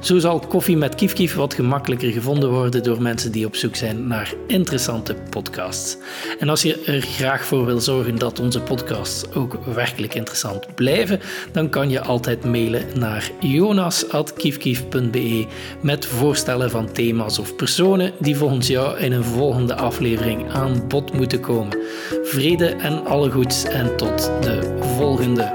Zo 0.00 0.18
zal 0.18 0.38
koffie 0.38 0.76
met 0.76 0.94
Kief 0.94 1.12
Kief 1.12 1.34
wat 1.34 1.54
gemakkelijker 1.54 2.12
gevonden 2.12 2.50
worden 2.50 2.82
door 2.82 3.02
mensen 3.02 3.32
die 3.32 3.46
op 3.46 3.56
zoek 3.56 3.76
zijn 3.76 4.06
naar 4.06 4.34
interessante 4.46 5.16
podcasts. 5.30 5.96
En 6.38 6.48
als 6.48 6.62
je 6.62 6.82
er 6.86 7.00
graag 7.00 7.44
voor 7.44 7.64
wil 7.64 7.80
zorgen 7.80 8.18
dat 8.18 8.40
onze 8.40 8.60
podcasts 8.60 9.34
ook 9.34 9.58
werkelijk 9.64 10.14
interessant 10.14 10.74
blijven, 10.74 11.20
dan 11.52 11.68
kan 11.68 11.90
je 11.90 12.00
altijd 12.00 12.44
mailen 12.44 12.84
naar 12.98 13.30
jonas.kiefkief.be 13.40 15.46
met 15.80 16.06
voorstellen 16.06 16.70
van 16.70 16.92
thema's 16.92 17.38
of 17.38 17.56
personen 17.56 18.12
die 18.18 18.36
volgens 18.36 18.66
jou 18.66 18.98
in 18.98 19.12
een 19.12 19.24
volgende 19.24 19.74
aflevering 19.74 20.52
aan 20.64 20.88
bod 20.88 21.12
moeten 21.12 21.40
komen. 21.40 21.78
Vrede 22.22 22.66
en 22.66 23.06
alle 23.06 23.30
goeds 23.30 23.64
en 23.64 23.96
tot 23.96 24.30
de 24.40 24.76
volgende. 24.96 25.54